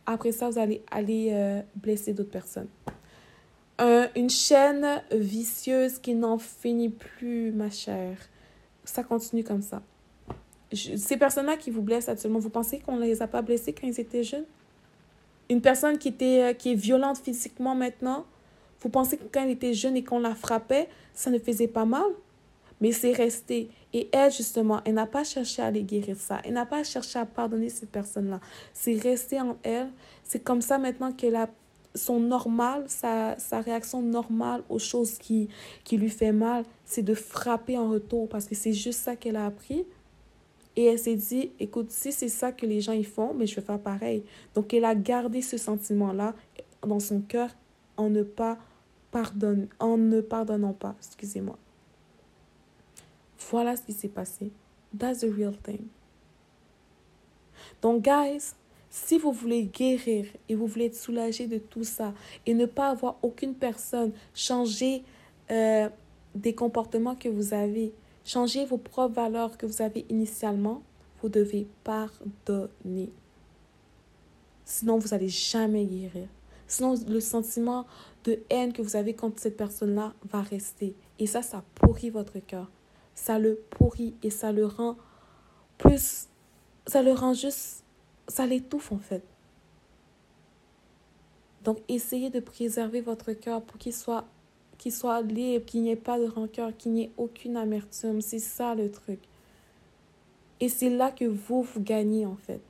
Après 0.06 0.32
ça, 0.32 0.50
vous 0.50 0.60
allez 0.60 0.84
aller 0.92 1.30
euh, 1.34 1.62
blesser 1.76 2.13
d'autres 2.13 2.32
personnes. 2.32 2.70
une 4.16 4.30
chaîne 4.30 5.02
vicieuse 5.12 6.00
qui 6.00 6.16
n'en 6.16 6.38
finit 6.38 6.89
plus, 6.89 7.51
ma 7.51 7.70
chère. 7.70 8.18
Ça 8.86 9.04
continue 9.04 9.43
comme 9.43 9.62
ça 9.62 9.82
ces 10.74 11.17
personnes-là 11.17 11.57
qui 11.57 11.71
vous 11.71 11.82
blessent 11.82 12.09
actuellement, 12.09 12.39
vous 12.39 12.49
pensez 12.49 12.80
qu'on 12.80 12.97
ne 12.97 13.01
les 13.01 13.21
a 13.21 13.28
pas 13.28 13.41
blessés 13.41 13.74
quand 13.74 13.88
ils 13.88 13.99
étaient 13.99 14.24
jeunes? 14.24 14.45
Une 15.49 15.61
personne 15.61 15.97
qui, 15.97 16.09
était, 16.09 16.41
euh, 16.41 16.53
qui 16.53 16.71
est 16.71 16.76
violente 16.76 17.17
physiquement 17.17 17.76
maintenant, 17.76 18.26
vous 18.82 18.89
pensez 18.89 19.17
que 19.17 19.24
quand 19.32 19.43
elle 19.43 19.51
était 19.51 19.74
jeune 19.74 19.95
et 19.95 20.03
qu'on 20.03 20.19
la 20.19 20.36
frappait, 20.36 20.89
ça 21.13 21.30
ne 21.30 21.39
faisait 21.39 21.67
pas 21.67 21.86
mal? 21.86 22.05
Mais 22.82 22.91
c'est 22.91 23.13
resté. 23.13 23.69
Et 23.93 24.09
elle, 24.11 24.32
justement, 24.32 24.82
elle 24.86 24.95
n'a 24.95 25.05
pas 25.05 25.24
cherché 25.24 25.61
à 25.61 25.67
aller 25.67 25.84
guérir 25.84 26.17
ça. 26.17 26.39
Elle 26.43 26.53
n'a 26.53 26.65
pas 26.65 26.84
cherché 26.84 27.19
à 27.19 27.26
pardonner 27.26 27.69
cette 27.69 27.91
personne-là. 27.91 28.39
C'est 28.74 28.95
resté 28.95 29.39
en 29.39 29.57
elle. 29.63 29.89
C'est 30.24 30.43
comme 30.43 30.61
ça 30.61 30.78
maintenant 30.78 31.11
qu'elle 31.11 31.36
a 31.36 31.49
son 31.95 32.19
normal, 32.19 32.86
sa, 32.88 33.38
sa 33.38 33.61
réaction 33.61 34.01
normale 34.01 34.63
aux 34.69 34.80
choses 34.80 35.17
qui, 35.17 35.49
qui 35.84 35.97
lui 35.97 36.09
fait 36.09 36.32
mal, 36.32 36.65
c'est 36.86 37.03
de 37.03 37.13
frapper 37.13 37.78
en 37.78 37.89
retour 37.89 38.28
parce 38.30 38.45
que 38.45 38.55
c'est 38.55 38.74
juste 38.74 38.99
ça 38.99 39.15
qu'elle 39.15 39.36
a 39.36 39.45
appris. 39.45 39.86
Et 40.76 40.86
elle 40.86 40.99
s'est 40.99 41.15
dit, 41.15 41.51
écoute, 41.59 41.91
si 41.91 42.11
c'est 42.11 42.30
ça 42.30 42.51
que 42.51 42.65
les 42.65 42.82
gens 42.82 42.93
y 42.93 43.03
font, 43.03 43.34
mais 43.34 43.45
je 43.45 43.55
vais 43.55 43.61
faire 43.61 43.80
pareil. 43.80 44.24
Donc, 44.55 44.74
elle 44.74 44.86
a 44.86 44.95
gardé 44.95 45.41
ce 45.41 45.57
sentiment-là 45.57 46.34
dans 46.82 46.99
son 46.99 47.21
cœur 47.21 47.49
en 47.97 48.09
ne 48.09 48.24
pas 48.24 48.57
pardonne, 49.11 49.67
en 49.80 49.97
ne 49.97 50.21
pardonnant 50.21 50.74
pas, 50.74 50.95
excusez-moi. 50.97 51.57
Voilà 53.51 53.76
ce 53.76 53.84
qui 53.84 53.93
s'est 53.93 54.07
passé. 54.07 54.51
That's 54.97 55.19
the 55.19 55.32
real 55.36 55.55
thing. 55.57 55.86
Donc, 57.82 58.03
guys, 58.03 58.53
si 58.89 59.17
vous 59.17 59.32
voulez 59.32 59.65
guérir 59.65 60.26
et 60.49 60.55
vous 60.55 60.67
voulez 60.67 60.86
être 60.86 60.95
soulagé 60.95 61.47
de 61.47 61.57
tout 61.57 61.84
ça 61.84 62.13
et 62.45 62.53
ne 62.53 62.65
pas 62.65 62.89
avoir 62.89 63.17
aucune 63.21 63.55
personne 63.55 64.11
changer 64.34 65.03
euh, 65.51 65.89
des 66.36 66.53
comportements 66.55 67.15
que 67.15 67.30
vous 67.30 67.53
avez, 67.53 67.93
changer 68.26 68.65
vos 68.65 68.78
propres 68.78 69.15
valeurs 69.15 69.57
que 69.57 69.65
vous 69.65 69.82
avez 69.82 70.05
initialement, 70.09 70.82
vous 71.21 71.30
devez 71.30 71.67
pardonner. 71.84 73.11
Sinon, 74.65 74.97
vous 74.97 75.09
n'allez 75.09 75.30
jamais 75.30 75.86
guérir. 75.86 76.28
Sinon, 76.67 76.95
le 77.07 77.19
sentiment 77.19 77.86
de 78.24 78.39
haine 78.49 78.74
que 78.74 78.82
vous 78.82 78.95
avez 78.95 79.13
contre 79.13 79.39
cette 79.39 79.57
personne-là 79.57 80.13
va 80.30 80.41
rester. 80.41 80.95
Et 81.19 81.28
ça, 81.28 81.41
ça 81.41 81.63
pourrit 81.76 82.09
votre 82.09 82.39
cœur. 82.39 82.69
Ça 83.15 83.39
le 83.39 83.55
pourrit 83.69 84.15
et 84.24 84.30
ça 84.30 84.51
le 84.51 84.65
rend 84.65 84.97
plus... 85.78 86.28
Ça 86.88 87.01
le 87.01 87.11
rend 87.11 87.34
juste... 87.34 87.84
Ça 88.28 88.45
l'étouffe 88.45 88.91
en 88.91 88.97
fait. 88.97 89.24
Donc, 91.63 91.80
essayez 91.88 92.30
de 92.30 92.39
préserver 92.39 93.01
votre 93.01 93.32
cœur 93.34 93.61
pour 93.61 93.78
qu'il 93.78 93.93
soit, 93.93 94.26
qu'il 94.78 94.91
soit 94.91 95.21
libre, 95.21 95.65
qu'il 95.65 95.84
n'y 95.84 95.91
ait 95.91 95.95
pas 95.95 96.19
de 96.19 96.26
rancœur, 96.26 96.76
qu'il 96.78 96.93
n'y 96.93 97.03
ait 97.03 97.11
aucune 97.17 97.57
amertume. 97.57 98.21
C'est 98.21 98.39
ça 98.39 98.76
le 98.76 98.91
truc. 98.91 99.19
Et 100.59 100.69
c'est 100.69 100.89
là 100.89 101.11
que 101.11 101.26
vous, 101.26 101.63
vous 101.63 101.82
gagnez 101.82 102.26
en 102.26 102.36
fait. 102.36 102.61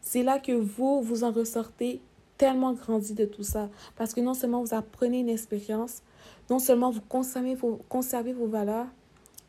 C'est 0.00 0.22
là 0.22 0.38
que 0.38 0.52
vous, 0.52 1.00
vous 1.00 1.24
en 1.24 1.32
ressortez 1.32 2.00
tellement 2.36 2.72
grandi 2.74 3.14
de 3.14 3.24
tout 3.24 3.42
ça. 3.42 3.70
Parce 3.96 4.12
que 4.12 4.20
non 4.20 4.34
seulement 4.34 4.62
vous 4.62 4.74
apprenez 4.74 5.20
une 5.20 5.28
expérience, 5.28 6.02
non 6.50 6.58
seulement 6.58 6.90
vous 6.90 7.00
conservez 7.00 7.54
vos, 7.54 8.46
valeurs, 8.46 8.86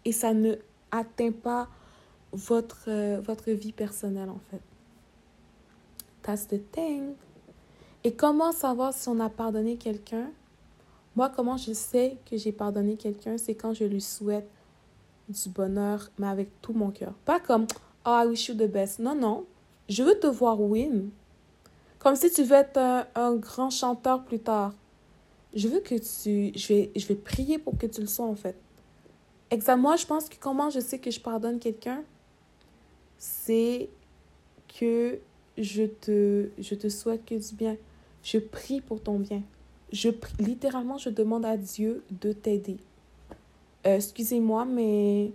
et 0.05 0.11
ça 0.11 0.33
ne 0.33 0.55
atteint 0.91 1.31
pas 1.31 1.67
votre, 2.31 2.85
euh, 2.87 3.19
votre 3.21 3.51
vie 3.51 3.71
personnelle, 3.71 4.29
en 4.29 4.39
fait. 4.51 4.61
That's 6.21 6.47
the 6.47 6.59
thing. 6.71 7.13
Et 8.03 8.13
comment 8.13 8.51
savoir 8.51 8.93
si 8.93 9.09
on 9.09 9.19
a 9.19 9.29
pardonné 9.29 9.77
quelqu'un? 9.77 10.29
Moi, 11.15 11.31
comment 11.33 11.57
je 11.57 11.71
sais 11.73 12.17
que 12.29 12.37
j'ai 12.37 12.51
pardonné 12.51 12.97
quelqu'un, 12.97 13.37
c'est 13.37 13.55
quand 13.55 13.73
je 13.73 13.85
lui 13.85 14.01
souhaite 14.01 14.49
du 15.29 15.49
bonheur, 15.49 16.09
mais 16.19 16.27
avec 16.27 16.49
tout 16.61 16.73
mon 16.73 16.91
cœur. 16.91 17.13
Pas 17.25 17.39
comme, 17.39 17.67
oh, 18.05 18.21
I 18.23 18.27
wish 18.27 18.49
you 18.49 18.55
the 18.55 18.69
best. 18.69 18.99
Non, 18.99 19.15
non. 19.15 19.45
Je 19.87 20.03
veux 20.03 20.19
te 20.19 20.27
voir 20.27 20.59
win. 20.61 21.09
Comme 21.99 22.15
si 22.15 22.31
tu 22.31 22.43
veux 22.43 22.55
être 22.55 22.77
un, 23.15 23.35
grand 23.35 23.69
chanteur 23.69 24.23
plus 24.23 24.39
tard. 24.39 24.73
Je 25.53 25.67
veux 25.67 25.79
que 25.79 25.95
tu... 25.95 26.51
Je 26.57 26.67
vais, 26.67 26.91
je 26.95 27.07
vais 27.07 27.15
prier 27.15 27.57
pour 27.57 27.77
que 27.77 27.87
tu 27.87 28.01
le 28.01 28.07
sois, 28.07 28.25
en 28.25 28.35
fait. 28.35 28.55
Exactement. 29.51 29.89
Moi, 29.89 29.95
je 29.95 30.05
pense 30.05 30.27
que 30.27 30.35
comment 30.39 30.69
je 30.69 30.79
sais 30.79 30.99
que 30.99 31.11
je 31.11 31.19
pardonne 31.19 31.59
quelqu'un, 31.59 32.03
c'est 33.17 33.89
que 34.79 35.19
je 35.57 35.83
te, 35.83 36.49
je 36.59 36.75
te 36.75 36.89
souhaite 36.89 37.23
que 37.25 37.35
du 37.35 37.55
bien. 37.55 37.77
Je 38.21 38.37
prie 38.37 38.81
pour 38.81 39.01
ton 39.01 39.17
bien. 39.17 39.41
Je 39.91 40.09
prie, 40.09 40.33
littéralement, 40.39 40.97
je 40.97 41.09
demande 41.09 41.45
à 41.45 41.57
Dieu 41.57 42.03
de 42.09 42.31
t'aider. 42.31 42.77
Euh, 43.85 43.95
excusez-moi, 43.95 44.65
mais 44.65 45.31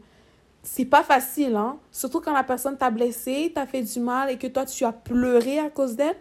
c'est 0.63 0.85
pas 0.85 1.03
facile, 1.03 1.55
hein? 1.57 1.79
Surtout 1.91 2.21
quand 2.21 2.33
la 2.33 2.45
personne 2.45 2.77
t'a 2.77 2.91
blessé, 2.91 3.53
t'a 3.55 3.67
fait 3.67 3.83
du 3.83 4.01
mal 4.01 4.31
et 4.31 4.39
que 4.39 4.47
toi, 4.47 4.67
tu 4.67 4.85
as 4.85 4.93
pleuré 4.93 5.59
à 5.59 5.71
cause 5.71 5.97
d'elle. 5.97 6.17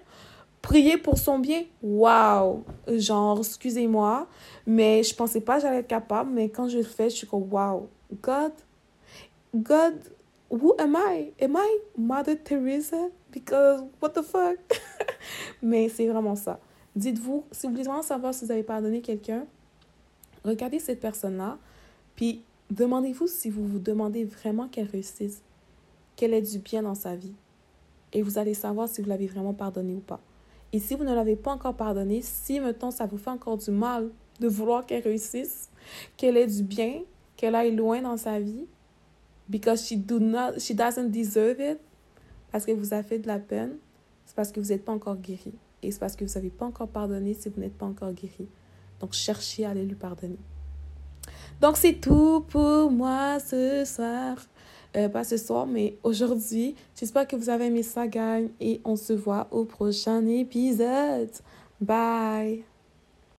Prier 0.62 0.98
pour 0.98 1.18
son 1.18 1.40
bien, 1.40 1.64
waouh! 1.82 2.64
Genre, 2.88 3.40
excusez-moi, 3.40 4.28
mais 4.68 5.04
je 5.04 5.16
pensais 5.16 5.42
pas 5.42 5.56
que 5.56 5.62
j'allais 5.62 5.80
être 5.80 5.88
capable, 5.88 6.32
mais 6.32 6.50
quand 6.50 6.68
je 6.68 6.78
le 6.78 6.84
fais, 6.84 7.10
je 7.10 7.16
suis 7.16 7.28
comme, 7.28 7.52
waouh! 7.52 7.88
God, 8.22 8.52
God, 9.56 9.96
who 10.50 10.76
am 10.78 10.98
I? 10.98 11.32
Am 11.42 11.56
I 11.58 11.78
Mother 11.98 12.36
Teresa? 12.44 13.10
Because, 13.32 13.84
what 14.02 14.10
the 14.10 14.22
fuck? 14.22 14.58
mais 15.62 15.90
c'est 15.90 16.08
vraiment 16.08 16.36
ça. 16.36 16.60
Dites-vous, 16.96 17.46
si 17.52 17.68
vous 17.68 17.74
voulez 17.74 17.84
vraiment 17.84 18.02
savoir 18.02 18.34
si 18.34 18.46
vous 18.46 18.52
avez 18.52 18.64
pardonné 18.64 19.02
quelqu'un, 19.02 19.46
regardez 20.44 20.80
cette 20.80 21.00
personne-là, 21.00 21.58
puis 22.16 22.44
Demandez-vous 22.70 23.26
si 23.26 23.50
vous 23.50 23.66
vous 23.66 23.80
demandez 23.80 24.26
vraiment 24.26 24.68
qu'elle 24.68 24.86
réussisse, 24.86 25.42
qu'elle 26.16 26.36
ait 26.36 26.42
du 26.42 26.60
bien 26.60 26.84
dans 26.84 26.94
sa 26.94 27.16
vie. 27.16 27.34
Et 28.14 28.22
vous 28.22 28.38
allez 28.38 28.54
savoir 28.54 28.88
si 28.88 29.02
vous 29.02 29.10
l'avez 29.10 29.26
vraiment 29.26 29.56
pardonné 29.56 29.96
ou 29.96 30.02
pas. 30.02 30.20
Et 30.72 30.78
si 30.78 30.94
vous 30.94 31.04
ne 31.04 31.16
l'avez 31.16 31.36
pas 31.36 31.52
encore 31.52 31.74
pardonné, 31.74 32.22
si, 32.22 32.60
mettons, 32.60 32.92
ça 32.92 33.08
vous 33.08 33.18
fait 33.18 33.32
encore 33.32 33.58
du 33.58 33.72
mal 33.72 34.10
de 34.40 34.48
vouloir 34.48 34.86
qu'elle 34.86 35.02
réussisse, 35.02 35.70
qu'elle 36.16 36.38
ait 36.38 36.46
du 36.46 36.62
bien, 36.62 37.02
qu'elle 37.36 37.56
aille 37.56 37.76
loin 37.76 38.04
dans 38.04 38.18
sa 38.18 38.40
vie, 38.40 38.66
because 39.50 39.88
she, 39.88 39.98
do 39.98 40.20
not, 40.20 40.60
she 40.60 40.76
doesn't 40.76 41.10
deserve 41.10 41.60
it, 41.60 41.80
parce 42.52 42.68
que 42.68 42.72
vous 42.72 42.94
a 42.94 43.02
fait 43.02 43.18
de 43.18 43.28
la 43.28 43.40
peine, 43.40 43.78
c'est 44.28 44.36
parce 44.36 44.52
que 44.52 44.60
vous 44.60 44.70
n'êtes 44.70 44.86
pas 44.86 44.92
encore 44.92 45.16
guéri. 45.16 45.54
Et 45.82 45.92
c'est 45.92 46.00
parce 46.00 46.16
que 46.16 46.26
vous 46.26 46.34
n'avez 46.34 46.50
pas 46.50 46.66
encore 46.66 46.88
pardonné 46.88 47.34
si 47.34 47.50
vous 47.50 47.60
n'êtes 47.60 47.78
pas 47.78 47.86
encore 47.86 48.14
guéri. 48.14 48.48
Donc, 49.00 49.14
cherchez 49.14 49.66
à 49.66 49.72
aller 49.72 49.86
lui 49.86 49.96
pardonner. 49.96 50.40
Donc, 51.62 51.78
c'est 51.78 51.94
tout 51.94 52.46
pour 52.50 52.92
moi 52.92 53.40
ce 53.40 53.84
soir. 53.86 54.38
Euh, 54.98 55.08
pas 55.08 55.24
ce 55.24 55.38
soir, 55.38 55.68
mais 55.68 55.98
aujourd'hui. 56.04 56.76
J'espère 56.96 57.28
que 57.28 57.36
vous 57.36 57.50
avez 57.50 57.68
aimé 57.68 57.84
ça, 57.84 58.08
gang. 58.08 58.50
Et 58.60 58.82
on 58.84 58.96
se 58.96 59.14
voit 59.14 59.48
au 59.52 59.66
prochain 59.66 60.26
épisode. 60.26 61.32
Bye! 61.80 62.69